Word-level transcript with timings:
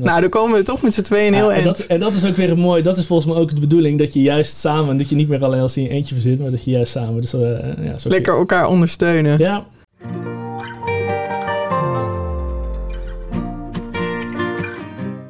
Nou, 0.00 0.20
dan 0.20 0.30
komen 0.30 0.58
we 0.58 0.62
toch 0.62 0.82
met 0.82 0.94
z'n 0.94 1.02
tweeën 1.02 1.32
Ja, 1.32 1.38
heel 1.38 1.52
en, 1.52 1.64
dat, 1.64 1.78
en 1.78 2.00
dat 2.00 2.14
is 2.14 2.24
ook 2.24 2.36
weer 2.36 2.58
mooi. 2.58 2.82
Dat 2.82 2.96
is 2.96 3.06
volgens 3.06 3.32
mij 3.32 3.42
ook 3.42 3.54
de 3.54 3.60
bedoeling 3.60 3.98
dat 3.98 4.12
je 4.12 4.22
juist 4.22 4.56
samen, 4.56 4.98
dat 4.98 5.08
je 5.08 5.14
niet 5.14 5.28
meer 5.28 5.44
alleen 5.44 5.60
als 5.60 5.76
in 5.76 5.82
je 5.82 5.88
eentje 5.88 6.14
verzit, 6.14 6.40
maar 6.40 6.50
dat 6.50 6.64
je 6.64 6.70
juist 6.70 6.92
samen. 6.92 7.20
Dus, 7.20 7.34
eh, 7.34 7.40
ja, 7.84 7.98
zo 7.98 8.08
Lekker 8.08 8.34
elkaar 8.36 8.68
ondersteunen. 8.68 9.38
Ja, 9.38 9.66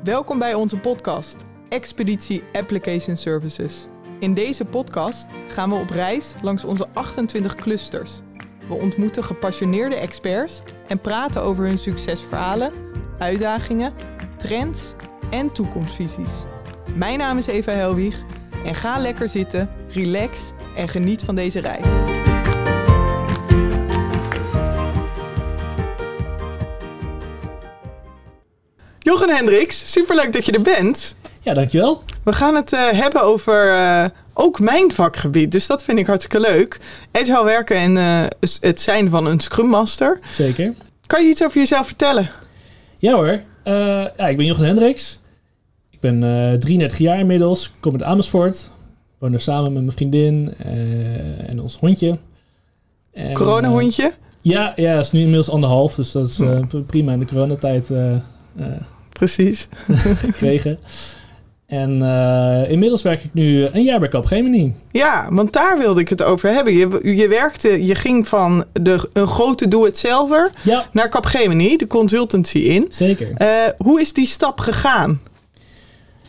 Welkom 0.05 0.39
bij 0.39 0.55
onze 0.55 0.77
podcast, 0.77 1.37
Expeditie 1.69 2.43
Application 2.53 3.17
Services. 3.17 3.87
In 4.21 4.35
deze 4.35 4.65
podcast 4.65 5.27
gaan 5.49 5.71
we 5.71 5.77
op 5.77 5.91
reis 5.91 6.35
langs 6.43 6.65
onze 6.65 6.87
28 6.93 7.55
clusters. 7.55 8.21
We 8.69 8.75
ontmoeten 8.75 9.25
gepassioneerde 9.25 9.97
experts 9.97 10.63
en 10.89 10.99
praten 10.99 11.43
over 11.43 11.65
hun 11.65 11.79
succesverhalen, 11.79 12.73
uitdagingen, 13.19 13.93
trends 14.47 14.93
en 15.31 15.53
toekomstvisies. 15.53 16.31
Mijn 16.95 17.19
naam 17.19 17.39
is 17.39 17.47
Eva 17.47 17.73
Helwig 17.73 18.17
en 18.65 18.75
ga 18.75 18.99
lekker 18.99 19.29
zitten, 19.29 19.71
relax 19.89 20.53
en 20.77 20.89
geniet 20.89 21.23
van 21.23 21.35
deze 21.35 21.61
reis. 21.61 21.87
Jochen 28.99 29.37
Hendricks, 29.37 29.93
superleuk 29.93 30.33
dat 30.33 30.45
je 30.47 30.53
er 30.53 30.63
bent. 30.63 31.17
ja 31.41 31.55
dankjewel. 31.55 32.03
We 32.25 32.33
gaan 32.33 32.55
het 32.55 32.73
eh, 32.73 32.89
hebben 32.91 33.23
over 33.23 33.73
eh, 33.73 34.05
ook 34.35 34.61
mijn 34.61 34.93
vakgebied, 34.93 35.53
dus 35.53 35.67
dat 35.67 35.85
vind 35.85 35.99
ik 35.99 36.07
hartstikke 36.07 36.41
leuk. 36.41 36.81
Agile 37.13 37.45
werken 37.45 37.77
en 37.77 37.97
eh, 37.97 38.51
het 38.61 38.81
zijn 38.81 39.11
van 39.11 39.27
een 39.27 39.41
Scrum 39.41 39.67
Master. 39.67 40.21
Zeker. 40.31 40.75
Kan 41.07 41.23
je 41.23 41.29
iets 41.29 41.43
over 41.43 41.59
jezelf 41.59 41.87
vertellen? 41.87 42.31
Ja 42.99 43.13
hoor. 43.13 43.41
Eh, 43.65 43.75
ja, 44.17 44.29
ik 44.29 44.37
ben 44.37 44.47
Jochen 44.47 44.65
Hendricks. 44.65 45.21
Ik 45.91 46.01
ben 46.01 46.23
eh 46.23 46.59
33 46.59 46.99
jaar 46.99 47.19
inmiddels. 47.19 47.65
Ik 47.67 47.73
kom 47.81 47.93
uit 47.93 48.03
Amersfoort. 48.03 48.55
Ik 48.55 49.21
woon 49.21 49.33
er 49.33 49.41
samen 49.41 49.73
met 49.73 49.83
mijn 49.83 49.97
vriendin 49.97 50.55
eh, 50.59 51.49
en 51.49 51.61
ons 51.61 51.77
hondje. 51.79 52.19
En, 53.13 53.33
Coronahondje? 53.33 54.03
eh, 54.05 54.13
ja, 54.43 54.73
ja, 54.77 54.97
het 54.97 55.05
is 55.05 55.11
nu 55.13 55.19
inmiddels 55.21 55.51
anderhalf. 55.51 55.95
Dus 55.95 56.13
dat 56.13 56.29
is 56.29 56.39
eh, 56.41 56.61
prima 56.87 57.13
in 57.13 57.19
de 57.19 57.27
coronatijd 57.27 57.91
eh, 57.91 58.15
eh, 58.15 58.21
Precies. 59.13 59.69
gekregen. 60.27 60.79
En 61.75 62.03
eh, 62.03 62.71
inmiddels 62.71 63.03
werk 63.03 63.25
ik 63.25 63.31
nu 63.35 63.67
een 63.73 63.83
jaar 63.83 63.99
bij 64.01 64.09
Capgemini. 64.09 64.75
Ja, 64.91 65.27
want 65.31 65.53
daar 65.53 65.79
wilde 65.79 66.01
ik 66.01 66.09
het 66.09 66.23
over 66.23 66.49
hebben. 66.53 66.73
Je, 66.77 67.17
je 67.17 67.29
werkte, 67.29 67.85
je 67.87 67.95
ging 67.95 68.29
van 68.29 68.65
de, 68.73 69.09
een 69.13 69.27
grote 69.27 69.69
doe-het-zelver 69.69 70.51
Ja, 70.63 70.87
naar 70.93 71.09
Capgemini, 71.09 71.77
de 71.77 71.87
consultancy 71.87 72.59
in. 72.59 72.87
zeker. 72.89 73.29
Eh, 73.37 73.49
hoe 73.77 74.01
is 74.01 74.13
die 74.13 74.27
stap 74.27 74.59
gegaan? 74.61 75.21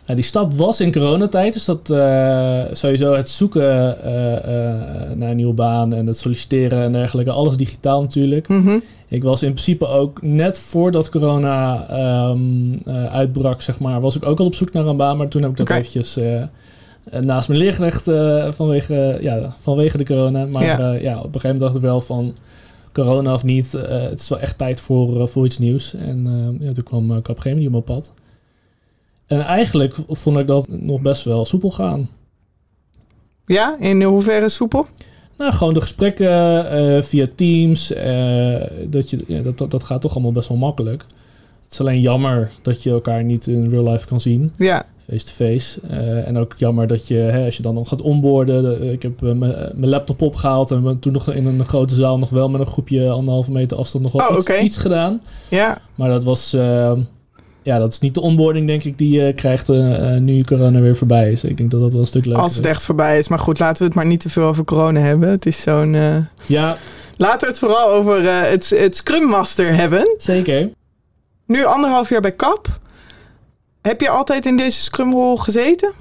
Nou, 0.06 0.18
die 0.18 0.24
stap 0.28 0.54
was 0.54 0.80
in 0.80 0.92
coronatijd, 0.92 1.54
dus 1.54 1.66
dat 1.66 1.90
eh, 1.90 2.62
sowieso 2.74 3.14
het 3.14 3.30
zoeken 3.30 4.04
eh, 4.04 4.34
eh, 4.36 5.12
naar 5.16 5.30
een 5.30 5.36
nieuwe 5.36 5.54
baan 5.54 5.94
en 5.94 6.08
het 6.08 6.18
solliciteren 6.18 6.84
en 6.84 6.92
dergelijke, 6.92 7.32
alles 7.32 7.58
digitaal 7.58 8.02
natuurlijk. 8.02 8.48
Mhm. 8.48 8.78
Ik 9.08 9.24
was 9.24 9.44
in 9.44 9.52
principe 9.52 9.88
ook 9.88 10.22
net 10.22 10.58
voordat 10.58 11.10
corona 11.10 11.88
ehm, 11.90 12.40
eh, 12.84 13.14
uitbrak, 13.14 13.62
zeg 13.62 13.80
maar, 13.80 14.02
was 14.02 14.16
ik 14.16 14.26
ook 14.26 14.40
al 14.40 14.46
op 14.46 14.56
zoek 14.56 14.72
naar 14.72 14.86
een 14.86 14.98
baan, 14.98 15.18
maar 15.18 15.28
toen 15.28 15.42
heb 15.42 15.52
ik 15.52 15.58
dat 15.58 15.70
eventjes 15.70 16.18
naast 17.22 17.50
me 17.50 17.58
neergelegd 17.58 18.08
eh, 18.08 18.52
vanwege, 18.52 19.18
ja, 19.22 19.56
vanwege 19.60 19.98
de 19.98 20.06
corona. 20.06 20.46
Maar 20.46 20.64
Ja. 20.64 20.94
ja. 20.94 21.18
op 21.18 21.36
een 21.36 21.42
gegeven 21.42 21.42
moment 21.42 21.62
dacht 21.62 21.76
ik 21.76 21.82
wel 21.82 22.02
van 22.02 22.36
corona 22.94 23.34
of 23.34 23.44
niet, 23.44 23.72
het 23.88 24.20
is 24.20 24.30
wel 24.30 24.40
echt 24.40 24.58
tijd 24.58 24.82
voor, 24.82 25.28
voor 25.30 25.46
iets 25.46 25.58
nieuws. 25.58 25.94
En 25.94 26.28
eh, 26.28 26.68
ja, 26.68 26.74
toen 26.74 26.84
kwam 26.84 27.22
Capgemini 27.22 27.66
op 27.66 27.72
mijn 27.72 27.84
pad. 27.84 28.12
En 29.28 29.42
eigenlijk 29.42 29.96
vond 30.08 30.38
ik 30.38 30.48
dat 30.48 30.68
nog 30.70 31.02
best 31.02 31.24
wel 31.24 31.46
soepel 31.46 31.72
gaan. 31.72 32.10
Ja, 33.46 33.76
in 33.80 34.04
hoeverre 34.04 34.50
soepel? 34.50 34.86
Nou, 35.38 35.52
gewoon 35.54 35.74
de 35.74 35.82
gesprekken 35.82 36.30
eh, 36.72 37.02
via 37.04 37.28
Teams, 37.36 37.92
eh, 37.94 38.62
dat, 38.88 39.10
je, 39.10 39.24
ja, 39.28 39.42
dat, 39.42 39.58
dat, 39.58 39.72
dat 39.72 39.84
gaat 39.84 40.02
toch 40.02 40.14
allemaal 40.14 40.32
best 40.32 40.50
wel 40.50 40.58
makkelijk. 40.58 41.04
Het 41.64 41.72
is 41.74 41.80
alleen 41.80 42.02
jammer 42.02 42.52
dat 42.62 42.84
je 42.84 42.90
elkaar 42.90 43.24
niet 43.24 43.48
in 43.48 43.70
real 43.70 43.84
life 43.92 44.08
kan 44.08 44.22
zien, 44.22 44.52
Ja, 44.58 44.86
face-to-face. 44.98 45.80
Eh, 45.90 46.28
en 46.28 46.38
ook 46.38 46.54
jammer 46.58 46.88
dat 46.88 47.08
je, 47.08 47.16
hè, 47.16 47.46
als 47.46 47.58
je 47.58 47.62
dan 47.64 47.74
nog 47.74 47.88
gaat 47.88 48.02
onboorden, 48.02 48.64
de- 48.64 48.92
ik 48.92 49.02
heb 49.02 49.22
mijn 49.22 49.88
laptop 49.90 50.22
opgehaald 50.22 50.72
en 50.72 51.00
toen 51.00 51.14
nog 51.14 51.32
in 51.34 51.46
een 51.46 51.66
grote 51.66 51.96
zaal 51.96 52.18
nog 52.20 52.30
wel 52.30 52.50
met 52.50 52.62
een 52.62 52.68
groepje 52.68 53.10
anderhalve 53.10 53.52
meter 53.52 53.78
afstand 53.78 54.04
nog 54.04 54.14
wel 54.14 54.28
Oh, 54.28 54.38
iets, 54.38 54.50
iets 54.50 54.78
gedaan. 54.78 55.22
ja. 55.50 55.78
Maar 55.96 56.10
dat 56.10 56.24
was, 56.24 56.56
ja, 57.66 57.80
dat 57.80 57.92
is 57.94 58.00
niet 58.00 58.14
de 58.14 58.22
onboarding 58.22 58.68
denk 58.68 58.84
ik 58.84 58.98
die 58.98 59.22
je 59.22 59.34
krijgt 59.34 59.70
eh, 59.70 60.16
eh, 60.16 60.22
nu 60.22 60.44
corona 60.44 60.80
weer 60.80 60.96
voorbij 60.96 61.32
is. 61.32 61.44
Ik 61.44 61.58
denk 61.58 61.72
dat 61.72 61.82
dat 61.82 61.92
wel 61.92 62.02
een 62.02 62.08
stuk 62.08 62.26
leuker 62.26 62.42
Als 62.44 62.56
het 62.56 62.66
is. 62.66 62.72
echt 62.72 62.84
voorbij 62.84 63.18
is. 63.18 63.28
Maar 63.28 63.40
goed, 63.40 63.60
laten 63.60 63.78
we 63.78 63.84
het 63.86 63.94
maar 63.96 64.06
niet 64.06 64.20
te 64.20 64.30
veel 64.30 64.44
over 64.44 64.64
corona 64.64 65.00
hebben. 65.00 65.30
Het 65.30 65.46
is 65.46 65.62
zo'n... 65.62 65.96
eh, 65.96 66.18
Ja, 66.46 66.78
Laten 67.18 67.40
we 67.40 67.48
het 67.48 67.60
vooral 67.60 67.90
over 67.90 68.24
het, 68.50 68.70
het 68.70 68.96
Scrum 68.96 69.24
Master 69.28 69.76
hebben. 69.76 70.14
zeker. 70.18 70.70
Nu 71.46 71.66
anderhalf 71.66 72.10
jaar 72.10 72.22
bij 72.22 72.32
KAP. 72.36 72.80
Heb 73.82 74.02
je 74.02 74.10
altijd 74.10 74.46
in 74.46 74.58
deze 74.58 74.82
Scrum-rol 74.82 75.36
gezeten? 75.38 75.94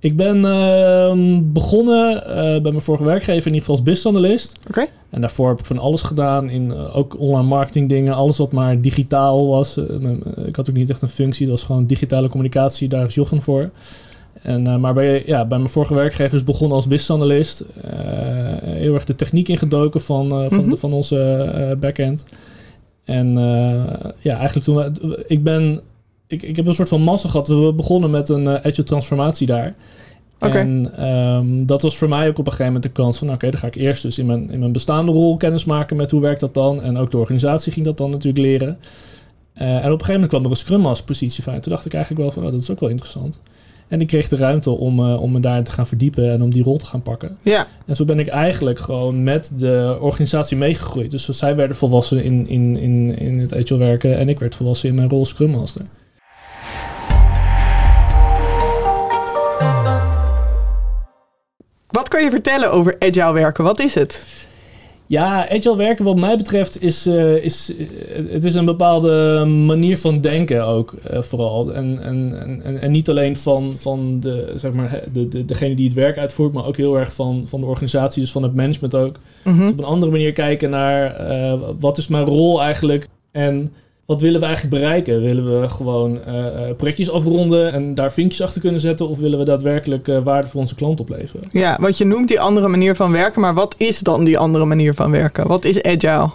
Ik 0.00 0.16
ben 0.16 0.44
ehm, 0.44 1.40
begonnen 1.52 2.24
eh, 2.26 2.34
bij 2.34 2.60
mijn 2.70 2.80
vorige 2.80 3.04
werkgever 3.04 3.46
in 3.46 3.54
ieder 3.54 3.58
geval 3.60 3.74
als 3.74 3.82
business 3.84 4.06
analyst. 4.16 4.58
Oké. 4.68 4.86
En 5.10 5.20
daarvoor 5.20 5.48
heb 5.48 5.58
ik 5.58 5.64
van 5.64 5.78
alles 5.78 6.02
gedaan 6.02 6.48
in 6.50 6.70
eh, 6.72 6.96
ook 6.96 7.18
online 7.18 7.48
marketing 7.48 7.88
dingen. 7.88 8.14
Alles 8.14 8.36
wat 8.38 8.52
maar 8.52 8.80
digitaal 8.80 9.46
was. 9.48 9.76
Eh, 9.76 9.86
ik 10.46 10.56
had 10.56 10.70
ook 10.70 10.76
niet 10.76 10.90
echt 10.90 11.02
een 11.02 11.08
functie. 11.08 11.46
Dat 11.46 11.54
was 11.54 11.64
gewoon 11.64 11.86
digitale 11.86 12.28
communicatie. 12.28 12.88
Daar 12.88 13.06
is 13.06 13.14
Jochen 13.14 13.42
voor. 13.42 13.70
En, 14.42 14.80
maar 14.80 14.94
bij, 14.94 15.22
ja, 15.26 15.46
bij 15.46 15.58
mijn 15.58 15.70
vorige 15.70 15.94
werkgever 15.94 16.36
is 16.36 16.44
begonnen 16.44 16.76
als 16.76 16.86
business 16.86 17.10
analyst. 17.22 17.60
Eh, 17.60 17.90
heel 18.62 18.94
erg 18.94 19.04
de 19.04 19.14
techniek 19.14 19.48
ingedoken 19.48 20.00
van, 20.00 20.28
van, 20.28 20.60
Mhm. 20.60 20.70
de, 20.70 20.76
van 20.76 20.92
onze 20.92 21.76
backend. 21.80 22.24
En 23.04 23.32
ja, 24.18 24.36
eigenlijk 24.36 24.64
toen... 24.66 24.76
we- 24.76 25.24
ik 25.26 25.42
ben... 25.42 25.80
Ik, 26.30 26.42
ik 26.42 26.56
heb 26.56 26.66
een 26.66 26.74
soort 26.74 26.88
van 26.88 27.02
massa 27.02 27.28
gehad. 27.28 27.48
We 27.48 27.72
begonnen 27.76 28.10
met 28.10 28.28
een 28.28 28.46
eh, 28.46 28.54
agile 28.54 28.82
transformatie 28.82 29.46
daar. 29.46 29.74
En 30.38 30.92
ehm, 30.96 31.66
dat 31.66 31.82
was 31.82 31.96
voor 31.96 32.08
mij 32.08 32.28
ook 32.28 32.38
op 32.38 32.46
een 32.46 32.52
gegeven 32.52 32.72
moment 32.72 32.82
de 32.82 33.02
kans 33.02 33.18
van... 33.18 33.32
oké, 33.32 33.50
dan 33.50 33.60
ga 33.60 33.66
ik 33.66 33.74
eerst 33.74 34.02
dus 34.02 34.18
in 34.18 34.26
mijn, 34.26 34.50
in 34.50 34.58
mijn 34.58 34.72
bestaande 34.72 35.12
rol 35.12 35.36
kennis 35.36 35.64
maken 35.64 35.96
met 35.96 36.10
hoe 36.10 36.20
werkt 36.20 36.40
dat 36.40 36.54
dan. 36.54 36.82
En 36.82 36.96
ook 36.96 37.10
de 37.10 37.16
organisatie 37.16 37.72
ging 37.72 37.86
dat 37.86 37.98
dan 37.98 38.10
natuurlijk 38.10 38.44
leren. 38.44 38.78
Eh, 39.52 39.68
en 39.68 39.76
op 39.76 39.84
een 39.84 39.90
gegeven 39.90 40.12
moment 40.12 40.30
kwam 40.30 40.44
er 40.44 40.50
een 40.50 40.56
Scrum 40.56 40.80
Master 40.80 41.06
positie 41.06 41.42
van. 41.42 41.54
En 41.54 41.60
toen 41.60 41.72
dacht 41.72 41.86
ik 41.86 41.94
eigenlijk 41.94 42.22
wel 42.22 42.32
van, 42.32 42.44
oh, 42.44 42.52
dat 42.52 42.62
is 42.62 42.70
ook 42.70 42.80
wel 42.80 42.88
interessant. 42.88 43.40
En 43.88 44.00
ik 44.00 44.06
kreeg 44.06 44.28
de 44.28 44.36
ruimte 44.36 44.70
om, 44.70 44.98
eh, 44.98 45.22
om 45.22 45.32
me 45.32 45.40
daarin 45.40 45.64
te 45.64 45.70
gaan 45.70 45.86
verdiepen 45.86 46.30
en 46.32 46.42
om 46.42 46.50
die 46.50 46.62
rol 46.62 46.76
te 46.76 46.86
gaan 46.86 47.02
pakken. 47.02 47.36
Ja. 47.42 47.66
En 47.86 47.96
zo 47.96 48.04
ben 48.04 48.18
ik 48.18 48.28
eigenlijk 48.28 48.78
gewoon 48.78 49.22
met 49.22 49.52
de 49.56 49.98
organisatie 50.00 50.56
meegegroeid. 50.56 51.10
Dus 51.10 51.28
zij 51.28 51.56
werden 51.56 51.76
volwassen 51.76 52.24
in, 52.24 52.48
in, 52.48 52.76
in, 52.76 53.18
in 53.18 53.38
het 53.38 53.54
agile 53.54 53.78
werken 53.78 54.18
en 54.18 54.28
ik 54.28 54.38
werd 54.38 54.54
volwassen 54.54 54.88
in 54.88 54.94
mijn 54.94 55.08
rol 55.08 55.26
Scrum 55.26 55.50
Master. 55.50 55.82
Wat 61.90 62.08
kan 62.08 62.24
je 62.24 62.30
vertellen 62.30 62.72
over 62.72 62.96
agile 62.98 63.32
werken? 63.32 63.64
Wat 63.64 63.80
is 63.80 63.94
het? 63.94 64.24
Ja, 65.06 65.48
agile 65.50 65.76
werken 65.76 66.04
wat 66.04 66.18
mij 66.18 66.36
betreft 66.36 66.82
is, 66.82 67.06
eh, 67.06 67.44
is 67.44 67.76
eh, 67.76 67.86
het 68.32 68.44
is 68.44 68.54
een 68.54 68.64
bepaalde 68.64 69.44
manier 69.44 69.98
van 69.98 70.20
denken 70.20 70.66
ook 70.66 70.92
eh, 70.92 71.22
vooral. 71.22 71.72
En, 71.72 72.02
en, 72.02 72.42
en, 72.64 72.80
en 72.80 72.90
niet 72.90 73.08
alleen 73.08 73.36
van, 73.36 73.72
van 73.76 74.20
de, 74.20 74.52
zeg 74.56 74.72
maar, 74.72 75.02
de, 75.12 75.28
de, 75.28 75.44
degene 75.44 75.74
die 75.74 75.86
het 75.86 75.94
werk 75.94 76.18
uitvoert, 76.18 76.52
maar 76.52 76.66
ook 76.66 76.76
heel 76.76 76.98
erg 76.98 77.14
van, 77.14 77.42
van 77.46 77.60
de 77.60 77.66
organisatie, 77.66 78.22
dus 78.22 78.32
van 78.32 78.42
het 78.42 78.54
management 78.54 78.94
ook. 78.94 79.16
Mhm. 79.44 79.68
op 79.68 79.78
een 79.78 79.84
andere 79.84 80.12
manier 80.12 80.32
kijken 80.32 80.70
naar 80.70 81.16
wat 81.78 81.98
is 81.98 82.08
mijn 82.08 82.24
rol 82.24 82.62
eigenlijk 82.62 83.06
en 83.32 83.72
wat 84.10 84.20
willen 84.20 84.40
we 84.40 84.46
eigenlijk 84.46 84.74
bereiken? 84.82 85.22
Willen 85.22 85.60
we 85.60 85.68
gewoon 85.68 86.24
eh, 86.24 86.34
projectjes 86.76 87.10
afronden 87.10 87.72
en 87.72 87.94
daar 87.94 88.12
vinkjes 88.12 88.42
achter 88.42 88.60
kunnen 88.60 88.80
zetten 88.80 89.08
of 89.08 89.18
willen 89.18 89.38
we 89.38 89.44
daadwerkelijk 89.44 90.08
eh, 90.08 90.22
waarde 90.22 90.48
voor 90.48 90.60
onze 90.60 90.74
klant 90.74 91.00
opleveren? 91.00 91.48
Ja, 91.50 91.76
want 91.80 91.98
je 91.98 92.04
noemt 92.04 92.28
die 92.28 92.40
andere 92.40 92.68
manier 92.68 92.96
van 92.96 93.12
werken, 93.12 93.40
maar 93.40 93.54
wat 93.54 93.74
is 93.78 93.98
dan 93.98 94.24
die 94.24 94.38
andere 94.38 94.64
manier 94.64 94.94
van 94.94 95.10
werken? 95.10 95.46
Wat 95.46 95.64
is 95.64 95.82
agile? 95.82 96.30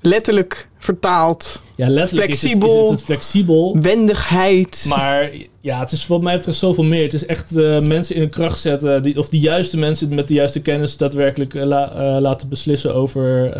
Letterlijk 0.00 0.68
vertaald. 0.78 1.62
Ja, 1.76 1.88
letterlijk 1.88 2.30
is 2.30 2.42
het- 2.42 2.50
Flexibel. 2.50 2.84
is 2.84 2.90
het 2.90 3.02
flexibel. 3.02 3.76
Wendigheid. 3.80 4.84
Maar 4.88 5.30
ja, 5.62 5.80
het 5.80 5.92
is 5.92 6.06
wat 6.06 6.22
mij 6.22 6.36
betreft 6.36 6.58
zoveel 6.58 6.84
meer. 6.84 7.02
Het 7.02 7.14
is 7.14 7.26
echt 7.26 7.56
eh, 7.56 7.80
mensen 7.80 8.16
in 8.16 8.22
een 8.22 8.30
kracht 8.30 8.60
zetten. 8.60 9.02
Die, 9.02 9.18
of 9.18 9.28
de 9.28 9.38
juiste 9.38 9.76
mensen 9.76 10.14
met 10.14 10.28
de 10.28 10.34
juiste 10.34 10.62
kennis 10.62 10.96
daadwerkelijk 10.96 11.54
eh, 11.54 11.62
eh, 11.62 12.20
laten 12.20 12.48
beslissen 12.48 12.94
over 12.94 13.52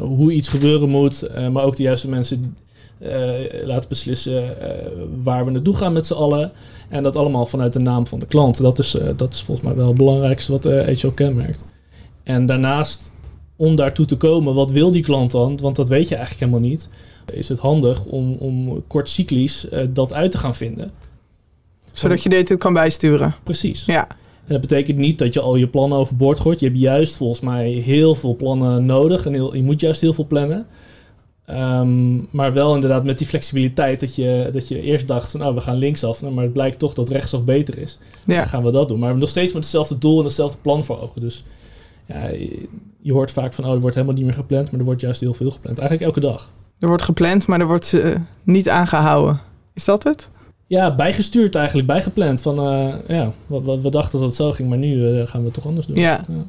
hoe 0.00 0.32
iets 0.32 0.48
gebeuren 0.48 0.88
moet. 0.88 1.28
Maar 1.52 1.64
ook 1.64 1.76
de 1.76 1.82
juiste 1.82 2.08
mensen 2.08 2.56
laten 3.64 3.88
beslissen 3.88 4.44
waar 5.22 5.44
we 5.44 5.50
naartoe 5.50 5.76
gaan 5.76 5.92
met 5.92 6.06
z'n 6.06 6.14
allen. 6.14 6.52
En 6.88 7.02
dat 7.02 7.16
allemaal 7.16 7.46
vanuit 7.46 7.72
de 7.72 7.78
naam 7.78 8.06
van 8.06 8.18
de 8.18 8.26
klant. 8.26 8.58
Dat 8.58 8.78
is, 8.78 8.96
dat 9.16 9.34
is 9.34 9.42
volgens 9.42 9.66
mij 9.66 9.76
wel 9.76 9.86
het 9.86 9.96
belangrijkste 9.96 10.52
wat 10.52 10.64
eh 10.64 11.00
HL 11.00 11.08
kenmerkt. 11.08 11.62
En 12.22 12.46
daarnaast 12.46 13.10
om 13.56 13.76
daartoe 13.76 14.06
te 14.06 14.16
komen, 14.16 14.54
wat 14.54 14.70
wil 14.70 14.90
die 14.90 15.02
klant 15.02 15.30
dan? 15.30 15.56
Want 15.56 15.76
dat 15.76 15.88
weet 15.88 16.08
je 16.08 16.14
eigenlijk 16.14 16.44
helemaal 16.50 16.70
niet. 16.70 16.88
Is 17.32 17.48
het 17.48 17.58
handig 17.58 18.04
om, 18.04 18.32
om 18.32 18.86
kort 18.86 19.08
cyclisch 19.08 19.66
uh, 19.72 19.80
dat 19.90 20.12
uit 20.12 20.30
te 20.30 20.38
gaan 20.38 20.54
vinden? 20.54 20.90
Zodat 21.92 22.22
je 22.22 22.28
dit 22.28 22.56
kan 22.56 22.72
bijsturen. 22.72 23.34
Precies. 23.42 23.84
Ja. 23.84 24.08
En 24.46 24.52
dat 24.52 24.60
betekent 24.60 24.98
niet 24.98 25.18
dat 25.18 25.34
je 25.34 25.40
al 25.40 25.56
je 25.56 25.68
plannen 25.68 25.98
overboord 25.98 26.40
gooit. 26.40 26.60
Je 26.60 26.66
hebt 26.66 26.78
juist 26.78 27.16
volgens 27.16 27.40
mij 27.40 27.70
heel 27.70 28.14
veel 28.14 28.36
plannen 28.36 28.86
nodig. 28.86 29.26
En 29.26 29.32
heel, 29.32 29.54
je 29.54 29.62
moet 29.62 29.80
juist 29.80 30.00
heel 30.00 30.14
veel 30.14 30.26
plannen. 30.26 30.66
Um, 31.50 32.28
maar 32.30 32.52
wel 32.52 32.74
inderdaad 32.74 33.04
met 33.04 33.18
die 33.18 33.26
flexibiliteit 33.26 34.00
dat 34.00 34.14
je, 34.14 34.48
dat 34.52 34.68
je 34.68 34.82
eerst 34.82 35.08
dacht 35.08 35.30
van 35.30 35.40
nou 35.40 35.54
we 35.54 35.60
gaan 35.60 35.76
linksaf, 35.76 36.22
maar 36.22 36.44
het 36.44 36.52
blijkt 36.52 36.78
toch 36.78 36.94
dat 36.94 37.08
rechtsaf 37.08 37.44
beter 37.44 37.78
is. 37.78 37.98
Ja. 38.24 38.34
Dan 38.36 38.46
gaan 38.46 38.64
we 38.64 38.70
dat 38.70 38.88
doen. 38.88 38.98
Maar 38.98 38.98
we 38.98 39.04
hebben 39.04 39.20
nog 39.20 39.28
steeds 39.28 39.52
met 39.52 39.62
hetzelfde 39.62 39.98
doel 39.98 40.18
en 40.18 40.24
hetzelfde 40.24 40.58
plan 40.62 40.84
voor 40.84 41.00
ogen. 41.00 41.20
Dus 41.20 41.44
ja, 42.06 42.30
je, 43.06 43.12
hoort 43.12 43.30
vaak 43.30 43.52
van 43.52 43.64
oh 43.64 43.72
er 43.72 43.80
wordt 43.80 43.94
helemaal 43.94 44.16
niet 44.16 44.26
meer 44.26 44.34
gepland, 44.34 44.70
maar 44.70 44.80
er 44.80 44.86
wordt 44.86 45.00
juist 45.00 45.20
heel 45.20 45.34
veel 45.34 45.50
gepland. 45.50 45.78
Eigenlijk 45.78 46.08
elke 46.08 46.26
dag. 46.26 46.52
Er 46.78 46.88
wordt 46.88 47.02
gepland, 47.02 47.46
maar 47.46 47.60
er 47.60 47.66
wordt 47.66 47.92
uh, 47.92 48.14
niet 48.42 48.68
aangehouden. 48.68 49.40
Is 49.74 49.84
dat 49.84 50.04
het? 50.04 50.28
Ja, 50.66 50.94
bijgestuurd 50.94 51.54
eigenlijk, 51.54 51.86
bijgepland. 51.86 52.40
Van 52.40 52.58
uh, 52.58 52.94
ja, 53.08 53.32
we, 53.46 53.80
we, 53.80 53.90
dachten 53.90 54.18
dat 54.18 54.28
het 54.28 54.36
zo 54.36 54.52
ging, 54.52 54.68
maar 54.68 54.78
nu 54.78 54.94
uh, 54.94 55.26
gaan 55.26 55.40
we 55.40 55.46
het 55.46 55.54
toch 55.54 55.66
anders 55.66 55.86
doen. 55.86 55.96
Ja. 55.96 56.20
ja. 56.28 56.44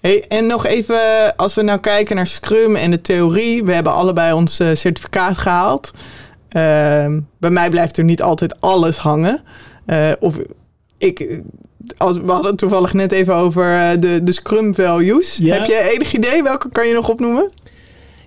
Hey, 0.00 0.24
en 0.28 0.46
nog 0.46 0.66
even, 0.66 1.36
als 1.36 1.54
we 1.54 1.62
nou 1.62 1.80
kijken 1.80 2.16
naar 2.16 2.26
Scrum 2.26 2.76
en 2.76 2.90
de 2.90 3.00
theorie. 3.00 3.64
We 3.64 3.72
hebben 3.72 3.92
allebei 3.92 4.32
ons 4.32 4.54
certificaat 4.54 5.38
gehaald. 5.38 5.90
Uh, 5.94 7.16
bij 7.38 7.50
mij 7.50 7.70
blijft 7.70 7.98
er 7.98 8.04
niet 8.04 8.22
altijd 8.22 8.60
alles 8.60 8.96
hangen. 8.96 9.42
Of 10.20 10.38
ik, 10.98 11.40
als, 11.96 12.16
we 12.16 12.30
hadden 12.30 12.50
het 12.50 12.58
toevallig 12.58 12.92
net 12.92 13.12
even 13.12 13.34
over 13.34 13.96
de, 14.00 14.20
de 14.24 14.32
Scrum 14.32 14.74
values. 14.74 15.36
Ja. 15.36 15.54
Heb 15.54 15.66
je 15.66 15.90
enig 15.92 16.12
idee? 16.12 16.42
Welke 16.42 16.68
kan 16.72 16.86
je 16.86 16.94
nog 16.94 17.08
opnoemen? 17.08 17.50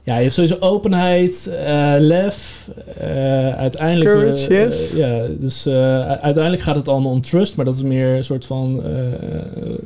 Ja, 0.03 0.15
je 0.15 0.21
hebt 0.21 0.33
sowieso 0.33 0.57
openheid, 0.59 1.49
uh, 1.49 1.95
lef, 1.99 2.69
uh, 3.01 3.55
uiteindelijk... 3.55 4.09
Courage, 4.09 4.49
uh, 4.49 4.63
yes. 4.63 4.91
ja, 4.91 5.25
dus 5.39 5.67
uiteindelijk 5.67 6.61
gaat 6.61 6.75
het 6.75 6.89
allemaal 6.89 7.11
om 7.11 7.21
trust, 7.21 7.55
maar 7.55 7.65
dat 7.65 7.75
is 7.75 7.81
meer 7.81 8.15
een 8.15 8.23
soort 8.23 8.45
van 8.45 8.83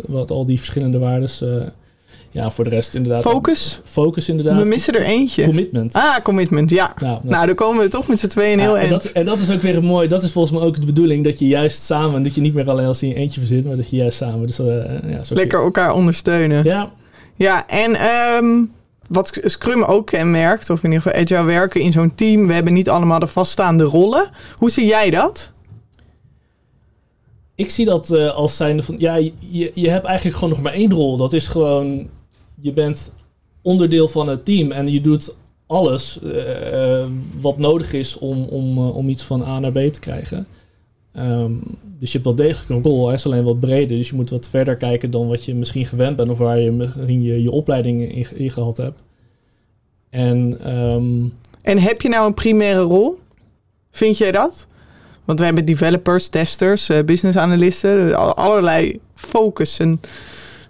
wat 0.07 0.31
al 0.31 0.45
die 0.45 0.57
verschillende 0.57 0.97
waardes... 0.97 1.43
ja, 2.35 2.51
voor 2.51 2.63
de 2.63 2.69
rest 2.69 2.95
inderdaad... 2.95 3.21
Focus? 3.21 3.81
Focus 3.83 4.29
inderdaad. 4.29 4.61
We 4.63 4.69
missen 4.69 4.93
er 4.93 5.01
eentje. 5.01 5.45
Commitment. 5.45 5.93
Ah, 5.93 6.23
commitment, 6.23 6.69
ja. 6.69 6.93
Nou, 7.01 7.19
nou 7.23 7.45
dan 7.45 7.55
komen 7.55 7.83
we 7.83 7.89
toch 7.89 8.07
met 8.07 8.19
z'n 8.19 8.27
tweeën 8.27 8.59
heel 8.59 8.75
ja, 8.75 8.81
en 8.81 8.89
dat, 8.89 9.05
en 9.05 9.25
dat 9.25 9.39
is 9.39 9.51
ook 9.51 9.61
weer 9.61 9.83
mooi. 9.83 10.07
Dat 10.07 10.23
is 10.23 10.31
volgens 10.31 10.59
mij 10.59 10.67
ook 10.67 10.79
de 10.79 10.85
bedoeling, 10.85 11.23
dat 11.23 11.39
je 11.39 11.47
juist 11.47 11.81
samen... 11.81 12.23
dat 12.23 12.35
je 12.35 12.41
niet 12.41 12.53
meer 12.53 12.69
alleen 12.69 12.85
als 12.85 13.03
in 13.03 13.09
je 13.09 13.15
eentje 13.15 13.39
verzit, 13.39 13.65
maar 13.65 13.75
dat 13.75 13.89
je 13.89 13.95
juist 13.95 14.17
samen... 14.17 14.45
Dus, 14.45 14.57
ja, 14.57 15.21
Lekker 15.29 15.63
elkaar 15.63 15.93
ondersteunen. 15.93 16.63
Ja. 16.63 16.91
Ja, 17.35 17.67
en... 17.67 17.97
Um, 18.43 18.73
wat 19.07 19.39
Scrum 19.43 19.83
ook 19.83 20.05
kenmerkt, 20.05 20.69
of 20.69 20.83
in 20.83 20.91
ieder 20.91 21.01
geval 21.01 21.21
agile 21.21 21.43
werken 21.43 21.81
in 21.81 21.91
zo'n 21.91 22.15
team, 22.15 22.47
we 22.47 22.53
hebben 22.53 22.73
niet 22.73 22.89
allemaal 22.89 23.19
de 23.19 23.27
vaststaande 23.27 23.83
rollen. 23.83 24.29
Hoe 24.55 24.69
zie 24.69 24.85
jij 24.85 25.09
dat? 25.09 25.51
Ik 27.55 27.69
zie 27.69 27.85
dat 27.85 28.09
uh, 28.09 28.35
als 28.35 28.57
zijnde 28.57 28.83
van, 28.83 28.95
ja, 28.97 29.15
je, 29.15 29.71
je 29.73 29.89
hebt 29.89 30.05
eigenlijk 30.05 30.37
gewoon 30.37 30.53
nog 30.53 30.61
maar 30.61 30.73
één 30.73 30.91
rol. 30.91 31.17
Dat 31.17 31.33
is 31.33 31.47
gewoon, 31.47 32.09
je 32.65 32.73
bent 32.73 33.13
onderdeel 33.61 34.07
van 34.07 34.27
het 34.27 34.45
team 34.45 34.71
en 34.71 34.91
je 34.91 35.01
doet 35.01 35.35
alles 35.67 36.19
uh, 36.23 37.05
wat 37.41 37.57
nodig 37.57 37.93
is 37.93 38.17
om, 38.17 38.43
om, 38.43 38.77
om 38.77 39.09
iets 39.09 39.23
van 39.23 39.43
A 39.43 39.59
naar 39.59 39.71
B 39.71 39.77
te 39.93 39.99
krijgen. 39.99 40.47
Um, 41.17 41.61
dus 41.99 42.11
je 42.11 42.19
hebt 42.19 42.23
wel 42.23 42.47
degelijk 42.47 42.69
een 42.69 42.91
rol, 42.91 43.05
hij 43.05 43.15
is 43.15 43.25
alleen 43.25 43.43
wat 43.43 43.59
breder. 43.59 43.97
Dus 43.97 44.09
je 44.09 44.15
moet 44.15 44.29
wat 44.29 44.49
verder 44.49 44.75
kijken 44.75 45.11
dan 45.11 45.27
wat 45.27 45.45
je 45.45 45.55
misschien 45.55 45.85
gewend 45.85 46.15
bent 46.15 46.29
of 46.29 46.37
waar 46.37 46.59
je 46.59 46.71
misschien 46.71 47.21
je, 47.21 47.41
je 47.41 47.51
opleiding 47.51 48.27
in, 48.33 48.51
gehad 48.51 48.77
hebt. 48.77 48.99
En, 50.09 50.69
um, 50.75 51.33
en 51.61 51.77
heb 51.77 52.01
je 52.01 52.09
nou 52.09 52.27
een 52.27 52.33
primaire 52.33 52.81
rol? 52.81 53.19
Vind 53.91 54.17
jij 54.17 54.31
dat? 54.31 54.67
Want 55.25 55.39
we 55.39 55.45
hebben 55.45 55.65
developers, 55.65 56.27
testers, 56.27 56.89
uh, 56.89 57.03
business 57.03 57.37
analisten, 57.37 58.15
allerlei 58.35 58.99
focus 59.15 59.79
en 59.79 59.99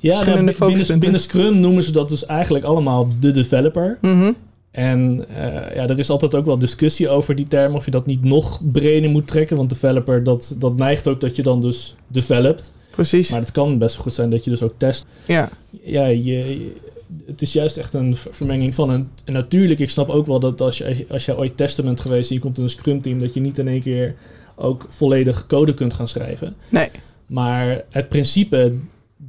ja, 0.05 0.17
verschillende 0.17 0.53
nou, 0.57 0.73
binnen, 0.73 0.99
binnen 0.99 1.19
Scrum 1.19 1.59
noemen 1.59 1.83
ze 1.83 1.91
dat 1.91 2.09
dus 2.09 2.25
eigenlijk 2.25 2.65
allemaal 2.65 3.07
de 3.19 3.31
developer. 3.31 3.97
Mm 4.01 4.21
-hmm. 4.21 4.35
En 4.71 5.25
uh, 5.29 5.75
ja, 5.75 5.87
er 5.87 5.99
is 5.99 6.09
altijd 6.09 6.35
ook 6.35 6.45
wel 6.45 6.59
discussie 6.59 7.09
over 7.09 7.35
die 7.35 7.47
term, 7.47 7.75
of 7.75 7.85
je 7.85 7.91
dat 7.91 8.05
niet 8.05 8.23
nog 8.23 8.61
breder 8.71 9.09
moet 9.09 9.27
trekken. 9.27 9.57
Want 9.57 9.69
developer, 9.69 10.23
dat, 10.23 10.55
dat 10.59 10.77
neigt 10.77 11.07
ook 11.07 11.19
dat 11.19 11.35
je 11.35 11.43
dan 11.43 11.61
dus 11.61 11.95
developt. 12.07 12.73
Precies. 12.89 13.29
Maar 13.29 13.39
het 13.39 13.51
kan 13.51 13.77
best 13.77 13.95
goed 13.95 14.13
zijn 14.13 14.29
dat 14.29 14.43
je 14.43 14.49
dus 14.49 14.61
ook 14.61 14.73
test. 14.77 15.05
Ja. 15.25 15.49
Ja, 15.81 16.05
je, 16.05 16.71
het 17.25 17.41
is 17.41 17.53
juist 17.53 17.77
echt 17.77 17.93
een 17.93 18.15
vermenging 18.15 18.75
van. 18.75 18.91
En, 18.91 19.09
en, 19.25 19.33
natuurlijk, 19.33 19.79
ik 19.79 19.89
snap 19.89 20.09
ook 20.09 20.25
wel 20.25 20.39
dat 20.39 20.61
als 20.61 20.77
je, 20.77 21.05
als 21.09 21.25
je 21.25 21.37
ooit 21.37 21.57
testen 21.57 21.83
bent 21.83 21.99
geweest 21.99 22.29
en 22.29 22.35
je 22.35 22.41
komt 22.41 22.57
in 22.57 22.63
een 22.63 22.69
scrum 22.69 23.01
team, 23.01 23.19
dat 23.19 23.33
je 23.33 23.39
niet 23.39 23.57
in 23.57 23.67
één 23.67 23.81
keer 23.81 24.15
ook 24.55 24.85
volledig 24.89 25.47
code 25.47 25.73
kunt 25.73 25.93
gaan 25.93 26.07
schrijven. 26.07 26.55
Nee. 26.69 26.89
Maar 27.25 27.83
het 27.89 28.09
principe 28.09 28.73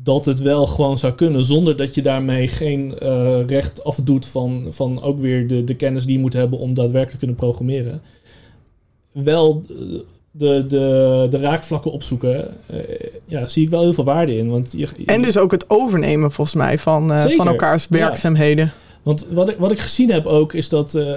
dat 0.02 0.24
het 0.24 0.40
wel 0.40 0.66
gewoon 0.66 0.98
zou 0.98 1.12
kunnen 1.12 1.44
zonder 1.44 1.76
dat 1.76 1.94
je 1.94 2.02
daarmee 2.02 2.48
geen 2.48 2.94
uh, 3.02 3.40
recht 3.46 3.84
afdoet 3.84 4.26
van, 4.26 4.66
van 4.68 5.02
ook 5.02 5.18
weer 5.18 5.48
de, 5.48 5.64
de 5.64 5.74
kennis 5.74 6.04
die 6.04 6.14
je 6.14 6.20
moet 6.20 6.32
hebben 6.32 6.58
om 6.58 6.74
daadwerkelijk 6.74 7.10
te 7.10 7.16
kunnen 7.16 7.36
programmeren. 7.36 8.02
Wel 9.12 9.62
de, 10.30 10.66
de, 10.66 11.26
de 11.30 11.38
raakvlakken 11.38 11.92
opzoeken, 11.92 12.48
uh, 12.70 12.78
ja, 13.24 13.46
zie 13.46 13.62
ik 13.62 13.70
wel 13.70 13.82
heel 13.82 13.92
veel 13.92 14.04
waarde 14.04 14.36
in. 14.36 14.50
Want 14.50 14.72
je, 14.76 14.88
en 15.06 15.22
dus 15.22 15.38
ook 15.38 15.50
het 15.50 15.70
overnemen 15.70 16.32
volgens 16.32 16.56
mij 16.56 16.78
van, 16.78 17.12
uh, 17.12 17.24
van 17.24 17.46
elkaars 17.46 17.86
werkzaamheden. 17.88 18.64
Ja. 18.64 18.85
Want 19.06 19.26
wat 19.28 19.48
ik, 19.48 19.56
wat 19.56 19.72
ik 19.72 19.78
gezien 19.78 20.10
heb 20.10 20.26
ook, 20.26 20.52
is 20.52 20.68
dat 20.68 20.94
uh, 20.94 21.12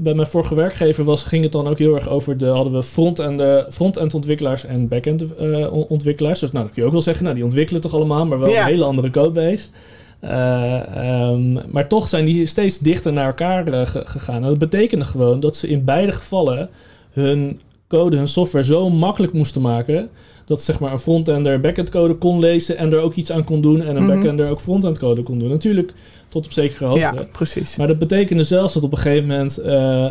bij 0.00 0.14
mijn 0.14 0.28
vorige 0.28 0.54
werkgever 0.54 1.04
was, 1.04 1.22
ging 1.22 1.42
het 1.42 1.52
dan 1.52 1.68
ook 1.68 1.78
heel 1.78 1.94
erg 1.94 2.08
over 2.08 2.38
de, 2.38 2.46
hadden 2.46 2.72
we 2.72 2.82
front-end 2.82 3.42
front 3.74 4.14
ontwikkelaars 4.14 4.64
en 4.64 4.88
back-end 4.88 5.24
uh, 5.40 5.72
ontwikkelaars. 5.90 6.40
Dus 6.40 6.52
nou, 6.52 6.64
dan 6.64 6.74
kun 6.74 6.82
je 6.82 6.88
ook 6.88 6.94
wel 6.94 7.02
zeggen, 7.02 7.24
nou 7.24 7.36
die 7.36 7.44
ontwikkelen 7.44 7.80
toch 7.80 7.94
allemaal, 7.94 8.26
maar 8.26 8.38
wel 8.38 8.48
ja. 8.48 8.60
een 8.60 8.66
hele 8.66 8.84
andere 8.84 9.10
codebase. 9.10 9.66
Uh, 10.20 11.30
um, 11.30 11.58
maar 11.70 11.88
toch 11.88 12.08
zijn 12.08 12.24
die 12.24 12.46
steeds 12.46 12.78
dichter 12.78 13.12
naar 13.12 13.26
elkaar 13.26 13.86
gegaan. 13.86 14.42
En 14.42 14.48
dat 14.48 14.58
betekende 14.58 15.04
gewoon 15.04 15.40
dat 15.40 15.56
ze 15.56 15.68
in 15.68 15.84
beide 15.84 16.12
gevallen 16.12 16.68
hun 17.10 17.60
code, 17.96 18.16
hun 18.16 18.28
software 18.28 18.64
zo 18.64 18.90
makkelijk 18.90 19.32
moesten 19.32 19.60
maken 19.60 20.10
dat 20.44 20.62
zeg 20.62 20.80
maar 20.80 20.92
een 20.92 20.98
frontender 20.98 21.60
backend 21.60 21.90
code 21.90 22.14
kon 22.14 22.38
lezen 22.38 22.76
en 22.76 22.92
er 22.92 23.00
ook 23.00 23.14
iets 23.14 23.32
aan 23.32 23.44
kon 23.44 23.60
doen 23.60 23.82
en 23.82 23.96
een 23.96 24.02
mm 24.02 24.08
-hmm. 24.08 24.20
backender 24.20 24.50
ook 24.50 24.60
frontend 24.60 24.98
code 24.98 25.22
kon 25.22 25.38
doen. 25.38 25.48
Natuurlijk 25.48 25.92
tot 26.28 26.44
op 26.44 26.52
zekere 26.52 26.84
hoogte. 26.84 27.00
Ja, 27.00 27.26
precies. 27.32 27.76
Maar 27.76 27.86
dat 27.86 27.98
betekende 27.98 28.44
zelfs 28.44 28.74
dat 28.74 28.82
op 28.82 28.92
een 28.92 28.98
gegeven 28.98 29.28
moment 29.28 29.58
uh, 29.60 29.66
uh, 29.66 30.08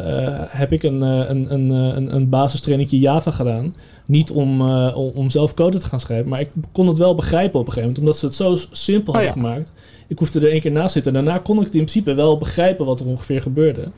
heb 0.47 0.71
ik 0.71 0.83
een, 0.83 1.01
een, 1.01 1.53
een, 1.53 1.69
een, 1.69 2.15
een 2.15 2.30
basistrainingje 2.30 3.00
Java 3.00 3.31
gedaan. 3.31 3.75
Niet 4.06 4.31
om, 4.31 4.62
om 4.91 5.30
zelf 5.30 5.54
code 5.54 5.80
te 5.80 5.85
gaan 5.85 5.99
schrijven, 5.99 6.30
maar 6.30 6.40
ik 6.40 6.49
kon 6.71 6.87
het 6.87 6.97
wel 6.97 7.16
begrijpen 7.16 7.59
op 7.59 7.68
een 7.68 7.73
gegeven 7.73 7.94
moment, 7.94 7.99
omdat 7.99 8.18
ze 8.18 8.25
het 8.25 8.35
zo 8.35 8.75
simpel 8.75 9.13
oh, 9.13 9.19
hadden 9.19 9.42
ja. 9.42 9.47
gemaakt. 9.47 9.71
Ik 10.07 10.19
hoefde 10.19 10.40
er 10.40 10.52
één 10.52 10.59
keer 10.59 10.71
naast 10.71 10.94
zitten 10.94 11.16
en 11.16 11.23
daarna 11.25 11.40
kon 11.40 11.57
ik 11.57 11.66
het 11.66 11.75
in 11.75 11.80
principe 11.85 12.13
wel 12.13 12.37
begrijpen 12.37 12.85
wat 12.85 12.99
er 12.99 13.06
ongeveer 13.06 13.42
gebeurde. 13.42 13.92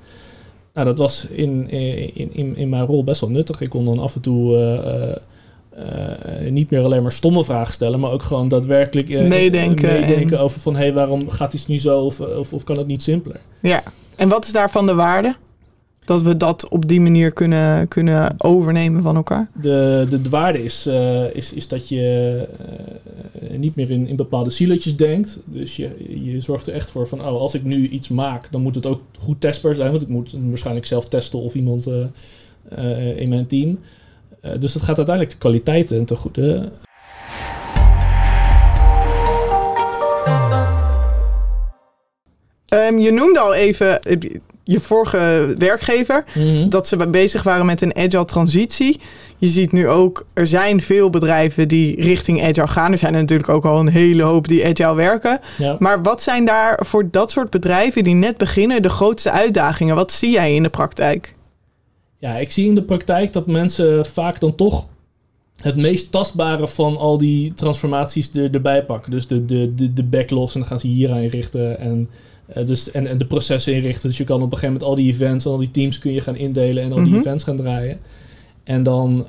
Nou, 0.76 0.88
dat 0.88 0.98
was 0.98 1.26
in, 1.26 1.70
in, 1.70 2.34
in, 2.34 2.56
in 2.56 2.70
mijn 2.70 2.86
rol 2.86 3.04
best 3.04 3.22
wel 3.22 3.30
nuttig. 3.30 3.62
Ik 3.62 3.70
kon 3.70 3.86
dan 3.86 4.00
af 4.00 4.16
en 4.16 4.22
toe 4.22 4.58
uh, 5.78 6.50
niet 6.52 6.70
meer 6.70 6.84
alleen 6.84 7.02
maar 7.02 7.12
stomme 7.12 7.44
vragen 7.44 7.74
stellen, 7.74 8.00
maar 8.00 8.12
ook 8.12 8.24
gewoon 8.24 8.48
daadwerkelijk 8.48 9.10
uh, 9.10 9.28
meedenken, 9.28 9.94
meedenken 9.94 10.40
over 10.40 10.60
van 10.60 10.76
hé, 10.76 10.82
hey, 10.82 10.94
waarom 10.94 11.30
gaat 11.30 11.54
iets 11.54 11.66
nu 11.66 11.78
zo 11.78 12.00
of, 12.00 12.20
of, 12.20 12.54
of, 12.54 12.64
kan 12.64 12.78
het 12.78 12.88
niet 12.88 13.02
simpeler? 13.02 13.40
Ja, 13.62 13.84
en 14.16 14.30
wat 14.30 14.46
is 14.46 14.52
daarvan 14.52 14.86
de 14.86 14.94
waarde? 14.94 15.36
Dat 16.06 16.22
we 16.22 16.38
dat 16.38 16.68
op 16.70 16.88
die 16.88 17.02
manier 17.02 17.32
kunnen, 17.32 17.88
kunnen 17.88 18.34
overnemen 18.38 19.02
van 19.02 19.16
elkaar? 19.16 19.50
De, 19.62 20.06
de, 20.10 20.22
de 20.22 20.30
waarde 20.30 20.64
is, 20.64 20.88
uh, 20.88 21.36
is, 21.36 21.54
is 21.54 21.68
dat 21.68 21.90
je 21.90 22.48
niet 23.58 23.76
meer 23.76 23.92
in, 23.92 24.08
in 24.08 24.16
bepaalde 24.16 24.50
silootjes 24.50 24.96
denkt. 24.96 25.40
Dus 25.46 25.76
je, 25.76 25.90
je 26.24 26.42
zorgt 26.42 26.68
er 26.68 26.74
echt 26.74 26.90
voor 26.90 27.08
van, 27.08 27.20
oh, 27.20 27.26
als 27.26 27.54
ik 27.54 27.64
nu 27.64 27.88
iets 27.88 28.10
maak, 28.10 28.52
dan 28.52 28.62
moet 28.62 28.76
het 28.76 28.86
ook 28.86 29.02
goed 29.20 29.42
testbaar 29.42 29.76
zijn. 29.76 29.92
Want 29.92 30.02
ik 30.02 30.08
moet 30.08 30.36
waarschijnlijk 30.48 30.86
zelf 30.86 31.08
testen 31.08 31.40
of 31.40 31.56
iemand 31.56 31.90
in 33.16 33.30
mijn 33.30 33.48
team. 33.48 33.80
Dus 34.60 34.74
dat 34.74 34.82
gaat 34.82 34.98
uiteindelijk 34.98 35.36
de 35.36 35.42
kwaliteiten 35.42 36.06
te 36.06 36.16
goede. 36.16 36.72
Um, 42.74 43.00
je 43.00 43.12
noemde 43.12 43.40
al 43.40 43.54
even 43.54 44.00
je 44.68 44.80
vorige 44.80 45.56
werkgever, 45.58 46.26
mm 46.34 46.44
-hmm. 46.44 46.70
dat 46.70 46.88
ze 46.88 47.08
bezig 47.08 47.44
waren 47.44 47.66
met 47.66 47.82
een 47.82 47.96
agile 47.96 48.26
transitie. 48.26 49.00
Je 49.38 49.48
ziet 49.48 49.72
nu 49.72 49.88
ook, 49.88 50.26
er 50.34 50.48
zijn 50.48 50.82
veel 50.82 51.10
bedrijven 51.10 51.68
die 51.68 52.02
richting 52.02 52.44
agile 52.44 52.68
gaan. 52.68 52.92
Er 52.92 52.98
zijn 52.98 53.14
er 53.14 53.20
natuurlijk 53.20 53.50
ook 53.50 53.66
al 53.66 53.80
een 53.80 53.88
hele 53.88 54.24
hoop 54.24 54.48
die 54.48 54.66
agile 54.66 54.96
werken. 54.96 55.40
Ja. 55.58 55.76
Maar 55.80 56.04
wat 56.04 56.22
zijn 56.22 56.46
daar 56.46 56.80
voor 56.86 57.12
dat 57.12 57.32
soort 57.32 57.50
bedrijven 57.50 58.04
die 58.04 58.16
net 58.16 58.38
beginnen 58.38 58.82
de 58.82 58.90
grootste 58.90 59.32
uitdagingen? 59.32 59.96
Wat 59.96 60.12
zie 60.12 60.32
jij 60.32 60.56
in 60.56 60.64
de 60.64 60.70
praktijk? 60.70 61.36
Ja, 62.18 62.36
ik 62.36 62.52
zie 62.52 62.68
in 62.68 62.76
de 62.76 62.84
praktijk 62.84 63.34
dat 63.34 63.48
mensen 63.48 64.06
vaak 64.06 64.40
dan 64.40 64.56
toch 64.56 64.88
het 65.62 65.76
meest 65.76 66.12
tastbare 66.12 66.68
van 66.68 66.98
al 66.98 67.18
die 67.18 67.54
transformaties 67.54 68.32
er, 68.36 68.54
erbij 68.54 68.86
pakken. 68.86 69.12
Dus 69.12 69.28
de, 69.28 69.44
de, 69.44 69.74
de, 69.76 69.94
de 69.94 70.04
backlogs 70.04 70.54
en 70.54 70.60
dan 70.60 70.70
gaan 70.70 70.80
ze 70.80 70.88
hier 70.88 71.12
aan 71.12 71.26
richten 71.26 71.80
en, 71.80 72.10
eh, 72.48 72.66
dus, 72.66 72.92
en, 72.92 73.08
en 73.08 73.18
de 73.18 73.26
processen 73.26 73.74
inrichten. 73.74 74.10
Dus 74.10 74.18
je 74.18 74.24
kan 74.24 74.36
op 74.36 74.42
een 74.44 74.58
gegeven 74.58 74.68
moment 74.74 74.90
al 74.90 74.96
die 74.96 75.14
events 75.14 75.46
en 75.46 75.52
al 75.52 75.58
die 75.58 75.72
teams 75.72 76.00
kun 76.00 76.12
je 76.14 76.22
gaan 76.22 76.36
indelen 76.36 76.84
en 76.84 76.92
al 76.92 76.98
die 76.98 77.08
Mhm. 77.08 77.16
events 77.20 77.44
gaan 77.44 77.58
draaien. 77.58 78.00
En 78.64 78.84
dan, 78.84 79.26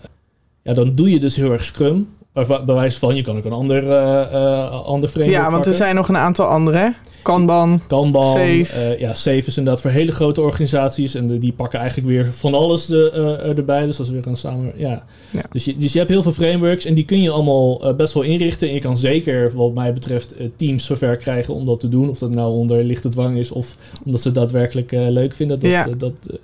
ja, 0.62 0.75
dan 0.75 0.92
doe 0.92 1.11
je 1.11 1.20
dus 1.20 1.37
heel 1.37 1.52
erg 1.52 1.64
Scrum. 1.64 2.08
Bij, 2.32 2.46
bij 2.46 2.75
wijze 2.75 2.99
van, 2.99 3.14
je 3.14 3.23
kan 3.23 3.37
ook 3.37 3.44
een 3.44 3.52
ander, 3.52 3.90
eh 3.90 4.70
ander 4.85 5.08
framework 5.08 5.37
Ja, 5.38 5.50
want 5.50 5.66
er 5.66 5.75
zijn 5.75 5.94
nog 5.94 6.08
een 6.08 6.16
aantal 6.16 6.46
andere. 6.46 6.94
Kanban. 7.26 7.80
Kanban, 7.87 8.23
Safe. 8.23 8.66
eh, 8.73 9.00
ja, 9.00 9.12
Safe 9.12 9.42
is 9.47 9.56
inderdaad 9.59 9.83
voor 9.83 9.90
hele 9.90 10.12
grote 10.12 10.40
organisaties. 10.40 11.14
En 11.14 11.26
de- 11.26 11.38
die 11.38 11.52
pakken 11.52 11.78
eigenlijk 11.78 12.09
weer 12.09 12.26
van 12.26 12.54
alles 12.54 12.90
eh, 12.90 13.06
eh, 13.06 13.59
erbij. 13.59 13.87
Dus 13.87 13.97
dat 13.97 14.06
is 14.06 14.12
weer 14.12 14.26
een 14.26 14.37
samen... 14.37 14.73
Ja. 14.76 15.04
Ja. 15.30 15.42
Dus, 15.50 15.64
je, 15.64 15.76
dus 15.76 15.92
je 15.92 15.99
hebt 15.99 16.11
heel 16.11 16.23
veel 16.23 16.33
frameworks 16.33 16.85
en 16.85 16.95
die 16.95 17.04
kun 17.04 17.23
je 17.23 17.30
allemaal 17.30 17.95
best 17.97 18.14
wel 18.14 18.23
inrichten. 18.23 18.68
En 18.68 18.75
je 18.75 18.80
kan 18.80 18.99
zeker, 18.99 19.52
wat 19.52 19.75
mij 19.75 19.92
betreft, 19.92 20.35
teams 20.56 20.85
zover 20.85 21.16
krijgen 21.16 21.54
om 21.54 21.66
dat 21.66 21.80
te 21.80 21.88
doen. 21.88 22.09
Of 22.11 22.18
dat 22.18 22.35
nou 22.35 22.52
onder 22.52 22.85
lichte 22.85 23.09
dwang 23.09 23.37
is 23.38 23.50
of 23.50 23.76
omdat 24.04 24.21
ze 24.21 24.28
het 24.28 24.37
daadwerkelijk 24.37 24.90
leuk 24.90 25.35
vinden. 25.35 25.59
Dat, 25.59 25.71
Ja. 25.71 25.87
dat, 25.99 26.12
eh, 26.30 26.37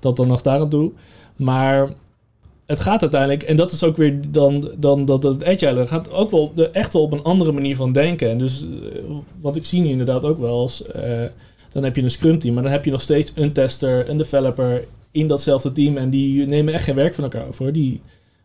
dat 0.00 0.16
dan 0.16 0.28
nog 0.28 0.42
daar 0.42 0.60
aan 0.60 0.68
toe. 0.68 0.90
Maar 1.36 1.88
het 2.72 2.80
gaat 2.80 3.00
uiteindelijk, 3.00 3.42
en 3.42 3.56
dat 3.56 3.72
is 3.72 3.84
ook 3.84 3.96
weer 3.96 4.20
dan, 4.28 4.70
dan 4.78 5.04
dat 5.04 5.22
het 5.22 5.44
agile, 5.44 5.86
gaat 5.86 6.12
ook 6.12 6.30
wel 6.30 6.52
echt 6.72 6.92
wel 6.92 7.02
op 7.02 7.12
een 7.12 7.22
andere 7.22 7.52
manier 7.52 7.76
van 7.76 7.92
denken. 7.92 8.30
En 8.30 8.38
dus 8.38 8.62
eh, 8.62 9.02
wat 9.40 9.56
ik 9.56 9.64
zie 9.64 9.80
nu 9.80 9.88
inderdaad 9.88 10.24
ook 10.24 10.38
wel 10.38 10.58
als, 10.58 10.86
eh, 10.86 11.02
dan 11.72 11.84
heb 11.84 11.96
je 11.96 12.02
een 12.02 12.10
scrum 12.10 12.38
team, 12.38 12.54
maar 12.54 12.62
dan 12.62 12.72
heb 12.72 12.84
je 12.84 12.90
nog 12.90 13.00
steeds 13.00 13.32
een 13.34 13.52
tester, 13.52 14.08
een 14.08 14.16
developer 14.16 14.84
in 15.10 15.28
datzelfde 15.28 15.72
team 15.72 15.96
en 15.96 16.10
die 16.10 16.46
nemen 16.46 16.74
echt 16.74 16.84
geen 16.84 16.94
werk 16.94 17.14
van 17.14 17.24
elkaar 17.24 17.46
over. 17.46 17.72
Die, 17.72 18.00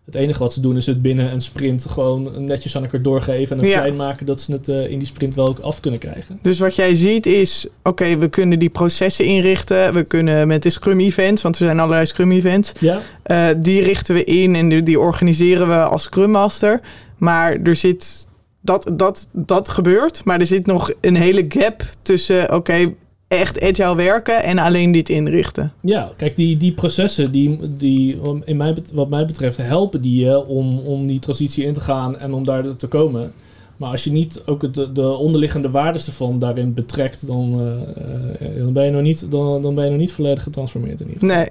het 0.08 0.16
enige 0.16 0.40
wat 0.40 0.54
ze 0.54 0.60
doen 0.62 0.78
is 0.78 0.86
het 0.86 1.02
binnen 1.02 1.32
een 1.32 1.42
sprint 1.42 1.86
gewoon 1.90 2.46
netjes 2.46 2.76
aan 2.76 2.84
elkaar 2.84 3.02
doorgeven 3.02 3.56
en 3.58 3.64
het 3.64 3.72
Ja. 3.72 3.78
klein 3.80 3.96
maken 3.96 4.26
dat 4.26 4.42
ze 4.42 4.52
het 4.52 4.70
eh, 4.70 4.90
in 4.92 4.98
die 4.98 5.08
sprint 5.08 5.36
wel 5.36 5.48
ook 5.48 5.60
af 5.60 5.80
kunnen 5.80 6.00
krijgen. 6.00 6.40
Dus 6.42 6.60
wat 6.60 6.76
jij 6.76 6.96
ziet 6.96 7.26
is, 7.26 7.68
oké, 7.84 8.18
we 8.18 8.28
kunnen 8.30 8.60
die 8.60 8.70
processen 8.70 9.26
inrichten. 9.26 9.94
We 9.94 10.04
kunnen 10.04 10.48
met 10.48 10.64
de 10.64 10.70
Scrum 10.70 11.00
Events, 11.00 11.42
want 11.42 11.60
er 11.60 11.66
zijn 11.66 11.80
allerlei 11.80 12.06
Scrum 12.06 12.32
Events. 12.32 12.72
Ja, 12.80 13.02
eh, 13.24 13.48
die 13.58 13.82
richten 13.82 14.16
we 14.16 14.24
in 14.24 14.56
en 14.56 14.70
die, 14.70 14.84
die 14.84 15.00
organiseren 15.00 15.68
we 15.68 15.84
als 15.84 16.04
Scrum 16.04 16.32
Master. 16.32 16.82
Maar 17.18 17.58
er 17.64 17.76
zit, 17.76 18.28
dat, 18.62 18.92
dat, 18.94 19.28
dat 19.32 19.70
gebeurt, 19.70 20.22
maar 20.24 20.40
er 20.40 20.46
zit 20.46 20.66
nog 20.66 20.92
een 21.02 21.16
hele 21.16 21.46
gap 21.50 21.84
tussen, 22.02 22.54
oké, 22.54 22.94
echt 23.28 23.62
agile 23.62 23.96
werken 23.96 24.44
en 24.44 24.58
alleen 24.58 24.92
dit 24.92 25.10
inrichten. 25.10 25.74
Ja, 25.82 26.12
kijk, 26.18 26.36
die, 26.36 26.58
die 26.58 26.74
processen, 26.74 27.32
die, 27.32 27.76
die 27.78 28.20
in 28.46 28.58
mij, 28.58 28.74
bet- 28.74 28.92
wat 28.92 29.10
mij 29.10 29.26
betreft, 29.26 29.58
helpen 29.58 30.02
die 30.02 30.26
je 30.26 30.46
om, 30.46 30.80
om 30.80 31.08
die 31.08 31.20
transitie 31.20 31.66
in 31.66 31.74
te 31.74 31.82
gaan 31.82 32.18
en 32.18 32.34
om 32.34 32.44
daar 32.44 32.76
te 32.76 32.88
komen. 32.88 33.34
Maar 33.78 33.92
als 33.92 34.04
je 34.04 34.12
niet 34.12 34.42
ook 34.46 34.74
de, 34.74 34.92
de 34.92 35.10
onderliggende 35.10 35.70
waarden 35.70 36.02
ervan 36.06 36.40
daarin 36.40 36.74
betrekt, 36.74 37.28
dan, 37.28 37.54
eh, 37.60 38.48
eh, 38.48 38.64
dan, 38.64 38.74
ben 38.74 38.86
je 38.86 38.92
nog 38.92 39.02
niet, 39.02 39.32
dan, 39.32 39.62
dan 39.62 39.76
ben 39.76 39.84
je 39.84 39.90
nog 39.90 40.00
niet 40.00 40.12
volledig 40.12 40.44
getransformeerd 40.44 41.02
in 41.02 41.08
ieder 41.08 41.20
geval. 41.22 41.36
Nee. 41.38 41.48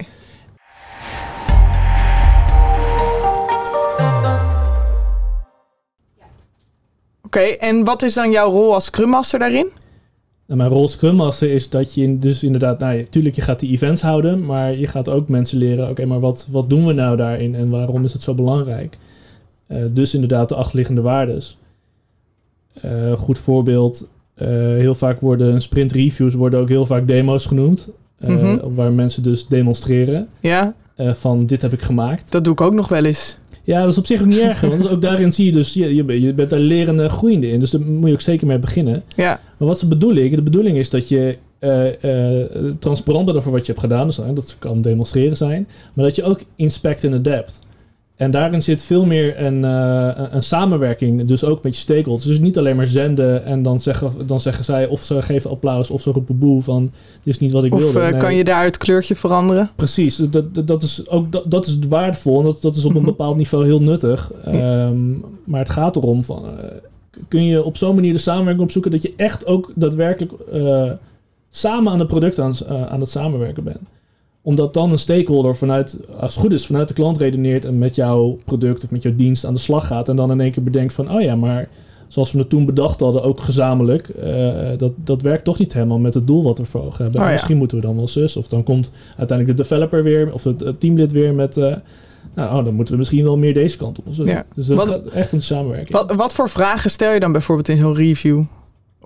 Oké, 7.22 7.40
en 7.40 7.84
wat 7.84 8.02
is 8.02 8.14
dan 8.14 8.30
jouw 8.30 8.50
rol 8.50 8.74
als 8.74 8.84
Scrum 8.84 9.08
Master 9.08 9.38
daarin? 9.38 9.70
En 10.46 10.56
mijn 10.56 10.70
rol 10.70 10.88
Scrum 10.88 11.14
Master 11.14 11.50
is 11.50 11.68
dat 11.68 11.94
je 11.94 12.18
dus 12.18 12.42
inderdaad, 12.42 12.78
nou 12.78 12.94
ja, 12.98 13.04
tuurlijk 13.10 13.34
je 13.34 13.42
gaat 13.42 13.60
die 13.60 13.70
events 13.70 14.02
houden, 14.02 14.44
maar 14.44 14.76
je 14.76 14.86
gaat 14.86 15.08
ook 15.08 15.28
mensen 15.28 15.58
leren, 15.58 15.88
oké, 15.90 16.06
maar 16.06 16.20
wat, 16.20 16.46
wat 16.50 16.70
doen 16.70 16.86
we 16.86 16.92
nou 16.92 17.16
daarin 17.16 17.54
en 17.54 17.70
waarom 17.70 18.04
is 18.04 18.12
het 18.12 18.22
zo 18.22 18.34
belangrijk? 18.34 18.96
Eh, 19.66 19.82
dus 19.90 20.14
inderdaad 20.14 20.48
de 20.48 20.54
achterliggende 20.54 21.00
waardes. 21.00 21.58
Eh, 22.72 23.12
goed 23.12 23.38
voorbeeld, 23.38 24.08
eh, 24.34 24.48
heel 24.48 24.94
vaak 24.94 25.20
worden 25.20 25.62
sprint 25.62 25.92
reviews 25.92 26.34
worden 26.34 26.60
ook 26.60 26.68
heel 26.68 26.86
vaak 26.86 27.06
demo's 27.06 27.46
genoemd, 27.46 27.88
Mhm. 28.20 28.74
waar 28.74 28.92
mensen 28.92 29.22
dus 29.22 29.46
demonstreren 29.46 30.28
Ja, 30.40 30.74
van 30.96 31.46
dit 31.46 31.62
heb 31.62 31.72
ik 31.72 31.82
gemaakt. 31.82 32.32
dat 32.32 32.44
doe 32.44 32.52
ik 32.52 32.60
ook 32.60 32.74
nog 32.74 32.88
wel 32.88 33.04
eens. 33.04 33.38
Ja, 33.66 33.80
dat 33.80 33.90
is 33.92 33.98
op 33.98 34.06
zich 34.06 34.20
ook 34.20 34.26
niet 34.26 34.38
erg, 34.38 34.60
want 34.60 34.88
ook 34.88 35.02
daarin 35.02 35.32
zie 35.32 35.44
je 35.46 35.52
dus, 35.52 35.74
je, 35.74 35.94
je, 35.94 36.34
bent- 36.34 36.50
daar 36.50 36.58
lerende 36.58 37.08
groeiende 37.08 37.50
in, 37.50 37.60
dus 37.60 37.70
daar 37.70 37.80
moet 37.80 38.08
je 38.08 38.14
ook 38.14 38.20
zeker 38.20 38.46
mee 38.46 38.58
beginnen. 38.58 39.02
Ja, 39.16 39.40
Maar 39.58 39.66
wat 39.68 39.74
is 39.76 39.80
de 39.82 39.88
bedoeling? 39.88 40.34
De 40.34 40.42
bedoeling 40.42 40.78
is 40.78 40.90
dat 40.90 41.08
je 41.08 41.36
eh, 41.58 42.40
eh, 42.40 42.46
transparant 42.78 43.24
bent 43.26 43.36
over 43.38 43.50
wat 43.50 43.60
je 43.66 43.72
hebt 43.72 43.80
gedaan. 43.84 44.06
Dus, 44.06 44.16
dat 44.16 44.56
kan 44.58 44.82
demonstreren 44.82 45.36
zijn. 45.36 45.68
Maar 45.92 46.04
dat 46.04 46.16
je 46.16 46.22
ook 46.24 46.40
inspect 46.56 47.04
en 47.04 47.12
adapt. 47.12 47.58
En 48.16 48.30
daarin 48.30 48.62
zit 48.62 48.82
veel 48.82 49.04
meer 49.04 49.42
een, 49.44 49.64
eh, 49.64 50.10
een- 50.16 50.34
een 50.36 50.42
samenwerking. 50.42 51.24
Dus 51.24 51.44
ook 51.44 51.62
met 51.62 51.74
je 51.74 51.80
stakeholders. 51.80 52.24
Dus 52.26 52.38
niet 52.38 52.58
alleen 52.58 52.76
maar 52.76 52.86
zenden 52.86 53.44
en 53.44 53.62
dan 53.62 53.80
zeggen, 53.80 54.12
dan 54.26 54.40
zeggen 54.40 54.64
zij... 54.64 54.86
of 54.86 55.02
ze 55.02 55.22
geven 55.22 55.50
applaus 55.50 55.90
of 55.90 56.02
ze 56.02 56.10
roepen 56.10 56.38
boe 56.38 56.62
van... 56.62 56.82
dit 57.22 57.34
is 57.34 57.38
niet 57.38 57.52
wat 57.52 57.64
ik 57.64 57.72
of 57.74 57.78
wilde. 57.78 57.98
eh, 58.00 58.10
Nee, 58.10 58.20
kan 58.20 58.34
je 58.34 58.44
daar 58.44 58.64
het 58.64 58.76
kleurtje 58.76 59.16
veranderen? 59.16 59.70
Precies, 59.76 60.16
dat, 60.16 60.54
dat, 60.54 60.66
dat 60.66 60.82
is 60.82 61.08
ook 61.08 61.32
dat, 61.32 61.50
dat 61.50 61.66
is 61.66 61.78
waardevol 61.88 62.38
en 62.38 62.44
dat, 62.44 62.62
dat 62.62 62.76
is 62.76 62.84
op 62.84 62.94
een 62.94 63.04
bepaald 63.14 63.36
niveau 63.36 63.64
heel 63.64 63.82
nuttig. 63.82 64.32
Ehm, 64.44 65.10
maar 65.44 65.60
het 65.60 65.70
gaat 65.70 65.96
erom 65.96 66.24
van 66.24 66.44
eh, 66.44 66.64
kun 67.28 67.44
je 67.44 67.64
op 67.64 67.76
zo'n 67.76 67.94
manier 67.94 68.12
de 68.12 68.18
samenwerking 68.18 68.64
opzoeken 68.64 68.90
dat 68.90 69.02
je 69.02 69.12
echt 69.16 69.46
ook 69.46 69.72
daadwerkelijk 69.74 70.32
eh, 70.52 70.90
samen 71.50 71.92
aan 71.92 71.98
het 71.98 72.08
product 72.08 72.38
aan, 72.38 72.52
eh, 72.68 72.86
aan 72.86 73.00
het 73.00 73.10
samenwerken 73.10 73.64
bent. 73.64 73.78
Omdat 74.46 74.74
dan 74.74 74.92
een 74.92 74.98
stakeholder 74.98 75.56
vanuit, 75.56 75.98
als 76.20 76.34
het 76.34 76.42
goed 76.42 76.52
is, 76.52 76.66
vanuit 76.66 76.88
de 76.88 76.94
klant 76.94 77.18
redeneert 77.18 77.64
en 77.64 77.78
met 77.78 77.94
jouw 77.94 78.38
product 78.44 78.84
of 78.84 78.90
met 78.90 79.02
jouw 79.02 79.16
dienst 79.16 79.44
aan 79.44 79.54
de 79.54 79.60
slag 79.60 79.86
gaat 79.86 80.08
en 80.08 80.16
dan 80.16 80.30
in 80.30 80.40
één 80.40 80.50
keer 80.50 80.62
bedenkt 80.62 80.92
van, 80.92 81.10
oh 81.10 81.20
ja, 81.20 81.36
maar 81.36 81.68
zoals 82.08 82.32
we 82.32 82.38
het 82.38 82.48
toen 82.48 82.66
bedacht 82.66 83.00
hadden, 83.00 83.22
ook 83.22 83.40
gezamenlijk, 83.40 84.08
eh, 84.08 84.54
dat, 84.78 84.92
dat 84.96 85.22
werkt 85.22 85.44
toch 85.44 85.58
niet 85.58 85.72
helemaal 85.72 85.98
met 85.98 86.14
het 86.14 86.26
doel 86.26 86.42
wat 86.42 86.58
we 86.58 86.64
voor 86.64 86.84
ogen 86.84 87.02
hebben. 87.02 87.20
Oh 87.20 87.26
ja. 87.26 87.32
Misschien 87.32 87.56
moeten 87.56 87.76
we 87.76 87.86
dan 87.86 87.96
wel 87.96 88.08
zus, 88.08 88.36
of 88.36 88.48
dan 88.48 88.62
komt 88.62 88.90
uiteindelijk 89.16 89.58
de 89.58 89.62
developer 89.62 90.02
weer, 90.02 90.32
of 90.32 90.44
het, 90.44 90.60
het 90.60 90.80
teamlid 90.80 91.12
weer 91.12 91.34
met, 91.34 91.56
eh, 91.56 91.76
nou, 92.34 92.58
oh, 92.58 92.64
dan 92.64 92.74
moeten 92.74 92.94
we 92.94 92.98
misschien 92.98 93.24
wel 93.24 93.36
meer 93.36 93.54
deze 93.54 93.76
kant 93.76 93.98
op. 93.98 94.06
Of 94.06 94.14
zo. 94.14 94.24
Ja. 94.24 94.44
Dus 94.54 94.66
dat 94.66 94.76
Wat- 94.76 94.88
gaat 94.88 95.06
echt 95.06 95.30
de 95.30 95.40
samenwerking. 95.40 95.90
Wat, 95.90 96.14
wat 96.14 96.34
voor 96.34 96.50
vragen 96.50 96.90
stel 96.90 97.12
je 97.12 97.20
dan 97.20 97.32
bijvoorbeeld 97.32 97.68
in 97.68 97.76
zo'n 97.76 97.94
review? 97.94 98.42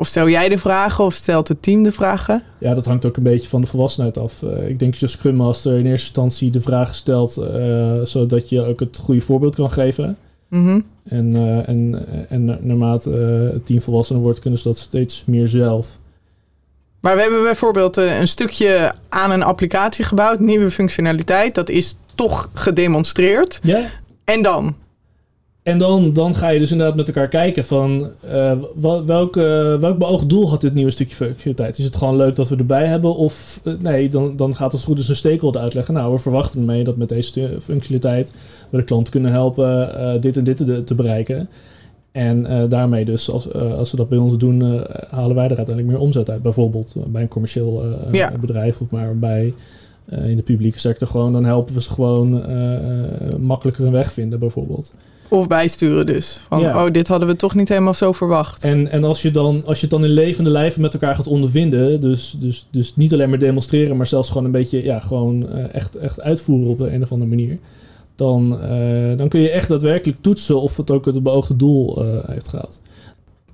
Of 0.00 0.06
stel 0.06 0.28
jij 0.28 0.48
de 0.48 0.58
vragen 0.58 1.04
of 1.04 1.14
stelt 1.14 1.48
het 1.48 1.62
team 1.62 1.82
de 1.82 1.92
vragen? 1.92 2.42
Ja, 2.58 2.74
dat 2.74 2.84
hangt 2.84 3.04
ook 3.04 3.16
een 3.16 3.22
beetje 3.22 3.48
van 3.48 3.60
de 3.60 3.66
volwassenheid 3.66 4.18
af. 4.18 4.42
Eh, 4.42 4.68
ik 4.68 4.78
denk 4.78 4.90
dat 4.90 5.00
je 5.00 5.06
Scrum 5.06 5.34
Master 5.34 5.72
in 5.72 5.86
eerste 5.86 5.90
instantie 5.90 6.50
de 6.50 6.60
vragen 6.60 6.94
stelt, 6.94 7.36
eh, 7.36 8.00
zodat 8.02 8.48
je 8.48 8.64
ook 8.64 8.80
het 8.80 8.98
goede 9.02 9.20
voorbeeld 9.20 9.54
kan 9.54 9.70
geven. 9.70 10.16
Mhm. 10.48 10.80
En, 11.04 11.36
eh, 11.36 11.68
en, 11.68 12.06
en 12.28 12.44
naarmate 12.44 13.10
het 13.52 13.66
team 13.66 13.82
volwassener 13.82 14.22
wordt, 14.22 14.38
kunnen 14.38 14.58
ze 14.58 14.68
dat 14.68 14.78
steeds 14.78 15.24
meer 15.26 15.48
zelf. 15.48 15.86
Maar 17.00 17.14
we 17.14 17.20
hebben 17.20 17.42
bijvoorbeeld 17.42 17.96
een 17.96 18.28
stukje 18.28 18.92
aan 19.08 19.30
een 19.30 19.42
applicatie 19.42 20.04
gebouwd, 20.04 20.40
nieuwe 20.40 20.70
functionaliteit. 20.70 21.54
Dat 21.54 21.68
is 21.68 21.96
toch 22.14 22.50
gedemonstreerd. 22.54 23.60
Ja. 23.62 23.90
En 24.24 24.42
dan? 24.42 24.74
En 25.62 25.78
dan, 25.78 26.12
dan 26.12 26.34
ga 26.34 26.48
je 26.48 26.58
dus 26.58 26.70
inderdaad 26.70 26.96
met 26.96 27.06
elkaar 27.06 27.28
kijken 27.28 27.64
van 27.64 28.10
eh, 28.30 28.52
wel- 28.80 29.04
welk, 29.04 29.34
welk 29.80 29.98
beoogd 29.98 30.28
doel 30.28 30.48
had 30.50 30.60
dit 30.60 30.74
nieuwe 30.74 30.90
stukje 30.90 31.14
functionaliteit? 31.14 31.78
Is 31.78 31.84
het 31.84 31.96
gewoon 31.96 32.16
leuk 32.16 32.36
dat 32.36 32.48
we 32.48 32.56
erbij 32.56 32.86
hebben? 32.86 33.14
Of 33.14 33.60
eh, 33.64 33.72
nee, 33.80 34.08
dan, 34.08 34.36
dan 34.36 34.56
gaat 34.56 34.72
het 34.72 34.82
goed 34.82 34.96
dus 34.96 35.08
een 35.08 35.16
stakeholder 35.16 35.60
uitleggen. 35.60 35.94
Nou, 35.94 36.12
we 36.12 36.18
verwachten 36.18 36.60
ermee 36.60 36.84
dat 36.84 36.96
met 36.96 37.08
deze 37.08 37.56
functionaliteit 37.60 38.32
we 38.70 38.76
de 38.76 38.84
klant 38.84 39.08
kunnen 39.08 39.30
helpen 39.32 39.94
eh, 39.98 40.20
dit 40.20 40.36
en 40.36 40.44
dit 40.44 40.56
te, 40.56 40.84
te 40.84 40.94
bereiken. 40.94 41.48
En 42.12 42.46
daarmee 42.68 43.04
dus, 43.04 43.30
als, 43.30 43.52
als 43.52 43.90
ze 43.90 43.96
dat 43.96 44.08
bij 44.08 44.18
ons 44.18 44.36
doen, 44.38 44.84
halen 45.10 45.34
wij 45.36 45.48
er 45.48 45.56
uiteindelijk 45.56 45.86
meer 45.86 45.98
omzet 45.98 46.30
uit. 46.30 46.42
Bijvoorbeeld 46.42 46.94
bij 47.06 47.22
een 47.22 47.28
commercieel 47.28 47.82
Ja. 48.12 48.32
bedrijf 48.40 48.80
of 48.80 48.90
maar 48.90 49.18
bij 49.18 49.54
in 50.08 50.36
de 50.36 50.42
publieke 50.42 50.78
sector 50.78 51.08
gewoon. 51.08 51.32
Dan 51.32 51.44
helpen 51.44 51.74
we 51.74 51.82
ze 51.82 51.90
gewoon 51.92 52.42
makkelijker 53.38 53.84
een 53.86 53.92
weg 53.92 54.12
vinden 54.12 54.38
bijvoorbeeld. 54.38 54.94
Of 55.30 55.46
bijsturen 55.46 56.06
dus. 56.06 56.40
Van, 56.48 56.60
Ja. 56.60 56.84
oh, 56.84 56.92
dit 56.92 57.08
hadden 57.08 57.28
we 57.28 57.36
toch 57.36 57.54
niet 57.54 57.68
helemaal 57.68 57.94
zo 57.94 58.12
verwacht. 58.12 58.64
En, 58.64 58.90
en 58.90 59.04
als, 59.04 59.22
je 59.22 59.30
dan, 59.30 59.62
als 59.66 59.80
je 59.80 59.86
het 59.86 59.90
dan 59.90 60.04
in 60.04 60.10
levende 60.10 60.50
lijven 60.50 60.80
met 60.80 60.92
elkaar 60.92 61.14
gaat 61.14 61.26
ondervinden, 61.26 62.00
dus, 62.00 62.36
dus, 62.38 62.66
dus 62.70 62.96
niet 62.96 63.12
alleen 63.12 63.28
maar 63.28 63.38
demonstreren, 63.38 63.96
maar 63.96 64.06
zelfs 64.06 64.28
gewoon 64.28 64.44
een 64.44 64.50
beetje 64.50 64.84
ja, 64.84 65.00
gewoon, 65.00 65.48
eh, 65.48 65.74
echt, 65.74 65.94
echt 65.94 66.20
uitvoeren 66.20 66.68
op 66.68 66.80
een 66.80 67.02
of 67.02 67.12
andere 67.12 67.30
manier, 67.30 67.58
dan, 68.14 68.60
eh, 68.60 69.16
dan 69.16 69.28
kun 69.28 69.40
je 69.40 69.50
echt 69.50 69.68
daadwerkelijk 69.68 70.18
toetsen 70.20 70.60
of 70.60 70.76
het 70.76 70.90
ook 70.90 71.04
het 71.04 71.22
beoogde 71.22 71.56
doel 71.56 72.04
eh, 72.04 72.28
heeft 72.28 72.48
gehaald. 72.48 72.80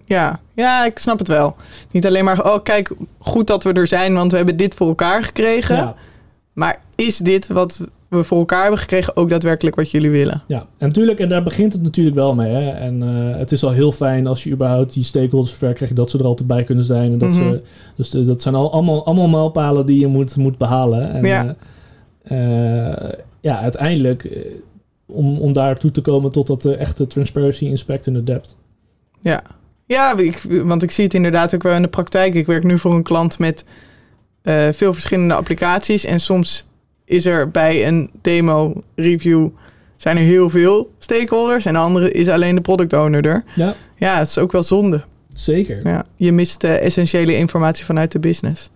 Ja. 0.04 0.40
ja, 0.54 0.84
ik 0.84 0.98
snap 0.98 1.18
het 1.18 1.28
wel. 1.28 1.56
Niet 1.90 2.06
alleen 2.06 2.24
maar, 2.24 2.44
oh 2.44 2.62
kijk, 2.62 2.90
goed 3.18 3.46
dat 3.46 3.64
we 3.64 3.72
er 3.72 3.86
zijn, 3.86 4.14
want 4.14 4.30
we 4.30 4.36
hebben 4.36 4.56
dit 4.56 4.74
voor 4.74 4.88
elkaar 4.88 5.24
gekregen. 5.24 5.76
Ja, 5.76 5.94
Maar 6.52 6.80
is 6.94 7.18
dit 7.18 7.46
wat 7.46 7.88
we 8.08 8.24
voor 8.24 8.38
elkaar 8.38 8.60
hebben 8.62 8.78
gekregen 8.80 9.16
ook 9.16 9.28
daadwerkelijk 9.30 9.76
wat 9.76 9.90
jullie 9.90 10.10
willen? 10.10 10.42
ja, 10.46 10.58
en 10.78 10.86
natuurlijk, 10.86 11.20
en 11.20 11.28
daar 11.28 11.42
begint 11.42 11.72
het 11.72 11.82
natuurlijk 11.82 12.16
wel 12.16 12.34
mee. 12.34 12.50
Hè? 12.52 12.70
En 12.70 13.02
eh, 13.02 13.38
het 13.38 13.52
is 13.52 13.64
al 13.64 13.70
heel 13.70 13.92
fijn 13.92 14.26
als 14.26 14.44
je 14.44 14.50
überhaupt 14.50 14.92
die 14.92 15.04
stakeholders 15.04 15.50
zover 15.52 15.72
krijgt 15.72 15.96
dat 15.96 16.10
ze 16.10 16.18
er 16.18 16.24
altijd 16.24 16.48
bij 16.48 16.64
kunnen 16.64 16.84
zijn. 16.84 17.12
En 17.12 17.18
dat, 17.18 17.30
Mhm. 17.30 17.38
ze, 17.38 17.62
dus 17.96 18.10
de- 18.10 18.24
dat 18.24 18.42
zijn 18.42 18.54
al, 18.54 18.72
allemaal, 18.72 19.06
allemaal 19.06 19.28
mijlpalen 19.28 19.86
die 19.86 20.00
je 20.00 20.06
moet, 20.06 20.36
moet 20.36 20.58
behalen. 20.58 21.10
En, 21.12 21.24
Ja. 21.24 21.56
eh, 22.22 22.92
eh, 22.92 23.12
ja, 23.40 23.58
uiteindelijk, 23.60 24.46
om, 25.06 25.38
om 25.38 25.52
daartoe 25.52 25.90
te 25.90 26.00
komen 26.00 26.30
tot 26.32 26.46
dat 26.46 26.64
echte 26.64 27.06
transparency, 27.06 27.64
inspect 27.64 28.06
en 28.06 28.16
adapt. 28.16 28.56
Ja, 29.20 29.42
ja 29.86 30.16
ik, 30.18 30.42
want 30.64 30.82
ik 30.82 30.90
zie 30.90 31.04
het 31.04 31.14
inderdaad 31.14 31.54
ook 31.54 31.62
wel 31.62 31.74
in 31.74 31.82
de 31.82 31.88
praktijk. 31.88 32.34
Ik 32.34 32.46
werk 32.46 32.64
nu 32.64 32.78
voor 32.78 32.94
een 32.94 33.02
klant 33.02 33.38
met 33.38 33.64
veel 34.70 34.92
verschillende 34.92 35.34
applicaties. 35.34 36.04
En 36.04 36.20
soms 36.20 36.68
is 37.06 37.26
er 37.26 37.50
bij 37.50 37.86
een 37.86 38.10
demo 38.20 38.82
review 38.94 39.48
zijn 39.96 40.16
er 40.16 40.22
heel 40.22 40.50
veel 40.50 40.90
stakeholders. 40.98 41.66
En 41.66 41.72
de 41.72 41.78
andere 41.78 42.10
is 42.10 42.28
alleen 42.28 42.54
de 42.54 42.60
product 42.60 42.92
owner 42.92 43.26
er. 43.26 43.44
Ja, 43.54 43.74
ja 43.96 44.18
het 44.18 44.28
is 44.28 44.38
ook 44.38 44.52
wel 44.52 44.62
zonde. 44.62 45.04
Zeker. 45.32 45.88
Ja, 45.88 46.04
je 46.16 46.32
mist 46.32 46.64
uh, 46.64 46.84
essentiële 46.84 47.36
informatie 47.36 47.84
vanuit 47.84 48.12
de 48.12 48.18
business. 48.18 48.70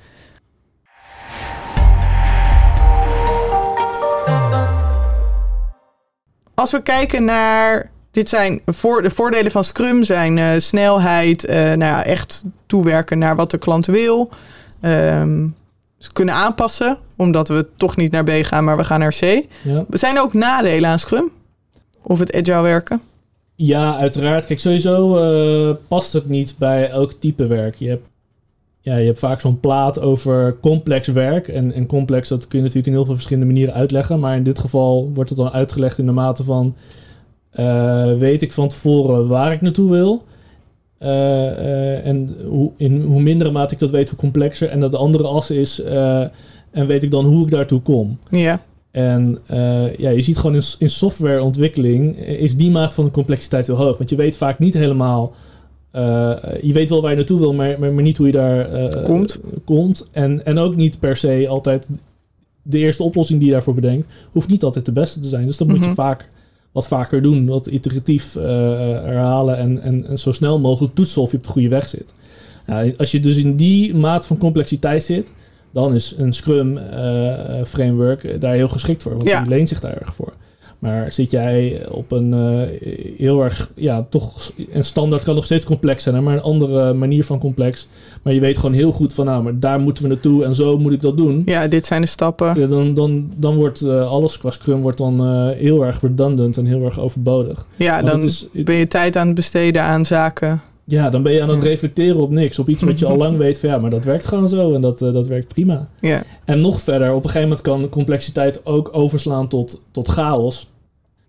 Als 6.54 6.70
we 6.70 6.82
kijken 6.82 7.25
naar. 7.25 7.90
Dit 8.12 8.28
zijn 8.28 8.60
voor, 8.66 9.02
de 9.02 9.10
voordelen 9.10 9.52
van 9.52 9.64
Scrum 9.64 10.04
zijn 10.04 10.37
uh, 10.37 10.50
snelheid, 10.56 11.49
uh, 11.49 11.54
nou 11.54 11.78
ja, 11.78 12.04
echt 12.04 12.44
toewerken 12.66 13.18
naar 13.18 13.37
wat 13.37 13.50
de 13.50 13.58
klant 13.58 13.87
wil. 13.87 14.30
Um, 14.82 15.54
kunnen 16.12 16.35
aanpassen, 16.35 16.99
omdat 17.16 17.49
we 17.49 17.66
toch 17.76 17.97
niet 17.97 18.12
naar 18.12 18.25
B 18.25 18.30
gaan, 18.30 18.64
maar 18.64 18.76
we 18.76 18.85
gaan 18.85 19.00
naar 19.00 19.16
C. 19.21 19.47
Ja. 19.62 19.85
Zijn 19.90 20.16
er 20.16 20.23
ook 20.23 20.35
nadelen 20.35 20.90
aan 20.90 20.99
Scrum? 20.99 21.30
Of 22.02 22.19
het 22.19 22.35
agile 22.35 22.61
werken? 22.62 23.00
Ja, 23.54 23.97
uiteraard. 23.97 24.47
Kijk, 24.47 24.61
sowieso 24.61 25.23
uh, 25.69 25.75
past 25.88 26.12
het 26.12 26.28
niet 26.28 26.54
bij 26.59 26.90
elk 26.90 27.12
type 27.12 27.47
werk. 27.47 27.75
Je 27.75 27.88
hebt, 27.88 28.07
ja, 28.80 28.97
je 28.97 29.07
hebt 29.07 29.19
vaak 29.19 29.40
zo'n 29.40 29.61
plaat 29.61 30.00
over 30.00 30.57
complex 30.61 31.09
werk. 31.09 31.49
En, 31.49 31.73
en 31.73 31.87
complex, 31.87 32.28
dat 32.28 32.49
kun 32.49 32.59
je 32.59 32.64
natuurlijk 32.64 32.87
in 32.87 32.92
heel 32.92 33.04
veel 33.04 33.14
verschillende 33.14 33.52
manieren 33.52 33.75
uitleggen. 33.75 34.21
Maar 34.21 34.37
in 34.37 34.42
dit 34.42 34.59
geval 34.59 35.11
wordt 35.14 35.30
het 35.30 35.38
dan 35.38 35.50
uitgelegd 35.50 35.99
in 35.99 36.07
de 36.07 36.12
mate 36.12 36.45
van... 36.45 36.75
Uh, 37.54 38.14
weet 38.19 38.42
ik 38.42 38.52
van 38.52 38.69
tevoren 38.69 39.28
waar 39.28 39.52
ik 39.52 39.61
naartoe 39.61 39.90
wil... 39.90 40.25
Uh, 41.02 42.07
en 42.07 42.37
hoe, 42.47 42.71
in 42.76 43.00
hoe 43.00 43.23
mindere 43.23 43.50
mate 43.50 43.75
ik 43.75 43.80
dat 43.80 43.90
weet, 43.90 44.09
hoe 44.09 44.19
complexer. 44.19 44.69
En 44.69 44.80
dat 44.80 44.90
de 44.90 44.97
andere 44.97 45.26
as 45.26 45.50
is, 45.50 45.80
uh, 45.80 46.25
en 46.71 46.87
weet 46.87 47.02
ik 47.02 47.11
dan 47.11 47.25
hoe 47.25 47.45
ik 47.45 47.50
daartoe 47.50 47.80
kom. 47.80 48.19
Ja. 48.30 48.62
En 48.90 49.38
uh, 49.50 49.97
ja, 49.97 50.11
je 50.11 50.23
ziet 50.23 50.37
gewoon 50.37 50.57
in, 50.57 50.62
in 50.78 50.90
softwareontwikkeling 50.90 52.16
is 52.16 52.57
die 52.57 52.71
maat 52.71 52.95
van 52.95 53.04
de 53.04 53.11
complexiteit 53.11 53.66
heel 53.66 53.76
hoog. 53.76 53.99
Want 53.99 54.11
je 54.11 54.16
weet 54.16 54.37
vaak 54.37 54.59
niet 54.59 54.75
helemaal. 54.75 55.35
je 56.62 56.71
weet 56.73 56.88
wel 56.88 57.00
waar 57.00 57.11
je 57.11 57.16
naartoe 57.16 57.38
wil, 57.38 57.54
maar, 57.54 57.78
maar, 57.78 57.92
maar 57.92 58.02
niet 58.02 58.16
hoe 58.16 58.26
je 58.26 58.33
daar 58.33 58.69
komt. 59.02 59.40
komt. 59.64 60.09
En, 60.12 60.45
en 60.45 60.59
ook 60.59 60.76
niet 60.76 61.00
per 61.00 61.16
se 61.16 61.47
altijd 61.49 61.88
de 62.62 62.78
eerste 62.78 63.02
oplossing 63.02 63.38
die 63.38 63.49
je 63.49 63.54
daarvoor 63.54 63.75
bedenkt, 63.75 64.07
hoeft 64.33 64.49
niet 64.49 64.62
altijd 64.62 64.87
de 64.87 64.92
beste 64.92 65.21
te 65.21 65.28
zijn. 65.28 65.47
Dus 65.47 65.57
dat 65.57 65.66
mm 65.66 65.73
-hmm. 65.73 65.83
moet 65.83 65.90
je 65.90 66.02
vaak 66.02 66.30
wat 66.72 66.88
vaker 66.88 67.22
doen, 67.22 67.46
wat 67.46 67.66
iteratief 67.66 68.34
uh, 68.34 68.42
herhalen 68.42 69.56
en, 69.56 69.82
en, 69.82 70.06
en, 70.06 70.18
zo 70.18 70.32
snel 70.32 70.58
mogelijk 70.58 70.94
toetsen 70.94 71.22
of 71.22 71.30
je 71.30 71.36
op 71.36 71.44
de 71.44 71.50
goede 71.50 71.68
weg 71.68 71.88
zit. 71.88 72.14
Nou, 72.66 72.94
als 72.96 73.10
je 73.10 73.20
dus 73.20 73.36
in 73.36 73.56
die 73.56 73.94
maat 73.94 74.26
van 74.26 74.38
complexiteit 74.38 75.04
zit, 75.04 75.32
dan 75.70 75.94
is 75.94 76.14
een 76.18 76.32
Scrum 76.32 76.76
uh, 76.76 77.34
framework 77.66 78.40
daar 78.40 78.54
heel 78.54 78.68
geschikt 78.68 79.02
voor, 79.02 79.12
want 79.12 79.24
ja. 79.24 79.40
die 79.40 79.48
leent 79.48 79.68
zich 79.68 79.80
daar 79.80 79.96
erg 79.96 80.14
voor. 80.14 80.32
Maar 80.80 81.12
zit 81.12 81.30
jij 81.30 81.87
op 81.90 82.12
een 82.12 82.32
uh, 82.32 82.60
heel 83.18 83.42
erg, 83.44 83.70
ja, 83.75 84.06
toch, 84.08 84.52
een 84.72 84.84
standaard 84.84 85.25
kan 85.25 85.34
nog 85.34 85.44
steeds 85.44 85.64
complex 85.64 86.02
zijn, 86.02 86.14
hè, 86.14 86.20
maar 86.20 86.34
een 86.34 86.42
andere 86.42 86.92
manier 86.94 87.25
van 87.25 87.38
complex. 87.38 87.88
Maar 88.22 88.32
je 88.34 88.40
weet 88.40 88.56
gewoon 88.58 88.72
heel 88.75 88.92
goed 88.92 89.14
van, 89.14 89.25
nou, 89.26 89.42
maar 89.42 89.58
daar 89.58 89.80
moeten 89.80 90.02
we 90.02 90.08
naartoe 90.08 90.44
en 90.44 90.54
zo 90.54 90.78
moet 90.78 90.92
ik 90.92 91.00
dat 91.00 91.16
doen. 91.16 91.42
Ja, 91.46 91.66
dit 91.68 91.87
zijn 91.87 92.00
de 92.00 92.06
stappen. 92.06 92.60
Ja, 92.60 92.66
dan, 92.66 92.94
dan, 92.94 93.30
dan 93.37 93.54
wordt 93.56 93.82
uh, 93.82 94.08
alles 94.08 94.38
qua 94.38 94.50
Scrum 94.50 94.80
wordt 94.80 94.99
dan 94.99 95.26
uh, 95.26 95.49
heel 95.56 95.84
erg 95.84 96.00
redundant 96.00 96.56
en 96.56 96.66
heel 96.66 96.84
erg 96.84 97.00
overbodig. 97.00 97.66
Ja, 97.76 97.94
Want 98.02 98.06
dan 98.10 98.22
is- 98.22 98.46
ben 98.52 98.75
je 98.75 98.87
tijd 98.87 99.16
aan 99.16 99.26
het 99.26 99.37
besteden 99.37 99.82
aan 99.82 100.04
zaken. 100.06 100.62
Ja, 100.90 101.11
dan 101.11 101.23
ben 101.23 101.32
je 101.32 101.42
aan 101.42 101.49
het 101.49 101.62
reflecteren 101.62 102.20
op 102.20 102.30
niks. 102.30 102.59
Op 102.59 102.68
iets 102.68 102.82
wat 102.82 102.99
je 102.99 103.06
al 103.06 103.16
lang 103.16 103.37
weet 103.37 103.59
van 103.59 103.68
ja, 103.68 103.78
maar 103.78 103.90
dat 103.90 104.04
werkt 104.04 104.26
gewoon 104.26 104.49
zo 104.49 104.75
en 104.75 104.80
dat, 104.80 105.02
eh, 105.02 105.12
dat 105.12 105.26
werkt 105.26 105.49
prima. 105.54 105.88
Ja, 106.00 106.23
En 106.44 106.61
nog 106.61 106.80
verder, 106.80 107.09
op 107.09 107.14
een 107.25 107.30
gegeven 107.30 107.49
moment 107.49 107.61
kan 107.61 107.88
complexiteit 107.88 108.66
ook 108.66 108.88
overslaan 108.92 109.49
tot, 109.49 109.82
tot 109.90 110.09
chaos. 110.09 110.68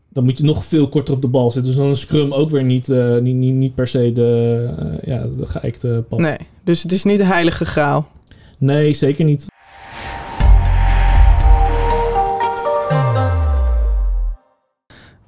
Dan 0.10 0.24
moet 0.24 0.38
je 0.38 0.44
nog 0.44 0.66
veel 0.66 0.90
korter 0.90 1.14
op 1.14 1.22
de 1.22 1.28
bal 1.28 1.52
zitten. 1.52 1.72
Dus 1.72 1.82
dan 1.82 1.92
is 1.92 2.00
Scrum 2.00 2.34
ook 2.34 2.50
weer 2.50 2.64
niet, 2.64 2.90
eh, 2.90 3.18
niet, 3.18 3.36
niet, 3.36 3.54
niet 3.54 3.76
per 3.76 3.88
se 3.88 4.12
de, 4.12 4.70
eh, 4.80 5.08
ja, 5.08 5.26
de 5.38 5.46
geëikte 5.46 6.04
pad. 6.10 6.20
nee. 6.20 6.38
Dus 6.64 6.84
het 6.84 6.92
is 6.92 7.04
niet 7.04 7.18
de 7.18 7.26
heilige 7.26 7.66
graal. 7.66 8.08
Nee, 8.58 8.94
zeker 8.94 9.26
niet. 9.26 9.46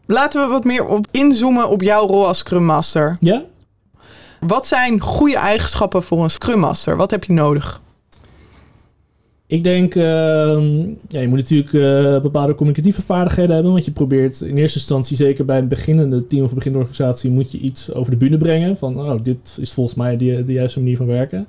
Laten 0.05 0.41
we 0.41 0.47
wat 0.47 0.63
meer 0.63 0.85
op 0.85 1.05
inzoomen 1.11 1.69
op 1.69 1.81
jouw 1.81 2.07
rol 2.07 2.27
als 2.27 2.37
Scrum 2.37 2.65
Master. 2.65 3.17
Ja? 3.19 3.43
Wat 4.47 4.67
zijn 4.67 4.99
goede 4.99 5.37
eigenschappen 5.37 6.03
voor 6.03 6.23
een 6.23 6.29
Scrum 6.29 6.59
Master? 6.59 6.97
Wat 6.97 7.11
heb 7.11 7.23
je 7.23 7.33
nodig? 7.33 7.81
Ik 9.47 9.63
denk, 9.63 9.95
ehm, 9.95 10.77
ja, 11.07 11.19
je 11.19 11.27
moet 11.27 11.37
natuurlijk 11.37 11.73
eh, 11.73 12.21
bepaalde 12.21 12.55
communicatieve 12.55 13.01
vaardigheden 13.01 13.53
hebben. 13.53 13.71
Want 13.71 13.85
je 13.85 13.91
probeert 13.91 14.41
in 14.41 14.57
eerste 14.57 14.77
instantie, 14.77 15.17
zeker 15.17 15.45
bij 15.45 15.57
een 15.57 15.67
beginnende 15.67 16.27
team 16.27 16.43
of 16.43 16.49
een 16.49 16.55
beginnende 16.55 16.87
organisatie, 16.87 17.31
moet 17.31 17.51
je 17.51 17.57
iets 17.57 17.93
over 17.93 18.11
de 18.11 18.17
bühne 18.17 18.37
brengen. 18.37 18.77
Van, 18.77 18.99
oh, 18.99 19.23
dit 19.23 19.57
is 19.59 19.71
volgens 19.71 19.95
mij 19.95 20.17
de, 20.17 20.45
de 20.45 20.53
juiste 20.53 20.79
manier 20.79 20.97
van 20.97 21.05
werken. 21.05 21.47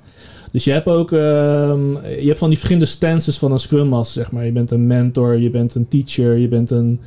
Dus 0.51 0.63
je 0.63 0.71
hebt 0.71 0.87
ook, 0.87 1.11
ehm, 1.11 1.91
je 2.19 2.25
hebt 2.25 2.37
van 2.37 2.49
die 2.49 2.57
verschillende 2.57 2.89
stances 2.89 3.37
van 3.37 3.51
een 3.51 3.59
Scrum 3.59 3.87
Master, 3.87 4.23
zeg 4.23 4.31
maar. 4.31 4.45
Je 4.45 4.51
bent 4.51 4.71
een 4.71 4.87
mentor, 4.87 5.37
je 5.37 5.49
bent 5.49 5.75
een 5.75 5.87
teacher, 5.87 6.37
je 6.37 6.47
bent 6.47 6.71
een, 6.71 6.99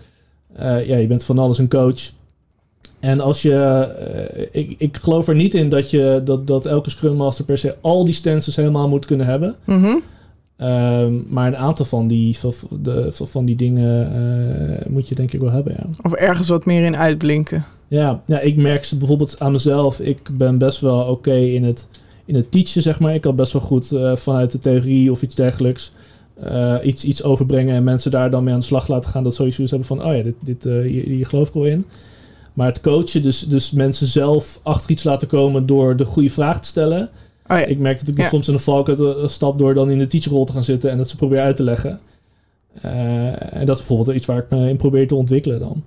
eh, 0.52 0.88
ja, 0.88 0.96
je 0.96 1.06
bent 1.06 1.24
van 1.24 1.38
alles 1.38 1.58
een 1.58 1.68
coach. 1.68 2.00
En 3.00 3.20
als 3.20 3.42
je, 3.42 3.54
eh, 3.54 4.62
ik, 4.62 4.74
ik 4.78 4.96
geloof 4.96 5.28
er 5.28 5.34
niet 5.34 5.54
in 5.54 5.68
dat, 5.68 5.90
je, 5.90 6.20
dat, 6.24 6.46
dat 6.46 6.66
elke 6.66 6.90
Scrum 6.90 7.16
Master 7.16 7.44
per 7.44 7.58
se 7.58 7.76
al 7.80 8.04
die 8.04 8.14
stances 8.14 8.56
helemaal 8.56 8.88
moet 8.88 9.04
kunnen 9.04 9.26
hebben. 9.26 9.56
Mhm. 9.64 9.96
Ehm, 10.56 11.14
maar 11.28 11.46
een 11.46 11.56
aantal 11.56 11.84
van 11.84 12.08
die, 12.08 12.38
van, 12.38 12.52
de, 12.82 13.08
van 13.12 13.44
die 13.44 13.56
dingen 13.56 14.12
eh, 14.12 14.86
moet 14.86 15.08
je 15.08 15.14
denk 15.14 15.32
ik 15.32 15.40
wel 15.40 15.50
hebben, 15.50 15.74
ja. 15.76 15.86
Of 16.02 16.12
ergens 16.12 16.48
wat 16.48 16.64
meer 16.64 16.84
in 16.84 16.96
uitblinken. 16.96 17.64
Ja, 17.88 18.22
ja 18.26 18.40
ik 18.40 18.56
merk 18.56 18.84
ze 18.84 18.96
bijvoorbeeld 18.96 19.40
aan 19.40 19.52
mezelf. 19.52 20.00
Ik 20.00 20.30
ben 20.32 20.58
best 20.58 20.80
wel 20.80 21.00
oké 21.00 21.34
in, 21.34 21.64
het, 21.64 21.88
in 22.24 22.34
het 22.34 22.50
teachen, 22.50 22.82
zeg 22.82 23.00
maar. 23.00 23.14
Ik 23.14 23.20
kan 23.20 23.36
best 23.36 23.52
wel 23.52 23.62
goed 23.62 23.92
eh, 23.92 24.16
vanuit 24.16 24.50
de 24.50 24.58
theorie 24.58 25.10
of 25.10 25.22
iets 25.22 25.34
dergelijks 25.34 25.92
iets, 26.82 27.04
iets 27.04 27.22
overbrengen... 27.22 27.74
en 27.74 27.84
mensen 27.84 28.10
daar 28.10 28.30
dan 28.30 28.44
mee 28.44 28.54
aan 28.54 28.60
de 28.60 28.66
slag 28.66 28.88
laten 28.88 29.10
gaan. 29.10 29.22
Dat 29.22 29.34
sowieso 29.34 29.60
eens 29.60 29.70
hebben 29.70 29.88
van, 29.88 30.04
oh 30.04 30.16
ja, 30.16 30.22
dit, 30.22 30.34
dit, 30.40 30.66
eh, 30.66 30.80
hier, 30.80 31.04
hier 31.04 31.26
geloof 31.26 31.48
ik 31.48 31.54
wel 31.54 31.64
in. 31.64 31.84
Maar 32.58 32.66
het 32.66 32.80
coachen, 32.80 33.22
dus, 33.22 33.40
dus 33.40 33.70
mensen 33.70 34.06
zelf 34.06 34.60
achter 34.62 34.90
iets 34.90 35.02
laten 35.02 35.28
komen... 35.28 35.66
door 35.66 35.96
de 35.96 36.04
goede 36.04 36.30
vraag 36.30 36.60
te 36.60 36.68
stellen... 36.68 37.10
Oh 37.46 37.58
ja. 37.58 37.64
Ik 37.64 37.78
merk 37.78 37.98
dat 37.98 38.08
ik 38.08 38.16
Ja. 38.16 38.28
soms 38.28 38.48
in 38.48 38.54
een 38.54 38.60
valkuil 38.60 39.22
eh, 39.22 39.28
stap 39.28 39.58
door 39.58 39.74
dan 39.74 39.90
in 39.90 39.98
de 39.98 40.06
teacherrol 40.06 40.44
te 40.44 40.52
gaan 40.52 40.64
zitten 40.64 40.90
en 40.90 40.96
dat 40.96 41.08
ze 41.08 41.16
proberen 41.16 41.44
uit 41.44 41.56
te 41.56 41.62
leggen. 41.62 42.00
Eh, 42.82 43.52
en 43.54 43.66
dat 43.66 43.76
is 43.76 43.86
bijvoorbeeld 43.86 44.16
iets 44.16 44.26
waar 44.26 44.38
ik 44.38 44.50
me 44.50 44.68
in 44.68 44.76
probeer 44.76 45.08
te 45.08 45.14
ontwikkelen 45.14 45.58
dan. 45.58 45.84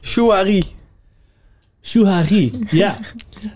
Shuari. 0.00 0.64
Shuhari, 1.86 2.52
ja. 2.70 2.98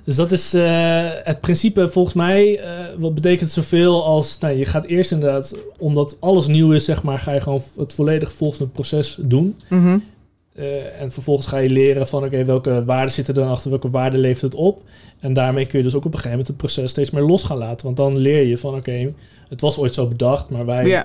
Dus 0.05 0.17
dat 0.17 0.33
is 0.33 0.55
eh, 0.55 1.09
het 1.23 1.41
principe 1.41 1.89
volgens 1.89 2.15
mij. 2.15 2.59
eh, 2.59 2.69
wat 2.99 3.15
betekent 3.15 3.51
zoveel 3.51 4.05
als. 4.05 4.39
Nou, 4.39 4.57
je 4.57 4.65
gaat 4.65 4.85
eerst 4.85 5.13
inderdaad, 5.13 5.57
omdat 5.79 6.17
alles 6.21 6.47
nieuw 6.47 6.73
is, 6.73 6.85
zeg 6.85 7.03
maar, 7.03 7.19
ga 7.19 7.33
je 7.33 7.41
gewoon 7.41 7.63
het 7.77 7.93
volledig 7.93 8.33
volgende 8.33 8.69
proces 8.69 9.19
doen. 9.21 9.57
Mhm. 9.69 9.99
Eh, 10.55 11.01
en 11.01 11.13
vervolgens 11.13 11.47
ga 11.47 11.57
je 11.59 11.71
leren 11.71 12.09
van 12.09 12.25
oké, 12.25 12.45
welke 12.45 12.85
waarden 12.85 13.13
zitten 13.13 13.35
er 13.35 13.41
dan 13.41 13.51
achter, 13.51 13.71
welke 13.71 13.91
waarden 13.91 14.21
levert 14.21 14.43
het 14.43 14.55
op. 14.55 14.83
En 15.21 15.35
daarmee 15.35 15.67
kun 15.67 15.79
je 15.79 15.85
dus 15.85 15.95
ook 15.95 16.05
op 16.05 16.13
een 16.13 16.19
gegeven 16.19 16.39
moment 16.39 16.49
het 16.49 16.57
proces 16.57 16.91
steeds 16.91 17.11
meer 17.11 17.23
los 17.23 17.43
gaan 17.43 17.59
laten. 17.59 17.85
Want 17.85 17.97
dan 17.97 18.17
leer 18.17 18.47
je 18.47 18.59
van 18.59 18.75
oké, 18.75 19.13
het 19.49 19.61
was 19.61 19.79
ooit 19.79 19.95
zo 19.95 20.07
bedacht, 20.07 20.51
maar 20.51 20.67
wij 20.67 21.05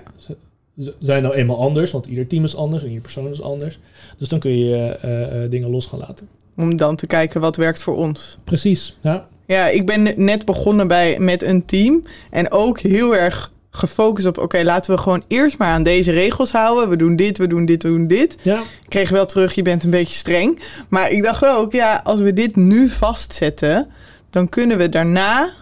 zijn 1.00 1.24
nou 1.24 1.36
eenmaal 1.36 1.60
anders. 1.60 1.92
Want 1.92 2.06
ieder 2.06 2.28
team 2.28 2.44
is 2.44 2.56
anders 2.56 2.82
en 2.82 2.88
ieder 2.88 3.04
persoon 3.04 3.32
is 3.32 3.42
anders. 3.42 3.80
Dus 4.18 4.30
dan 4.30 4.40
kun 4.40 4.58
je 4.58 5.48
dingen 5.50 5.70
los 5.70 5.86
gaan 5.86 6.00
laten. 6.00 6.28
Om 6.58 6.76
dan 6.78 6.96
te 6.96 7.08
kijken 7.08 7.42
wat 7.42 7.56
werkt 7.56 7.84
voor 7.84 7.96
ons. 7.96 8.38
Precies, 8.44 8.98
ja. 9.02 9.28
Ja, 9.48 9.68
ik 9.68 9.86
ben 9.86 10.14
net 10.16 10.46
begonnen 10.46 10.88
bij, 10.88 11.20
met 11.20 11.44
een 11.44 11.66
team. 11.66 12.04
En 12.32 12.52
ook 12.52 12.80
heel 12.80 13.16
erg 13.16 13.52
gefocust 13.72 14.26
op... 14.28 14.38
oké, 14.38 14.62
laten 14.64 14.96
we 14.96 15.02
gewoon 15.02 15.24
eerst 15.28 15.58
maar 15.58 15.70
aan 15.72 15.84
deze 15.84 16.12
regels 16.12 16.52
houden. 16.52 16.90
We 16.90 16.96
doen 16.96 17.16
dit, 17.16 17.38
we 17.38 17.48
doen 17.48 17.66
dit, 17.66 17.84
we 17.84 17.90
doen 17.90 18.08
dit. 18.08 18.38
Ja, 18.42 18.60
Ik 18.60 18.90
kreeg 18.90 19.10
wel 19.10 19.26
terug, 19.26 19.54
je 19.56 19.62
bent 19.62 19.84
een 19.84 19.90
beetje 19.90 20.16
streng. 20.16 20.60
Maar 20.90 21.12
ik 21.12 21.24
dacht 21.24 21.46
ook, 21.46 21.72
ja, 21.74 22.02
als 22.04 22.20
we 22.20 22.34
dit 22.34 22.56
nu 22.56 22.90
vastzetten... 22.90 23.88
dan 24.30 24.50
kunnen 24.50 24.78
we 24.78 24.90
daarna 24.90 25.54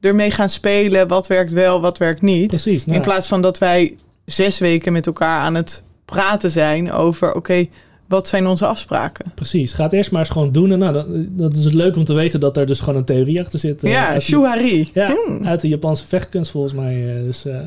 ermee 0.00 0.30
gaan 0.30 0.50
spelen. 0.50 1.08
Wat 1.08 1.26
werkt 1.26 1.52
wel, 1.52 1.80
wat 1.80 1.98
werkt 1.98 2.22
niet. 2.22 2.48
precies. 2.48 2.84
Nou, 2.86 2.98
In 2.98 3.04
plaats 3.04 3.26
van 3.28 3.42
dat 3.42 3.58
wij 3.58 3.96
zes 4.24 4.58
weken 4.58 4.92
met 4.92 5.06
elkaar 5.06 5.40
aan 5.40 5.54
het 5.54 5.82
praten 6.04 6.50
zijn... 6.50 6.92
over, 6.92 7.34
oké, 7.34 7.66
wat 8.12 8.28
zijn 8.28 8.46
onze 8.46 8.66
afspraken? 8.66 9.32
Precies, 9.34 9.72
ga 9.72 9.82
het 9.82 9.92
eerst 9.92 10.10
maar 10.10 10.20
eens 10.20 10.30
gewoon 10.30 10.52
doen. 10.52 10.72
En 10.72 10.78
nou, 10.78 10.92
dat, 10.92 11.06
dat 11.38 11.56
is 11.56 11.72
leuk 11.72 11.96
om 11.96 12.04
te 12.04 12.12
weten 12.12 12.40
dat 12.40 12.56
er 12.56 12.66
dus 12.66 12.80
gewoon 12.80 12.96
een 12.96 13.04
theorie 13.04 13.40
achter 13.40 13.58
zit. 13.58 13.84
Eh, 13.84 13.90
ja, 13.90 14.20
shuhari. 14.20 14.90
Ja, 14.92 15.16
hmm. 15.24 15.46
uit 15.46 15.60
de 15.60 15.68
Japanse 15.68 16.06
vechtkunst 16.06 16.50
volgens 16.50 16.72
mij. 16.74 17.16
Eh, 17.16 17.22
dus. 17.22 17.44
Eh. 17.44 17.60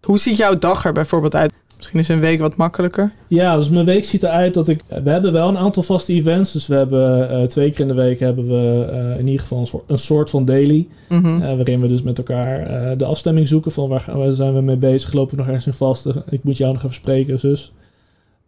Hoe 0.00 0.18
ziet 0.18 0.36
jouw 0.36 0.58
dag 0.58 0.84
er 0.84 0.92
bijvoorbeeld 0.92 1.34
uit? 1.34 1.52
Misschien 1.82 2.00
is 2.00 2.08
een 2.08 2.30
week 2.30 2.40
wat 2.40 2.56
makkelijker. 2.56 3.12
Ja, 3.28 3.56
dus 3.56 3.70
mijn 3.70 3.84
week 3.84 4.04
ziet 4.04 4.22
eruit 4.22 4.54
dat 4.54 4.68
ik... 4.68 4.80
We 5.02 5.10
hebben 5.10 5.32
wel 5.32 5.48
een 5.48 5.58
aantal 5.58 5.82
vaste 5.82 6.12
events. 6.12 6.52
Dus 6.52 6.66
we 6.66 6.74
hebben 6.74 7.30
uh, 7.30 7.42
twee 7.42 7.70
keer 7.70 7.80
in 7.80 7.88
de 7.88 7.94
week 7.94 8.20
hebben 8.20 8.48
we 8.48 8.88
uh, 8.92 9.18
in 9.18 9.26
ieder 9.26 9.40
geval 9.40 9.58
een 9.58 9.66
soort, 9.66 9.82
een 9.86 9.98
soort 9.98 10.30
van 10.30 10.44
daily. 10.44 10.88
Mhm. 11.08 11.36
Uh, 11.36 11.40
waarin 11.40 11.80
we 11.80 11.88
dus 11.88 12.02
met 12.02 12.18
elkaar 12.18 12.98
de 12.98 13.04
afstemming 13.04 13.48
zoeken 13.48 13.72
van 13.72 13.88
waar, 13.88 14.00
gaan, 14.00 14.18
waar 14.18 14.32
zijn 14.32 14.54
we 14.54 14.60
mee 14.60 14.76
bezig. 14.76 15.12
Lopen 15.12 15.30
we 15.30 15.36
nog 15.36 15.46
ergens 15.46 15.66
in 15.66 15.72
vast? 15.72 16.06
Ik 16.28 16.44
moet 16.44 16.56
jou 16.56 16.72
nog 16.72 16.82
even 16.82 16.94
spreken, 16.94 17.38
zus. 17.38 17.72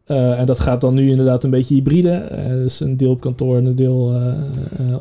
en 0.06 0.46
dat 0.46 0.60
gaat 0.60 0.80
dan 0.80 0.94
nu 0.94 1.10
inderdaad 1.10 1.44
een 1.44 1.50
beetje 1.50 1.74
hybride. 1.74 2.26
dus 2.48 2.80
een 2.80 2.96
deel 2.96 3.10
op 3.10 3.20
kantoor 3.20 3.56
en 3.56 3.64
een 3.64 3.76
deel 3.76 4.20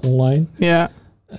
online. 0.02 0.46
Ja. 0.56 0.92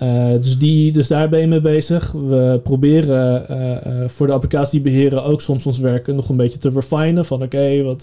Uh, 0.03 0.33
dus, 0.33 0.59
die, 0.59 0.93
dus 0.93 1.09
daar 1.09 1.29
ben 1.29 1.41
je 1.41 1.47
mee 1.47 1.61
bezig. 1.61 2.13
We 2.13 2.61
proberen 2.63 3.47
uh, 3.51 3.59
uh, 3.61 4.09
voor 4.09 4.27
de 4.27 4.33
applicatie 4.33 4.83
die 4.83 4.93
beheren 4.93 5.25
ook 5.25 5.41
soms 5.41 5.67
ons 5.67 5.79
werk 5.79 6.07
nog 6.07 6.29
een 6.29 6.37
beetje 6.37 6.59
te 6.59 6.71
refinen. 6.71 7.25
Van 7.25 7.43
oké, 7.43 7.83
wat. 7.83 8.01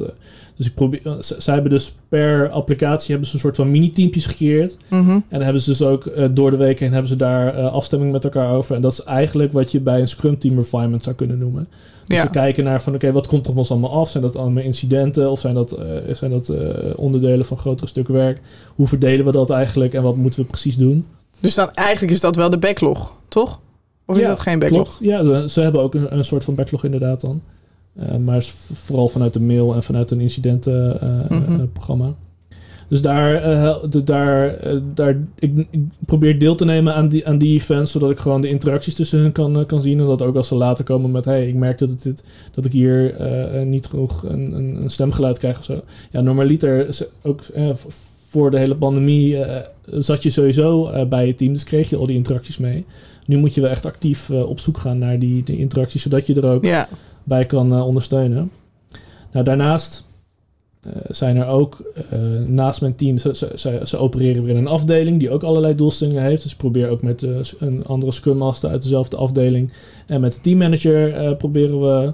dus 0.56 0.68
ik 0.68 0.74
probeer. 0.74 1.02
Zij 1.20 1.54
hebben 1.54 1.72
dus 1.72 1.94
per 2.10 2.50
applicatie 2.50 3.10
hebben 3.10 3.28
ze 3.28 3.34
een 3.34 3.42
soort 3.42 3.56
van 3.56 3.72
mini-teampjes 3.72 4.26
gecreëerd. 4.26 4.78
Mm 4.90 5.00
-hmm. 5.00 5.10
En 5.10 5.24
dan 5.30 5.42
hebben 5.42 5.62
ze 5.62 5.70
dus 5.70 5.82
ook 5.82 6.36
door 6.36 6.52
de 6.52 6.58
week 6.58 6.80
heen 6.80 6.92
hebben 6.92 7.10
ze 7.10 7.16
daar 7.16 7.54
afstemming 7.54 8.12
met 8.12 8.24
elkaar 8.24 8.54
over. 8.54 8.76
En 8.76 8.82
dat 8.82 8.92
is 8.92 9.04
eigenlijk 9.04 9.52
wat 9.52 9.72
je 9.72 9.80
bij 9.80 10.02
een 10.02 10.08
Scrum 10.08 10.38
Team 10.38 10.58
refinement 10.58 11.04
zou 11.04 11.16
kunnen 11.16 11.38
noemen. 11.38 11.68
Dus 12.08 12.18
ja. 12.18 12.24
ze 12.24 12.30
kijken 12.30 12.64
naar 12.64 12.82
van 12.82 12.94
oké, 12.96 13.12
wat 13.12 13.28
komt 13.28 13.48
er 13.48 13.56
ons 13.56 13.72
allemaal 13.72 13.92
af? 13.92 14.10
Zijn 14.10 14.24
dat 14.24 14.38
allemaal 14.38 14.64
incidenten 14.64 15.32
of 15.32 15.40
zijn 15.40 15.54
dat, 15.54 15.78
zijn 16.14 16.32
dat 16.32 16.54
onderdelen 16.96 17.46
van 17.46 17.58
grotere 17.58 17.88
stukken 17.88 18.14
werk? 18.14 18.42
Hoe 18.76 18.88
verdelen 18.88 19.26
we 19.26 19.32
dat 19.32 19.50
eigenlijk 19.50 19.94
en 19.94 20.04
wat 20.04 20.16
moeten 20.16 20.40
we 20.40 20.46
precies 20.46 20.78
doen? 20.78 21.06
Dus 21.42 21.56
dan 21.56 21.72
eigenlijk 21.74 22.14
is 22.14 22.20
dat 22.20 22.36
wel 22.36 22.50
de 22.50 22.58
backlog, 22.58 23.14
toch? 23.28 23.60
Of 24.06 24.16
is 24.16 24.22
ja, 24.22 24.28
dat 24.28 24.40
geen 24.40 24.60
backlog? 24.60 24.98
Klopt. 24.98 25.00
Ja, 25.00 25.48
ze 25.48 25.62
hebben 25.62 25.82
ook 25.82 25.94
een, 25.94 26.18
een 26.18 26.26
soort 26.26 26.44
van 26.44 26.56
backlog 26.56 26.84
inderdaad 26.84 27.22
dan. 27.22 27.42
Uh, 28.00 28.16
maar 28.16 28.44
vooral 28.74 29.10
vanuit 29.10 29.34
de 29.34 29.40
mail 29.40 29.76
en 29.76 29.84
vanuit 29.84 30.12
een 30.12 30.20
incidentenprogramma. 30.20 32.06
Uh, 32.06 32.10
mm 32.10 32.16
-hmm. 32.16 32.30
Dus 32.88 33.02
daar, 33.02 33.48
uh, 33.50 33.76
de, 33.90 34.04
daar, 34.04 34.56
daar 34.94 35.18
ik, 35.36 35.68
ik, 35.70 35.80
probeer 36.06 36.40
deel 36.40 36.56
te 36.56 36.66
nemen 36.66 36.96
aan 36.96 37.08
die, 37.08 37.28
aan 37.28 37.38
die 37.38 37.54
events, 37.54 37.92
zodat 37.92 38.12
ik 38.12 38.18
gewoon 38.18 38.42
de 38.42 38.50
interacties 38.50 38.96
tussen 38.96 39.20
hen 39.20 39.32
kan, 39.32 39.66
kan 39.66 39.82
zien. 39.82 40.00
En 40.00 40.06
dat 40.06 40.22
ook 40.22 40.36
als 40.36 40.48
ze 40.48 40.56
later 40.56 40.84
komen 40.84 41.12
met, 41.12 41.26
hey, 41.26 41.48
ik 41.48 41.56
merk 41.56 41.78
dat, 41.78 41.90
het 41.90 42.04
dit, 42.04 42.24
dat 42.54 42.66
ik 42.66 42.72
hier 42.72 43.16
niet 43.66 43.86
genoeg 43.86 44.24
een, 44.24 44.52
een, 44.52 44.76
een, 44.76 44.90
stemgeluid 44.90 45.38
krijg 45.38 45.58
of 45.58 45.64
zo. 45.64 45.82
Ja, 46.12 46.22
normaliter, 46.22 47.06
ook 47.22 47.42
voor 48.32 48.52
de 48.52 48.58
hele 48.58 48.76
pandemie 48.76 49.36
uh, 49.36 49.56
zat 49.86 50.24
je 50.24 50.30
sowieso 50.30 50.90
uh, 50.90 51.06
bij 51.06 51.28
je 51.28 51.36
team, 51.36 51.54
dus 51.54 51.64
kreeg 51.64 51.90
je 51.90 51.98
al 51.98 52.06
die 52.06 52.16
interacties 52.16 52.58
mee. 52.58 52.86
Nu 53.26 53.38
moet 53.38 53.54
je 53.54 53.62
wel 53.62 53.70
echt 53.70 53.86
actief 53.86 54.30
uh, 54.30 54.50
op 54.50 54.60
zoek 54.60 54.78
gaan 54.78 54.98
naar 54.98 55.20
die, 55.20 55.44
die 55.44 55.58
interacties, 55.58 56.02
zodat 56.02 56.28
je 56.28 56.36
er 56.36 56.46
ook 56.46 56.88
bij 57.24 57.46
kan 57.46 57.82
ondersteunen. 57.82 58.52
Nou, 59.32 59.46
daarnaast 59.46 60.10
zijn 61.08 61.38
er 61.38 61.48
ook 61.48 61.94
naast 62.48 62.82
mijn 62.82 62.96
team, 62.96 63.18
ze, 63.18 63.36
ze, 63.56 63.82
ze, 63.84 63.98
opereren 63.98 64.44
weer 64.44 64.52
in 64.52 64.58
een 64.58 64.68
afdeling 64.68 65.20
die 65.20 65.30
ook 65.30 65.44
allerlei 65.44 65.76
doelstellingen 65.76 66.24
heeft. 66.24 66.42
Dus 66.44 66.52
ik 66.52 66.58
probeer 66.58 66.90
ook 66.90 67.02
met 67.02 67.22
een 67.60 67.86
andere 67.86 68.12
Scrum 68.12 68.38
Master 68.38 68.70
uit 68.70 68.82
dezelfde 68.82 69.18
afdeling 69.18 69.74
en 70.08 70.22
met 70.22 70.34
de 70.34 70.42
teammanager 70.42 71.36
proberen 71.36 71.82
we 71.82 72.14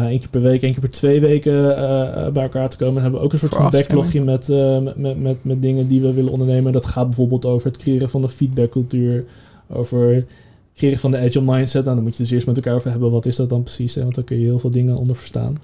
één 0.00 0.18
keer 0.18 0.28
per 0.28 0.40
week, 0.40 0.62
één 0.62 0.72
keer 0.72 0.80
per 0.80 0.90
twee 0.90 1.20
weken 1.20 1.52
uh, 1.52 2.28
bij 2.28 2.42
elkaar 2.42 2.68
te 2.68 2.76
komen. 2.76 2.94
Dan 2.94 3.02
hebben 3.02 3.20
we 3.20 3.26
ook 3.26 3.32
een 3.32 3.38
soort 3.38 3.54
van 3.54 3.70
backlogje 3.70 4.22
met, 4.22 4.48
met, 4.96 5.20
met, 5.20 5.44
met, 5.44 5.62
dingen 5.62 5.88
die 5.88 6.00
we 6.00 6.12
willen 6.12 6.32
ondernemen. 6.32 6.72
Dat 6.72 6.86
gaat 6.86 7.06
bijvoorbeeld 7.06 7.44
over 7.44 7.66
het 7.66 7.76
creëren 7.76 8.10
van 8.10 8.22
een 8.22 8.28
feedbackcultuur, 8.28 9.24
over 9.68 10.14
het 10.14 10.26
creëren 10.74 10.98
van 10.98 11.10
de 11.10 11.18
agile 11.18 11.52
mindset. 11.52 11.84
Nou, 11.84 11.96
dan 11.96 12.04
moet 12.04 12.16
je 12.16 12.22
dus 12.22 12.32
eerst 12.32 12.46
met 12.46 12.56
elkaar 12.56 12.74
over 12.74 12.90
hebben, 12.90 13.10
wat 13.10 13.26
is 13.26 13.36
dat 13.36 13.48
dan 13.48 13.62
precies? 13.62 13.94
Hè? 13.94 14.02
Want 14.02 14.14
dan 14.14 14.24
kun 14.24 14.38
je 14.38 14.44
heel 14.44 14.58
veel 14.58 14.70
dingen 14.70 14.96
onder 14.96 15.16
verstaan. 15.16 15.58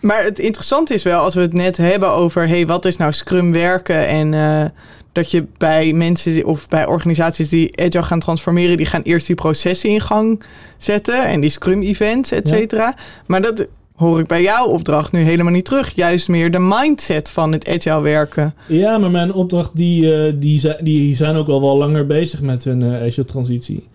Maar 0.00 0.24
het 0.24 0.38
interessante 0.38 0.94
is 0.94 1.02
wel, 1.02 1.20
als 1.20 1.34
we 1.34 1.40
het 1.40 1.52
net 1.52 1.76
hebben 1.76 2.10
over... 2.10 2.48
hey, 2.48 2.66
wat 2.66 2.84
is 2.84 2.96
nou 2.96 3.12
Scrum 3.12 3.52
werken 3.52 4.06
en 4.06 4.32
uh, 4.32 4.64
dat 5.12 5.30
je 5.30 5.44
bij 5.58 5.92
mensen 5.92 6.44
of 6.44 6.68
bij 6.68 6.86
organisaties 6.86 7.48
die 7.48 7.80
agile 7.80 8.02
gaan 8.02 8.20
transformeren... 8.20 8.76
die 8.76 8.86
gaan 8.86 9.02
eerst 9.02 9.26
die 9.26 9.36
processen 9.36 9.90
in 9.90 10.00
gang 10.00 10.42
zetten 10.78 11.24
en 11.24 11.40
die 11.40 11.50
Scrum-events, 11.50 12.32
et 12.32 12.48
cetera. 12.48 12.82
Ja. 12.82 12.94
Maar 13.26 13.42
dat 13.42 13.66
hoor 13.96 14.18
ik 14.20 14.26
bij 14.26 14.42
jouw 14.42 14.66
opdracht 14.66 15.12
nu 15.12 15.20
helemaal 15.20 15.52
niet 15.52 15.64
terug. 15.64 15.94
Juist 15.94 16.28
meer 16.28 16.50
de 16.50 16.58
mindset 16.58 17.30
van 17.30 17.52
het 17.52 17.68
agile 17.68 18.00
werken. 18.00 18.54
Ja, 18.66 18.98
maar 18.98 19.10
mijn 19.10 19.32
opdracht, 19.32 19.76
die, 19.76 20.02
uh, 20.02 20.32
die, 20.34 20.74
die 20.82 21.16
zijn 21.16 21.36
ook 21.36 21.48
al 21.48 21.60
wel 21.60 21.76
langer 21.76 22.06
bezig 22.06 22.40
met 22.40 22.64
hun 22.64 22.80
uh, 22.80 22.94
agile 22.94 23.24
transitie 23.24 23.88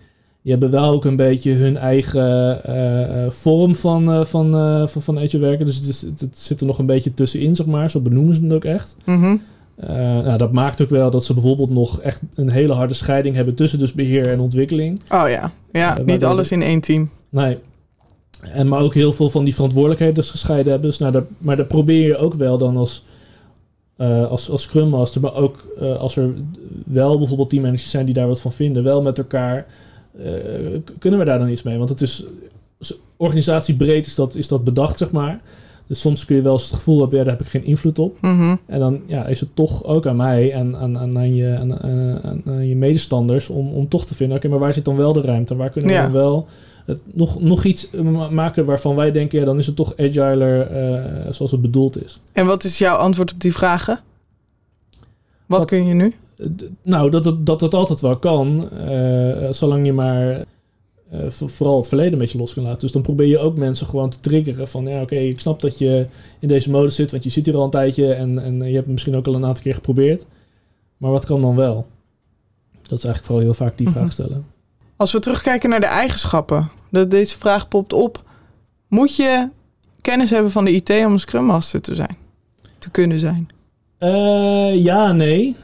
die 0.46 0.54
hebben 0.54 0.80
wel 0.80 0.90
ook 0.90 1.04
een 1.04 1.16
beetje 1.16 1.52
hun 1.52 1.76
eigen 1.76 2.60
uh, 2.68 3.30
vorm 3.30 3.76
van, 3.76 4.10
uh, 4.10 4.24
van, 4.24 4.50
van, 4.88 5.02
van 5.02 5.18
agile 5.18 5.46
werken. 5.46 5.66
Dus 5.66 5.76
het, 5.76 5.88
is, 5.88 6.02
het, 6.02 6.38
zit 6.38 6.60
er 6.60 6.66
nog 6.66 6.78
een 6.78 6.86
beetje 6.86 7.14
tussenin, 7.14 7.54
zeg 7.54 7.66
maar. 7.66 7.90
Zo 7.90 8.00
benoemen 8.00 8.34
ze 8.34 8.42
het 8.42 8.52
ook 8.52 8.64
echt. 8.64 8.96
Mm 9.04 9.22
-hmm. 9.22 9.42
nou, 10.24 10.38
dat 10.38 10.52
maakt 10.52 10.82
ook 10.82 10.88
wel 10.88 11.10
dat 11.10 11.24
ze 11.24 11.34
bijvoorbeeld 11.34 11.70
nog 11.70 12.00
echt 12.00 12.20
een 12.34 12.50
hele 12.50 12.72
harde 12.72 12.94
scheiding 12.94 13.34
hebben 13.36 13.54
tussen 13.54 13.78
dus 13.78 13.92
beheer 13.92 14.28
en 14.28 14.40
ontwikkeling. 14.40 15.00
Oh 15.08 15.28
ja, 15.28 15.52
ja 15.72 15.98
niet 16.04 16.24
alles 16.24 16.50
in 16.50 16.62
één 16.62 16.80
team. 16.80 17.10
Nee. 17.28 17.58
En, 18.40 18.68
maar 18.68 18.80
ook 18.80 18.94
heel 18.94 19.12
veel 19.12 19.30
van 19.30 19.44
die 19.44 19.54
verantwoordelijkheden 19.54 20.14
dus 20.14 20.30
gescheiden 20.30 20.72
hebben. 20.72 20.90
Dus, 20.90 20.98
nou, 20.98 21.12
dat, 21.12 21.24
maar 21.38 21.56
dat 21.56 21.68
probeer 21.68 22.06
je 22.06 22.16
ook 22.16 22.34
wel 22.34 22.58
dan 22.58 22.76
als, 22.76 23.04
als, 24.28 24.50
als 24.50 24.62
Scrum 24.62 24.88
Master. 24.88 25.20
Maar 25.20 25.34
ook 25.34 25.66
als 25.98 26.16
er 26.16 26.30
wel 26.84 27.18
bijvoorbeeld 27.18 27.48
teammanagers 27.48 27.90
zijn 27.90 28.04
die 28.06 28.14
daar 28.14 28.28
wat 28.28 28.40
van 28.40 28.52
vinden. 28.52 28.84
Wel 28.84 29.02
met 29.02 29.18
elkaar... 29.18 29.66
Uh, 30.18 30.78
kunnen 30.98 31.18
we 31.18 31.24
daar 31.24 31.38
dan 31.38 31.48
iets 31.48 31.62
mee? 31.62 31.78
Want 31.78 31.88
het 31.90 32.00
is 32.00 32.24
organisatiebreed 33.16 34.06
is 34.06 34.14
dat, 34.14 34.34
is 34.34 34.48
dat 34.48 34.64
bedacht, 34.64 34.98
zeg 34.98 35.10
maar. 35.10 35.40
Dus 35.86 36.00
soms 36.00 36.24
kun 36.24 36.36
je 36.36 36.42
wel 36.42 36.52
eens 36.52 36.62
het 36.64 36.72
gevoel 36.74 37.00
hebben, 37.00 37.18
ja, 37.18 37.24
daar 37.24 37.32
heb 37.36 37.42
ik 37.44 37.50
geen 37.50 37.64
invloed 37.64 37.98
op. 37.98 38.16
Mm 38.20 38.38
-hmm. 38.38 38.58
En 38.66 38.78
dan 38.78 39.00
ja, 39.06 39.26
is 39.26 39.40
het 39.40 39.48
toch 39.54 39.84
ook 39.84 40.06
aan 40.06 40.16
mij 40.16 40.52
en 40.52 40.76
aan, 40.76 40.98
aan, 40.98 41.18
aan, 41.18 41.34
je, 41.34 41.56
aan, 41.60 41.80
aan, 41.80 42.42
aan 42.46 42.66
je 42.68 42.76
medestanders 42.76 43.48
om, 43.48 43.72
om 43.72 43.88
toch 43.88 44.06
te 44.06 44.14
vinden, 44.14 44.36
oké, 44.36 44.46
okay, 44.46 44.50
maar 44.58 44.66
waar 44.66 44.74
zit 44.76 44.84
dan 44.84 44.96
wel 44.96 45.12
de 45.12 45.20
ruimte? 45.20 45.56
Waar 45.56 45.70
kunnen 45.70 45.90
we 45.90 45.96
Ja. 45.96 46.02
dan 46.02 46.12
wel 46.12 46.46
het, 46.84 47.02
nog, 47.12 47.40
nog 47.40 47.64
iets 47.64 47.90
ma- 47.90 48.30
maken 48.30 48.64
waarvan 48.64 48.94
wij 48.96 49.12
denken, 49.12 49.38
ja, 49.38 49.44
dan 49.44 49.58
is 49.58 49.66
het 49.66 49.76
toch 49.76 49.96
agiler 49.96 50.60
eh, 50.60 51.04
zoals 51.30 51.50
het 51.52 51.60
bedoeld 51.62 52.04
is. 52.04 52.20
En 52.32 52.46
wat 52.46 52.64
is 52.64 52.78
jouw 52.78 52.96
antwoord 52.96 53.32
op 53.32 53.40
die 53.40 53.52
vragen? 53.52 54.00
Wat, 55.46 55.58
Wat- 55.58 55.64
kun 55.68 55.86
je 55.86 55.94
nu? 55.94 56.14
Nou, 56.82 57.10
dat 57.10 57.24
het, 57.24 57.46
dat 57.46 57.60
het 57.60 57.74
altijd 57.74 58.00
wel 58.00 58.18
kan, 58.18 58.70
eh, 58.70 59.50
zolang 59.50 59.86
je 59.86 59.92
maar 59.92 60.44
eh, 61.10 61.20
vo- 61.28 61.46
vooral 61.46 61.76
het 61.76 61.88
verleden 61.88 62.12
een 62.12 62.18
beetje 62.18 62.38
los 62.38 62.54
kan 62.54 62.62
laten. 62.62 62.78
Dus 62.80 62.92
dan 62.92 63.02
probeer 63.02 63.26
je 63.26 63.38
ook 63.38 63.56
mensen 63.58 63.86
gewoon 63.86 64.10
te 64.10 64.20
triggeren 64.20 64.68
van, 64.68 64.86
ja 64.86 65.00
oké, 65.02 65.14
ik 65.16 65.40
snap 65.40 65.60
dat 65.60 65.78
je 65.78 66.06
in 66.40 66.48
deze 66.48 66.70
mode 66.70 66.88
zit, 66.88 67.10
want 67.10 67.24
je 67.24 67.30
zit 67.30 67.46
hier 67.46 67.56
al 67.56 67.64
een 67.64 67.70
tijdje 67.70 68.12
en, 68.12 68.38
en 68.38 68.54
je 68.58 68.64
hebt 68.64 68.76
het 68.76 68.86
misschien 68.86 69.16
ook 69.16 69.26
al 69.26 69.34
een 69.34 69.44
aantal 69.44 69.62
keer 69.62 69.74
geprobeerd. 69.74 70.26
Maar 70.96 71.10
wat 71.10 71.26
kan 71.26 71.40
dan 71.42 71.56
wel? 71.56 71.86
Dat 72.82 72.98
is 72.98 73.04
eigenlijk 73.04 73.24
vooral 73.24 73.42
heel 73.44 73.54
vaak 73.54 73.78
die 73.78 73.86
Mhm. 73.88 73.96
vraag 73.98 74.12
stellen. 74.12 74.46
Als 74.96 75.12
we 75.12 75.18
terugkijken 75.20 75.70
naar 75.70 75.80
de 75.80 75.86
eigenschappen, 75.86 76.68
dat 76.90 77.10
deze 77.10 77.38
vraag 77.38 77.68
popt 77.68 77.92
op. 77.92 78.24
Moet 78.88 79.16
je 79.16 79.48
kennis 80.00 80.30
hebben 80.30 80.50
van 80.50 80.64
de 80.64 80.72
IT 80.72 80.90
om 80.90 81.12
een 81.12 81.20
Scrum 81.20 81.44
Master 81.44 81.80
te 81.80 81.94
zijn? 81.94 82.16
Te 82.78 82.90
kunnen 82.90 83.20
zijn? 83.20 83.48
Eh, 83.98 84.84
ja, 84.84 85.12
nee. 85.12 85.56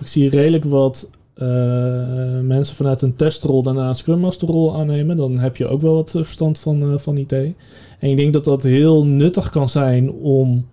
Ik 0.00 0.06
zie 0.06 0.30
redelijk 0.30 0.64
wat 0.64 1.10
eh, 1.34 2.40
mensen 2.42 2.76
vanuit 2.76 3.02
een 3.02 3.14
testrol 3.14 3.62
daarna 3.62 3.88
een 3.88 3.94
Scrum 3.94 4.18
Master 4.18 4.48
rol 4.48 4.76
aannemen. 4.76 5.16
Dan 5.16 5.38
heb 5.38 5.56
je 5.56 5.68
ook 5.68 5.80
wel 5.80 5.94
wat 5.94 6.14
eh, 6.14 6.22
verstand 6.22 6.58
van, 6.58 7.00
van 7.00 7.16
IT. 7.16 7.32
En 7.32 7.54
ik 8.10 8.16
denk 8.16 8.32
dat 8.32 8.44
dat 8.44 8.62
heel 8.62 9.06
nuttig 9.06 9.50
kan 9.50 9.68
zijn 9.68 10.12
om 10.12 10.68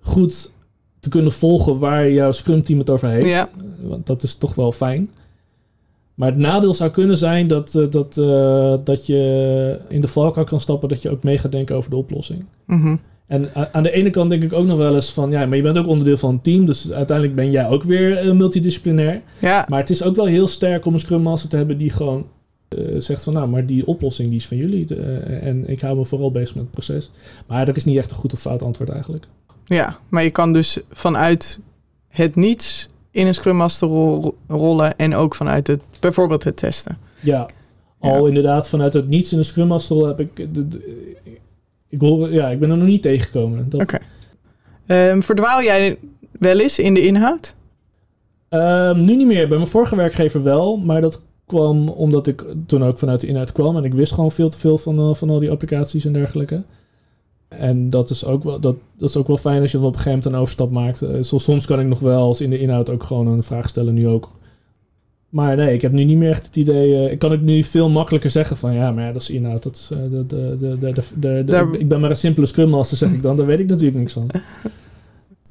goed 0.00 0.52
te 1.00 1.08
kunnen 1.08 1.32
volgen 1.32 1.78
waar 1.78 2.10
jouw 2.10 2.32
Scrum 2.32 2.62
team 2.62 2.78
het 2.78 2.90
over 2.90 3.08
heeft. 3.08 3.26
Ja. 3.26 3.48
Want 3.80 4.06
dat 4.06 4.22
is 4.22 4.34
toch 4.34 4.54
wel 4.54 4.72
fijn. 4.72 5.10
Maar 6.14 6.28
het 6.28 6.38
nadeel 6.38 6.74
zou 6.74 6.90
kunnen 6.90 7.16
zijn 7.16 7.46
dat, 7.46 7.72
dat, 7.90 8.14
dat 8.84 9.06
je 9.06 9.78
in 9.88 10.00
de 10.00 10.08
valkuil 10.08 10.46
kan 10.46 10.60
stappen 10.60 10.88
dat 10.88 11.02
je 11.02 11.10
ook 11.10 11.22
mee 11.22 11.38
gaat 11.38 11.52
denken 11.52 11.76
over 11.76 11.90
de 11.90 11.96
oplossing. 11.96 12.44
Mhm. 12.66 12.96
En 13.26 13.48
a- 13.56 13.68
aan 13.72 13.82
de 13.82 13.90
ene 13.92 14.10
kant 14.10 14.30
denk 14.30 14.42
ik 14.42 14.52
ook 14.52 14.66
nog 14.66 14.76
wel 14.76 14.94
eens 14.94 15.12
van, 15.12 15.30
ja, 15.30 15.46
maar 15.46 15.56
je 15.56 15.62
bent 15.62 15.78
ook 15.78 15.86
onderdeel 15.86 16.16
van 16.16 16.30
een 16.30 16.40
team, 16.40 16.66
dus 16.66 16.92
uiteindelijk 16.92 17.36
ben 17.36 17.50
jij 17.50 17.68
ook 17.68 17.82
weer 17.82 18.16
eh, 18.18 18.32
multidisciplinair. 18.32 19.22
Ja, 19.38 19.64
Maar 19.68 19.78
het 19.80 19.90
is 19.90 20.02
ook 20.02 20.16
wel 20.16 20.24
heel 20.26 20.46
sterk 20.46 20.84
om 20.86 20.94
een 20.94 21.00
Scrum 21.00 21.22
Master 21.22 21.50
te 21.50 21.56
hebben 21.56 21.78
die 21.78 21.90
gewoon 21.90 22.26
eh, 22.68 22.78
zegt 22.98 23.22
van, 23.24 23.32
nou, 23.32 23.48
maar 23.48 23.66
die 23.66 23.86
oplossing 23.86 24.28
die 24.28 24.38
is 24.38 24.46
van 24.46 24.56
jullie 24.56 24.96
eh, 24.96 25.46
en 25.46 25.68
ik 25.68 25.80
hou 25.80 25.96
me 25.96 26.04
vooral 26.04 26.30
bezig 26.30 26.54
met 26.54 26.64
het 26.64 26.72
proces. 26.72 27.10
Maar 27.46 27.66
dat 27.66 27.76
is 27.76 27.84
niet 27.84 27.96
echt 27.96 28.10
een 28.10 28.16
goed 28.16 28.32
of 28.32 28.40
fout 28.40 28.62
antwoord 28.62 28.90
eigenlijk. 28.90 29.24
ja, 29.64 29.98
maar 30.08 30.22
je 30.22 30.30
kan 30.30 30.52
dus 30.52 30.78
vanuit 30.90 31.60
het 32.08 32.36
niets 32.36 32.88
in 33.10 33.26
een 33.26 33.34
Scrum 33.34 33.56
Master 33.56 33.88
rol 33.88 34.34
rollen 34.48 34.96
en 34.98 35.14
ook 35.14 35.34
vanuit 35.34 35.66
het, 35.66 35.80
bijvoorbeeld 36.00 36.44
het 36.44 36.56
testen. 36.56 36.98
Ja, 37.20 37.48
al 37.98 38.26
inderdaad 38.26 38.68
vanuit 38.68 38.92
het 38.92 39.08
niets 39.08 39.32
in 39.32 39.38
de 39.38 39.44
Scrum 39.44 39.66
Master 39.66 39.96
rol 39.96 40.06
heb 40.06 40.20
ik, 40.20 40.54
de, 40.54 40.68
de- 40.68 41.16
ik 41.94 42.00
hoor, 42.00 42.32
ja, 42.32 42.48
ik 42.48 42.60
ben 42.60 42.70
er 42.70 42.76
nog 42.76 42.86
niet 42.86 43.02
tegengekomen. 43.02 43.66
Dat, 43.68 43.80
Oké. 43.80 43.98
Ehm, 44.86 45.20
verdwaal 45.20 45.62
jij 45.62 45.98
wel 46.38 46.58
eens 46.58 46.78
in 46.78 46.94
de 46.94 47.00
inhoud? 47.00 47.54
Ehm, 48.48 49.00
nu 49.00 49.16
niet 49.16 49.26
meer. 49.26 49.48
Bij 49.48 49.56
mijn 49.56 49.70
vorige 49.70 49.96
werkgever 49.96 50.42
wel. 50.42 50.76
Maar 50.76 51.00
dat 51.00 51.22
kwam 51.46 51.88
omdat 51.88 52.26
ik 52.26 52.44
toen 52.66 52.84
ook 52.84 52.98
vanuit 52.98 53.20
de 53.20 53.26
inhoud 53.26 53.52
kwam. 53.52 53.76
En 53.76 53.84
ik 53.84 53.94
wist 53.94 54.12
gewoon 54.12 54.32
veel 54.32 54.48
te 54.48 54.58
veel 54.58 54.78
van, 54.78 54.98
eh, 54.98 55.14
van 55.14 55.30
al 55.30 55.38
die 55.38 55.50
applicaties 55.50 56.04
en 56.04 56.12
dergelijke. 56.12 56.62
En 57.48 57.90
dat 57.90 58.10
is 58.10 58.24
ook 58.24 58.42
wel, 58.42 58.60
dat, 58.60 58.76
dat 58.96 59.08
is 59.08 59.16
ook 59.16 59.26
wel 59.26 59.38
fijn 59.38 59.62
als 59.62 59.72
je 59.72 59.78
op 59.78 59.84
een 59.84 59.90
gegeven 59.92 60.10
moment 60.10 60.32
een 60.32 60.40
overstap 60.40 60.70
maakt. 60.70 61.02
Eh, 61.02 61.10
soms 61.20 61.66
kan 61.66 61.80
ik 61.80 61.86
nog 61.86 61.98
wel 61.98 62.22
als 62.22 62.40
in 62.40 62.50
de 62.50 62.58
inhoud 62.58 62.90
ook 62.90 63.02
gewoon 63.02 63.26
een 63.26 63.42
vraag 63.42 63.68
stellen, 63.68 63.94
nu 63.94 64.08
ook. 64.08 64.30
Maar 65.34 65.56
nee, 65.56 65.74
ik 65.74 65.82
heb 65.82 65.92
nu 65.92 66.04
niet 66.04 66.16
meer 66.18 66.30
echt 66.30 66.46
het 66.46 66.56
idee. 66.56 66.94
eh, 67.06 67.12
ik 67.12 67.18
kan 67.18 67.30
het 67.30 67.42
nu 67.42 67.62
veel 67.62 67.88
makkelijker 67.88 68.30
zeggen 68.30 68.56
van 68.56 68.74
ja, 68.74 68.92
maar 68.92 69.04
ja, 69.04 69.12
dat 69.12 69.22
is 69.22 69.30
inhoud. 69.30 69.62
Dat 69.62 69.76
is, 69.76 69.88
eh, 69.92 69.98
de, 70.10 70.26
de, 70.26 70.92
de, 71.18 71.42
Daar- 71.44 71.74
ik 71.74 71.88
ben 71.88 72.00
maar 72.00 72.10
een 72.10 72.16
simpele 72.16 72.46
scrum 72.46 72.68
master, 72.68 72.96
zeg 72.96 73.12
ik 73.12 73.22
dan. 73.22 73.36
Daar 73.36 73.46
weet 73.46 73.60
ik 73.60 73.68
natuurlijk 73.68 73.96
niks 73.98 74.12
van. 74.12 74.30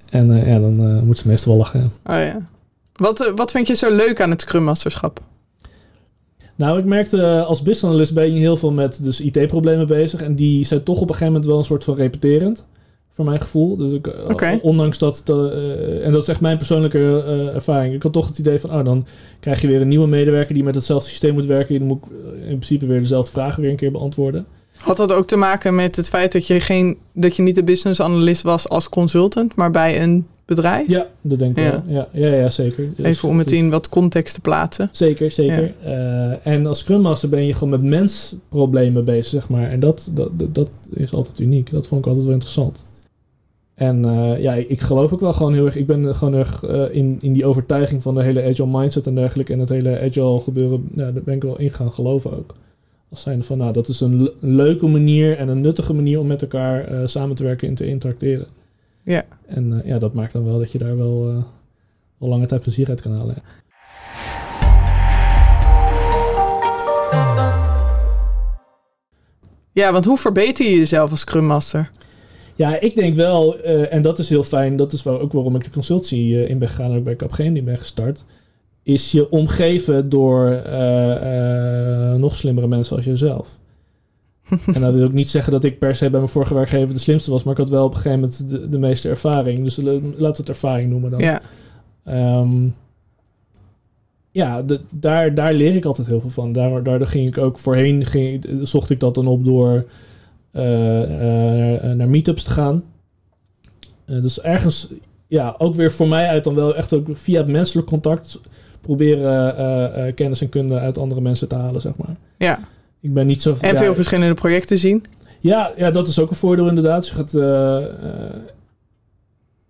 En 0.10 0.32
eh, 0.32 0.48
ja, 0.48 0.60
dan 0.60 1.06
moet 1.06 1.18
ze 1.18 1.28
meestal 1.28 1.52
wel 1.52 1.62
lachen. 1.62 1.80
ja. 2.06 2.16
Oh 2.16 2.24
ja. 2.26 2.48
Wat, 2.94 3.32
wat 3.36 3.52
vind 3.52 3.68
je 3.68 3.76
zo 3.76 3.96
leuk 3.96 4.22
aan 4.22 4.30
het 4.30 4.42
Scrum 4.42 4.64
Masterschap? 4.64 5.20
Nou, 6.56 6.80
ik 6.80 6.86
merkte 6.86 7.44
als 7.44 7.58
business 7.62 7.84
analyst 7.84 8.14
ben 8.14 8.34
je 8.34 8.40
heel 8.40 8.58
veel 8.58 8.72
met 8.72 9.04
dus 9.04 9.22
IT-problemen 9.22 9.88
bezig. 9.88 10.22
En 10.22 10.36
die 10.36 10.66
zijn 10.66 10.84
toch 10.84 10.96
op 10.96 11.02
een 11.02 11.08
gegeven 11.08 11.28
moment 11.28 11.46
wel 11.46 11.58
een 11.58 11.64
soort 11.64 11.84
van 11.84 11.96
repeterend. 11.96 12.66
Voor 13.16 13.26
mijn 13.26 13.42
gevoel. 13.42 13.78
Dus 13.78 13.92
ik, 13.92 14.08
eh, 14.08 14.54
ondanks 14.62 14.98
dat, 14.98 15.24
eh, 15.26 16.06
en 16.06 16.12
dat 16.12 16.22
is 16.22 16.28
echt 16.28 16.42
mijn 16.42 16.58
persoonlijke 16.58 17.24
eh, 17.28 17.56
ervaring. 17.56 17.94
Ik 17.94 18.04
had 18.04 18.14
toch 18.14 18.28
het 18.28 18.38
idee 18.38 18.60
van, 18.60 18.74
oh, 18.74 18.86
dan 18.86 19.06
krijg 19.40 19.62
je 19.62 19.68
weer 19.68 19.82
een 19.82 19.88
nieuwe 19.88 20.08
medewerker 20.08 20.54
die 20.54 20.64
met 20.64 20.76
hetzelfde 20.76 21.10
systeem 21.10 21.34
moet 21.34 21.46
werken. 21.46 21.80
Dan 21.80 21.88
moet 21.88 22.04
ik 22.06 22.12
in 22.42 22.46
principe 22.58 22.86
weer 22.86 23.02
dezelfde 23.02 23.32
vragen 23.32 23.62
weer 23.62 23.72
een 23.72 23.78
keer 23.78 23.92
beantwoorden. 23.92 24.46
Had 24.78 24.98
dat 24.98 25.12
ook 25.12 25.28
te 25.28 25.36
maken 25.36 25.76
met 25.76 25.96
het 25.96 26.10
feit 26.10 26.32
dat 26.32 26.48
je, 26.48 26.60
geen, 26.60 26.98
dat 27.14 27.36
je 27.36 27.44
niet 27.44 27.56
de 27.56 27.64
business 27.64 28.02
analyst 28.02 28.42
was 28.42 28.70
als 28.70 28.90
consultant, 28.90 29.56
maar 29.56 29.72
bij 29.72 30.02
een 30.02 30.26
bedrijf? 30.46 30.88
Ja, 30.88 31.08
dat 31.22 31.40
denk 31.40 31.58
ik 31.58 31.64
Ja. 31.64 31.72
wel. 31.72 31.84
Ja, 31.88 32.08
ja, 32.12 32.36
ja 32.36 32.50
zeker. 32.50 32.90
Dus- 32.96 33.06
Even 33.06 33.30
om 33.30 33.38
het 33.38 33.50
dus- 33.50 33.58
in 33.58 33.70
wat 33.70 33.90
context 33.90 34.34
te 34.34 34.42
plaatsen. 34.42 34.90
Zeker, 34.92 35.32
zeker. 35.32 35.74
En 36.44 36.66
als 36.66 36.80
Scrum 36.80 37.02
Master 37.02 37.30
ben 37.30 37.46
je 37.46 37.54
gewoon 37.54 37.70
met 37.70 37.84
mensproblemen 37.84 39.06
bezig, 39.06 39.28
zeg 39.28 39.50
maar. 39.50 39.70
En 39.70 39.80
dat, 39.80 40.12
dat, 40.14 40.30
dat, 40.40 40.56
dat 40.56 40.70
is 40.94 41.14
altijd 41.14 41.40
uniek. 41.40 41.72
Dat 41.72 41.88
vond 41.88 42.02
ik 42.02 42.08
altijd 42.08 42.26
wel 42.26 42.34
interessant. 42.34 42.86
En 43.74 44.06
eh, 44.06 44.42
ja, 44.42 44.54
ik, 44.54 44.70
ik 44.70 44.80
geloof 44.82 45.14
ook 45.14 45.20
wel 45.20 45.34
gewoon 45.34 45.54
heel 45.54 45.66
erg... 45.66 45.76
Ik 45.76 45.88
ben 45.88 46.16
gewoon 46.16 46.34
erg 46.34 46.64
eh, 46.64 46.96
in, 46.96 47.18
in 47.22 47.34
die 47.34 47.46
overtuiging 47.46 48.02
van 48.02 48.16
de 48.16 48.24
hele 48.24 48.44
agile 48.44 48.68
mindset 48.80 49.08
en 49.08 49.16
dergelijke. 49.16 49.54
En 49.54 49.60
het 49.60 49.70
hele 49.70 50.00
agile 50.00 50.40
gebeuren, 50.40 50.90
ja, 50.96 51.12
daar 51.12 51.24
ben 51.24 51.36
ik 51.36 51.44
wel 51.44 51.60
in 51.60 51.72
gaan 51.72 51.92
geloven 51.92 52.38
ook. 52.38 52.54
Als 53.10 53.22
zijn 53.22 53.44
van, 53.44 53.58
nou, 53.58 53.74
dat 53.74 53.88
is 53.88 54.00
een, 54.00 54.24
le- 54.24 54.34
een 54.42 54.56
leuke 54.56 54.88
manier 54.88 55.38
en 55.38 55.48
een 55.48 55.62
nuttige 55.62 55.94
manier 55.94 56.20
om 56.20 56.28
met 56.28 56.42
elkaar 56.42 56.84
eh, 56.86 57.00
samen 57.06 57.36
te 57.36 57.44
werken 57.44 57.68
en 57.68 57.76
te 57.76 57.86
interacteren. 57.88 58.46
Ja. 59.04 59.24
En 59.46 59.82
ja, 59.86 60.00
dat 60.00 60.14
maakt 60.14 60.34
dan 60.34 60.46
wel 60.46 60.60
dat 60.60 60.72
je 60.72 60.78
daar 60.78 60.98
wel, 60.98 61.24
wel 62.18 62.30
lange 62.30 62.46
tijd 62.46 62.62
plezier 62.62 62.90
uit 62.90 63.02
kan 63.02 63.12
halen. 63.12 63.36
ja. 63.36 63.42
Ja, 69.72 69.92
want 69.92 70.06
hoe 70.06 70.18
verbeter 70.18 70.66
je 70.66 70.78
jezelf 70.78 71.12
als 71.12 71.20
Scrum 71.20 71.46
Master? 71.46 71.90
Ja, 72.56 72.80
ik 72.80 72.96
denk 72.96 73.16
wel, 73.16 73.58
eh, 73.60 73.94
en 73.94 74.02
dat 74.02 74.20
is 74.20 74.30
heel 74.30 74.44
fijn, 74.44 74.76
dat 74.76 74.94
is 74.94 75.04
wel 75.04 75.20
ook 75.20 75.32
waarom 75.34 75.56
ik 75.56 75.64
de 75.64 75.70
consultancy 75.70 76.16
eh, 76.16 76.50
in 76.50 76.58
ben 76.58 76.68
gegaan 76.68 76.92
en 76.92 76.98
ook 76.98 77.04
bij 77.04 77.16
Capgemini 77.16 77.64
ben 77.64 77.78
gestart, 77.78 78.24
is 78.84 79.12
je 79.12 79.30
omgeven 79.32 80.10
door 80.10 80.52
eh, 80.52 82.14
nog 82.14 82.36
slimmere 82.36 82.68
mensen 82.68 82.96
als 82.96 83.06
jezelf. 83.06 83.48
en 84.74 84.82
dat 84.82 84.94
wil 84.94 85.06
ik 85.06 85.14
niet 85.14 85.30
zeggen 85.30 85.52
dat 85.52 85.64
ik 85.64 85.80
per 85.80 85.96
se 85.96 86.10
bij 86.10 86.20
mijn 86.20 86.32
vorige 86.32 86.54
werkgever 86.54 86.94
de 86.94 87.00
slimste 87.00 87.32
was, 87.32 87.44
maar 87.44 87.54
ik 87.54 87.60
had 87.60 87.70
wel 87.70 87.86
op 87.86 87.94
een 87.94 88.00
gegeven 88.00 88.20
moment 88.20 88.50
de, 88.50 88.70
de 88.70 88.78
meeste 88.80 89.10
ervaring. 89.10 89.64
Dus 89.64 89.76
la- 89.76 89.92
laten 89.92 90.18
we 90.18 90.28
het 90.28 90.50
ervaring 90.50 90.90
noemen 90.90 91.12
dan. 91.12 91.20
Ja. 91.20 91.42
Ehm, 92.04 92.68
ja, 94.32 94.62
de- 94.62 94.80
daar, 94.90 95.34
daar 95.36 95.54
leer 95.54 95.76
ik 95.76 95.86
altijd 95.86 96.08
heel 96.08 96.20
veel 96.22 96.30
van. 96.30 96.52
Daar, 96.52 96.84
daardoor 96.84 97.08
ging 97.08 97.28
ik 97.28 97.38
ook 97.38 97.60
voorheen, 97.60 98.06
ging, 98.06 98.46
zocht 98.62 98.90
ik 98.90 99.00
dat 99.00 99.16
dan 99.16 99.28
op 99.28 99.46
door 99.46 99.86
naar 101.96 102.10
meetups 102.10 102.44
te 102.44 102.52
gaan. 102.52 102.84
Eh, 104.06 104.22
dus 104.22 104.42
ergens, 104.42 104.88
ja, 105.28 105.56
ook 105.58 105.76
weer 105.76 105.92
voor 105.92 106.08
mij 106.08 106.28
uit 106.28 106.44
dan 106.44 106.56
wel 106.56 106.76
echt 106.76 106.94
ook 106.94 107.08
via 107.14 107.38
het 107.38 107.48
menselijk 107.48 107.88
contact 107.88 108.40
proberen 108.82 109.58
eh, 109.58 110.08
eh, 110.08 110.16
kennis 110.16 110.42
en 110.42 110.50
kunde 110.50 110.80
uit 110.80 110.98
andere 110.98 111.22
mensen 111.22 111.48
te 111.48 111.56
halen, 111.56 111.82
zeg 111.82 111.94
maar. 111.96 112.16
ja. 112.38 112.60
Ik 113.02 113.14
ben 113.14 113.28
niet 113.28 113.42
zo... 113.42 113.56
En 113.62 113.74
ja, 113.74 113.80
veel 113.80 113.96
verschillende 113.96 114.34
projecten 114.34 114.78
zien. 114.78 115.06
ja, 115.40 115.72
ja, 115.76 115.92
dat 115.92 116.08
is 116.08 116.20
ook 116.20 116.30
een 116.30 116.36
voordeel 116.36 116.68
inderdaad. 116.68 117.08
Je 117.08 117.14
gaat, 117.14 117.34
eh, 117.34 117.78
eh, 117.78 117.84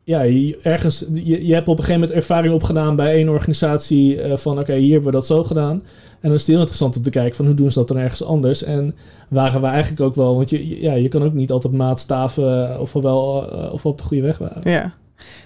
ja, 0.04 0.22
je, 0.22 0.60
ergens, 0.62 1.06
je, 1.14 1.46
je 1.46 1.54
hebt 1.54 1.68
op 1.68 1.78
een 1.78 1.84
gegeven 1.84 2.02
moment 2.02 2.18
ervaring 2.20 2.54
opgedaan 2.54 2.96
bij 2.96 3.14
één 3.14 3.30
organisatie 3.30 4.22
eh, 4.22 4.38
van 4.38 4.60
oké, 4.60 4.74
hier 4.74 4.92
hebben 4.94 5.12
we 5.12 5.18
dat 5.18 5.26
zo 5.28 5.44
gedaan. 5.44 5.84
En 6.12 6.30
dan 6.30 6.32
is 6.34 6.38
het 6.40 6.48
heel 6.50 6.58
interessant 6.58 6.98
om 6.98 7.04
te 7.04 7.10
kijken 7.10 7.36
van 7.36 7.46
hoe 7.46 7.56
doen 7.56 7.72
ze 7.72 7.80
dat 7.80 7.88
dan 7.88 7.98
ergens 7.98 8.24
anders. 8.24 8.64
En 8.64 8.96
waren 9.30 9.62
we 9.62 9.68
eigenlijk 9.68 10.02
ook 10.02 10.16
wel, 10.16 10.36
want 10.36 10.50
je, 10.50 10.82
ja, 10.82 10.94
je 10.94 11.08
kan 11.08 11.24
ook 11.24 11.34
niet 11.34 11.52
altijd 11.52 11.74
maatstaven 11.74 12.80
of 12.80 12.94
we 12.94 13.02
wel 13.02 13.52
eh, 13.52 13.74
of 13.74 13.86
op 13.86 13.98
de 13.98 14.04
goede 14.04 14.24
weg 14.24 14.38
waren. 14.38 14.72
Ja. 14.72 14.94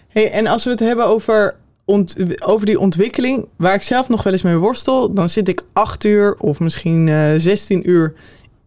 Hey, 0.07 0.31
en 0.31 0.47
als 0.47 0.63
we 0.63 0.69
het 0.69 0.79
hebben 0.79 1.05
over, 1.07 1.55
ont- 1.85 2.15
over 2.45 2.65
die 2.65 2.79
ontwikkeling, 2.79 3.47
waar 3.55 3.73
ik 3.73 3.81
zelf 3.81 4.09
nog 4.09 4.23
wel 4.23 4.33
eens 4.33 4.41
mee 4.41 4.55
worstel, 4.57 5.13
dan 5.13 5.29
zit 5.29 5.47
ik 5.47 5.63
acht 5.73 6.03
uur 6.03 6.35
of 6.39 6.59
misschien 6.59 7.07
eh 7.07 7.31
16 7.37 7.89
uur 7.89 8.13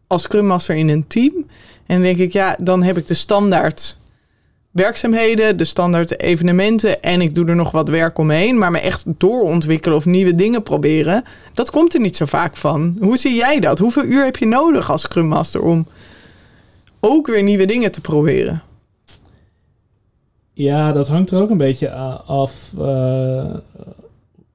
als 0.07 0.23
Scrum 0.23 0.47
Master 0.47 0.77
in 0.77 0.89
een 0.89 1.07
team. 1.07 1.35
En 1.87 1.95
dan 1.97 2.03
denk 2.03 2.19
ik, 2.19 2.33
ja, 2.33 2.57
dan 2.63 2.83
heb 2.83 2.97
ik 2.97 3.07
de 3.07 3.15
standaard 3.15 3.99
werkzaamheden, 4.71 5.57
de 5.57 5.65
standaard 5.65 6.21
evenementen 6.21 7.03
en 7.03 7.21
ik 7.21 7.35
doe 7.35 7.47
er 7.47 7.57
nog 7.57 7.71
wat 7.71 7.89
werk 7.89 8.19
omheen. 8.19 8.59
Maar 8.59 8.71
me 8.71 8.79
echt 8.79 9.05
doorontwikkelen 9.07 9.97
of 9.97 10.05
nieuwe 10.05 10.35
dingen 10.35 10.63
proberen, 10.63 11.25
dat 11.55 11.71
komt 11.71 11.95
er 11.95 12.01
niet 12.01 12.17
zo 12.17 12.27
vaak 12.27 12.57
van. 12.57 12.97
Hoe 13.01 13.17
zie 13.17 13.35
jij 13.35 13.61
dat? 13.61 13.79
Hoeveel 13.79 14.05
uur 14.05 14.25
heb 14.25 14.37
je 14.37 14.47
nodig 14.47 14.91
als 14.91 15.03
Scrum 15.03 15.27
Master 15.27 15.63
om 15.63 15.87
ook 17.01 17.27
weer 17.27 17.43
nieuwe 17.43 17.67
dingen 17.67 17.93
te 17.93 18.01
proberen? 18.01 18.63
Ja, 20.53 20.93
dat 20.93 21.09
hangt 21.09 21.31
er 21.31 21.41
ook 21.41 21.51
een 21.51 21.57
beetje 21.57 21.91
af 22.27 22.73
eh, 22.79 23.55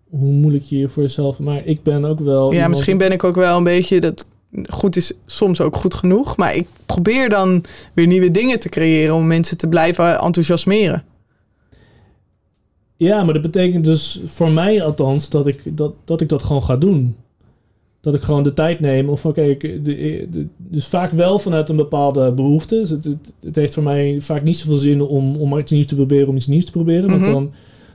hoe 0.10 0.32
moeilijk 0.32 0.63
je 0.63 0.78
je 0.78 0.89
voor 0.89 1.04
jezelf... 1.04 1.39
Maar 1.39 1.65
ik 1.65 1.84
ben 1.84 2.06
ook 2.06 2.19
wel... 2.19 2.51
Ja, 2.51 2.67
misschien 2.67 2.97
ben 2.97 3.12
ik 3.12 3.23
ook 3.23 3.36
wel 3.36 3.58
een 3.58 3.63
beetje 3.63 3.99
dat 3.99 4.25
goed 4.70 4.96
is 4.96 5.13
soms 5.26 5.62
ook 5.62 5.76
goed 5.76 5.94
genoeg. 5.94 6.38
Maar 6.38 6.56
ik 6.56 6.68
probeer 6.86 7.30
dan 7.30 7.63
weer 7.94 8.08
nieuwe 8.08 8.32
dingen 8.32 8.60
te 8.60 8.70
creëren 8.70 9.15
om 9.15 9.28
mensen 9.28 9.58
te 9.58 9.68
blijven 9.68 10.20
enthousiasmeren. 10.20 11.04
Ja, 12.98 13.24
maar 13.24 13.34
dat 13.34 13.41
betekent 13.44 13.84
dus 13.84 14.22
voor 14.26 14.52
mij 14.52 14.84
althans 14.84 15.30
dat 15.30 15.48
ik 15.48 15.78
dat, 15.78 15.94
dat, 16.06 16.22
ik 16.22 16.30
dat 16.30 16.44
gewoon 16.44 16.63
ga 16.63 16.78
doen. 16.78 17.15
Dat 18.02 18.13
ik 18.13 18.22
gewoon 18.22 18.44
de 18.44 18.54
tijd 18.54 18.80
neem. 18.80 19.10
Of 19.10 19.26
oké, 19.26 19.58
dus 20.58 20.88
vaak 20.88 21.12
wel 21.12 21.39
vanuit 21.39 21.70
een 21.70 21.76
bepaalde 21.76 22.32
behoefte. 22.34 22.76
Dus 22.76 22.89
het, 22.89 23.04
het, 23.04 23.34
het 23.41 23.56
heeft 23.56 23.74
voor 23.74 23.84
mij 23.84 24.18
vaak 24.20 24.44
niet 24.44 24.58
zoveel 24.58 24.78
zin 24.78 25.02
om, 25.02 25.36
om 25.36 25.58
iets 25.58 25.72
nieuws 25.72 25.86
te 25.86 25.96
proberen 25.96 26.28
om 26.28 26.36
iets 26.36 26.48
nieuws 26.48 26.65
te 26.65 26.72
proberen. 26.72 27.10
Want 27.10 27.22
Mhm. 27.22 27.32
dan 27.32 27.52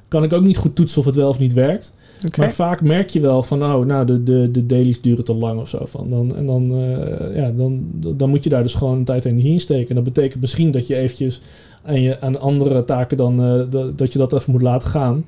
kan 0.09 0.25
ik 0.25 0.33
ook 0.33 0.42
niet 0.42 0.57
goed 0.57 0.77
toetsen 0.77 0.99
of 1.01 1.07
het 1.07 1.14
wel 1.16 1.29
of 1.29 1.38
niet 1.38 1.53
werkt. 1.53 1.92
Maar 2.38 2.52
vaak 2.52 2.80
merk 2.80 3.09
je 3.11 3.20
wel 3.20 3.42
van, 3.42 3.62
oh, 3.62 3.85
nou, 3.87 4.06
de, 4.06 4.22
de, 4.22 4.50
de 4.50 4.66
dailies 4.66 5.00
duren 5.00 5.24
te 5.24 5.35
lang 5.35 5.61
of 5.61 5.68
zo. 5.68 5.85
Van. 5.85 6.11
Dan, 6.11 6.37
en 6.37 6.46
dan, 6.46 6.72
eh, 6.72 7.37
ja, 7.37 7.50
dan, 7.50 7.85
dan 7.92 8.28
moet 8.28 8.44
je 8.44 8.50
daar 8.50 8.62
dus 8.62 8.74
gewoon 8.74 9.04
tijd 9.04 9.24
en 9.24 9.30
energie 9.30 9.52
in 9.52 9.61
steken. 9.61 9.88
En 9.88 9.94
dat 9.94 10.04
betekent 10.04 10.40
misschien 10.40 10.70
dat 10.70 10.87
je 10.87 10.96
eventjes 10.96 11.40
aan, 11.85 12.00
je, 12.00 12.20
aan 12.20 12.40
andere 12.40 12.85
taken 12.85 13.16
dan, 13.16 13.42
eh, 13.44 13.61
dat, 13.70 13.98
dat 13.98 14.12
je 14.12 14.18
dat 14.18 14.33
even 14.33 14.52
moet 14.52 14.62
laten 14.62 14.88
gaan. 14.88 15.24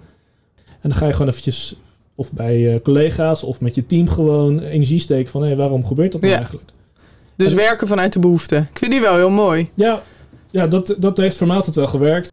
En 0.67 0.89
dan 0.89 0.95
ga 0.95 1.07
je 1.07 1.13
gewoon 1.13 1.29
eventjes, 1.29 1.77
of 2.15 2.33
bij 2.33 2.75
eh, 2.75 2.81
collega's 2.83 3.43
of 3.43 3.61
met 3.61 3.75
je 3.75 3.87
team 3.87 4.09
gewoon 4.09 4.61
energie 4.61 4.99
steken 4.99 5.31
van, 5.31 5.43
hé, 5.45 5.57
waarom 5.57 5.87
gebeurt 5.87 6.13
dat 6.13 6.21
nou 6.21 6.33
Ja. 6.33 6.39
eigenlijk? 6.39 6.69
Dus 7.37 7.51
en- 7.51 7.57
werken 7.57 7.87
vanuit 7.87 8.13
de 8.13 8.19
behoefte. 8.19 8.57
Ik 8.57 8.79
vind 8.79 8.91
die 8.93 9.01
wel 9.01 9.17
heel 9.17 9.31
mooi. 9.31 9.71
Ja, 9.75 10.03
ja 10.51 10.67
dat, 10.67 10.97
dat 10.99 11.17
heeft 11.17 11.37
voor 11.37 11.47
mij 11.47 11.57
altijd 11.57 11.77
wel 11.77 11.87
gewerkt. 11.87 12.33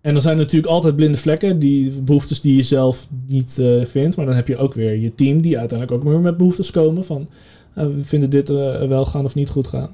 En 0.00 0.14
er 0.14 0.22
zijn 0.22 0.36
natuurlijk 0.36 0.72
altijd 0.72 0.96
blinde 0.96 1.18
vlekken, 1.18 1.58
die 1.58 2.00
behoeftes 2.00 2.40
die 2.40 2.56
je 2.56 2.62
zelf 2.62 3.06
niet 3.26 3.58
eh, 3.58 3.84
vindt. 3.84 4.16
Maar 4.16 4.26
dan 4.26 4.34
heb 4.34 4.48
je 4.48 4.56
ook 4.56 4.74
weer 4.74 4.96
je 4.96 5.14
team 5.14 5.40
die 5.40 5.58
uiteindelijk 5.58 6.00
ook 6.00 6.10
weer 6.10 6.20
met 6.20 6.36
behoeftes 6.36 6.70
komen 6.70 7.04
van 7.04 7.28
eh, 7.74 7.84
we 7.84 8.04
vinden 8.04 8.30
dit 8.30 8.50
eh, 8.50 8.82
wel 8.82 9.04
gaan 9.04 9.24
of 9.24 9.34
niet 9.34 9.48
goed 9.48 9.66
gaan. 9.66 9.90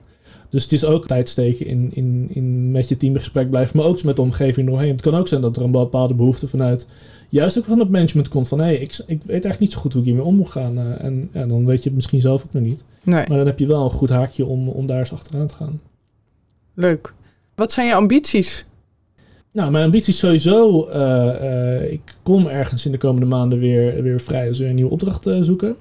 Dus 0.51 0.63
het 0.63 0.73
is 0.73 0.85
ook 0.85 1.07
tijd 1.07 1.29
steken 1.29 1.67
in, 1.67 1.91
in, 1.95 2.27
in 2.29 2.71
met 2.71 2.89
je 2.89 2.97
team 2.97 3.13
in 3.13 3.19
gesprek 3.19 3.51
blijven, 3.51 3.77
maar 3.77 3.87
ook 3.87 4.03
met 4.03 4.17
de 4.17 4.23
omgeving 4.23 4.69
doorheen. 4.69 4.91
Het 4.91 5.01
kan 5.01 5.15
ook 5.15 5.29
zijn 5.29 5.41
dat 5.41 5.57
er 5.57 5.63
een 5.63 5.71
bepaalde 5.71 6.15
behoefte 6.15 6.49
vanuit, 6.49 6.87
juist 7.29 7.59
ook 7.59 7.65
van 7.65 7.79
het 7.79 7.91
management 7.91 8.29
komt 8.29 8.49
van 8.49 8.61
hé, 8.61 8.73
ik, 8.73 8.99
ik 9.07 9.21
weet 9.23 9.29
eigenlijk 9.29 9.59
niet 9.59 9.73
zo 9.73 9.79
goed 9.79 9.93
hoe 9.93 10.01
ik 10.01 10.07
hiermee 10.07 10.27
om 10.27 10.37
moet 10.37 10.51
gaan. 10.51 10.79
en 10.79 11.29
ja, 11.33 11.47
dan 11.47 11.67
weet 11.67 11.79
je 11.79 11.85
het 11.85 11.95
misschien 11.95 12.21
zelf 12.21 12.45
ook 12.45 12.53
nog 12.53 12.63
niet. 12.63 12.85
Nee, 13.03 13.29
Maar 13.29 13.37
dan 13.37 13.47
heb 13.47 13.59
je 13.59 13.67
wel 13.67 13.85
een 13.85 13.91
goed 13.91 14.11
haakje 14.11 14.47
om, 14.47 14.69
om 14.69 14.87
daar 14.87 14.99
eens 14.99 15.13
achteraan 15.13 15.47
te 15.47 15.55
gaan. 15.55 15.81
leuk. 16.75 17.15
Wat 17.55 17.73
zijn 17.73 17.87
je 17.87 17.95
ambities? 17.95 18.67
Nou, 19.57 19.71
mijn 19.71 19.85
ambitie 19.85 20.13
is 20.13 20.19
sowieso. 20.19 20.87
eh, 20.87 21.77
eh, 21.83 21.93
ik 21.93 22.01
kom 22.23 22.47
ergens 22.47 22.87
in 22.87 22.93
de 22.93 22.99
komende 22.99 23.27
maanden 23.27 23.59
weer, 23.59 24.03
weer 24.03 24.21
vrij. 24.21 24.47
Dus 24.49 24.59
weer 24.59 24.69
een 24.69 24.75
nieuwe 24.75 24.91
opdracht 24.91 25.27
eh, 25.27 25.37
zoeken. 25.41 25.77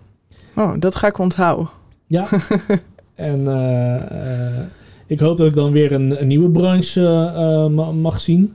Oh, 0.56 0.74
dat 0.80 0.96
ga 0.96 1.08
ik 1.08 1.18
onthouden. 1.18 1.70
Ja. 2.08 2.28
en 3.16 3.40
ik 5.08 5.20
hoop 5.20 5.38
dat 5.38 5.48
ik 5.48 5.54
dan 5.54 5.72
weer 5.72 5.92
een, 5.92 6.22
een 6.22 6.28
nieuwe 6.28 6.50
branche 6.50 7.02
ma- 7.72 7.92
mag 7.92 8.20
zien. 8.20 8.54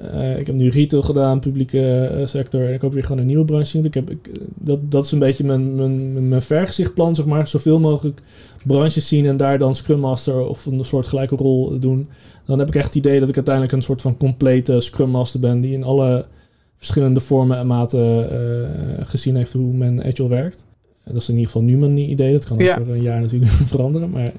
Eh, 0.00 0.38
ik 0.38 0.46
heb 0.46 0.56
nu 0.56 0.68
retail 0.68 1.02
gedaan, 1.02 1.40
publieke 1.40 2.04
eh, 2.04 2.26
sector. 2.26 2.66
En 2.66 2.74
ik 2.74 2.80
hoop 2.80 2.92
weer 2.92 3.02
gewoon 3.02 3.20
een 3.20 3.26
nieuwe 3.26 3.44
branche 3.44 3.66
zien. 3.66 3.84
Ik 3.84 3.94
heb, 3.94 4.10
ik, 4.10 4.26
eh, 4.26 4.40
dat, 4.54 4.90
dat 4.90 5.04
is 5.04 5.12
een 5.12 5.18
beetje 5.18 5.44
mijn, 5.44 5.74
mijn, 5.74 6.28
mijn 6.28 6.42
vergezichtplan, 6.42 7.14
zeg 7.14 7.24
maar. 7.24 7.48
Zoveel 7.48 7.80
mogelijk 7.80 8.20
branches 8.66 9.08
zien 9.08 9.26
en 9.26 9.36
daar 9.36 9.58
dan 9.58 9.74
Scrum 9.74 10.00
Master 10.00 10.46
of 10.46 10.66
een 10.66 10.84
soort 10.84 11.08
gelijke 11.08 11.36
rol 11.36 11.78
doen. 11.78 12.08
Dan 12.46 12.58
heb 12.58 12.68
ik 12.68 12.74
echt 12.74 12.86
het 12.86 12.94
idee 12.94 13.20
dat 13.20 13.28
ik 13.28 13.34
uiteindelijk 13.34 13.74
een 13.74 13.82
soort 13.82 14.02
van 14.02 14.16
complete 14.16 14.80
Scrum 14.80 15.10
Master 15.10 15.40
ben... 15.40 15.60
die 15.60 15.72
in 15.72 15.84
alle 15.84 16.24
verschillende 16.76 17.20
vormen 17.20 17.58
en 17.58 17.66
maten 17.66 18.28
gezien 19.06 19.36
heeft 19.36 19.52
hoe 19.52 19.72
men 19.72 20.04
Agile 20.04 20.28
werkt. 20.28 20.64
Dat 21.04 21.16
is 21.16 21.28
in 21.28 21.34
ieder 21.34 21.50
geval 21.50 21.66
nu 21.66 21.76
mijn 21.76 21.98
idee. 22.10 22.32
Dat 22.32 22.46
kan 22.46 22.58
Ja. 22.58 22.78
over 22.80 22.92
een 22.92 23.02
jaar 23.02 23.20
natuurlijk 23.20 23.52
veranderen, 23.74 24.10
maar... 24.10 24.32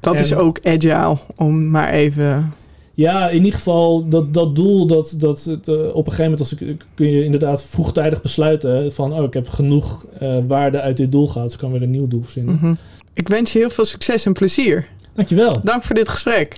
Dat 0.00 0.20
is 0.20 0.34
ook 0.34 0.60
agile, 0.62 1.16
om 1.36 1.70
maar 1.70 1.88
even... 1.88 2.52
Ja, 2.98 3.28
in 3.28 3.36
ieder 3.36 3.52
geval 3.52 4.08
dat, 4.08 4.34
dat 4.34 4.56
doel 4.56 4.86
dat, 4.86 5.14
dat 5.18 5.44
het, 5.44 5.68
eh, 5.68 5.74
op 5.74 6.06
een 6.06 6.12
gegeven 6.12 6.22
moment 6.22 6.40
als 6.40 6.54
ik, 6.54 6.84
kun 6.94 7.10
je 7.10 7.24
inderdaad 7.24 7.64
vroegtijdig 7.64 8.22
besluiten 8.22 8.92
van 8.92 9.12
oh, 9.12 9.24
ik 9.24 9.34
heb 9.34 9.48
genoeg 9.48 10.04
eh, 10.18 10.36
waarde 10.46 10.80
uit 10.80 10.96
dit 10.96 11.12
doel 11.12 11.26
gehaald, 11.26 11.44
dus 11.44 11.54
ik 11.54 11.60
kan 11.60 11.72
weer 11.72 11.82
een 11.82 11.90
nieuw 11.90 12.08
doel 12.08 12.22
verzinnen. 12.22 12.54
Mhm. 12.54 12.74
Ik 13.14 13.28
wens 13.28 13.52
je 13.52 13.58
heel 13.58 13.70
veel 13.70 13.84
succes 13.84 14.26
en 14.26 14.32
plezier. 14.32 14.88
Dankjewel. 15.14 15.60
Dank 15.62 15.82
voor 15.82 15.94
dit 15.94 16.08
gesprek. 16.08 16.54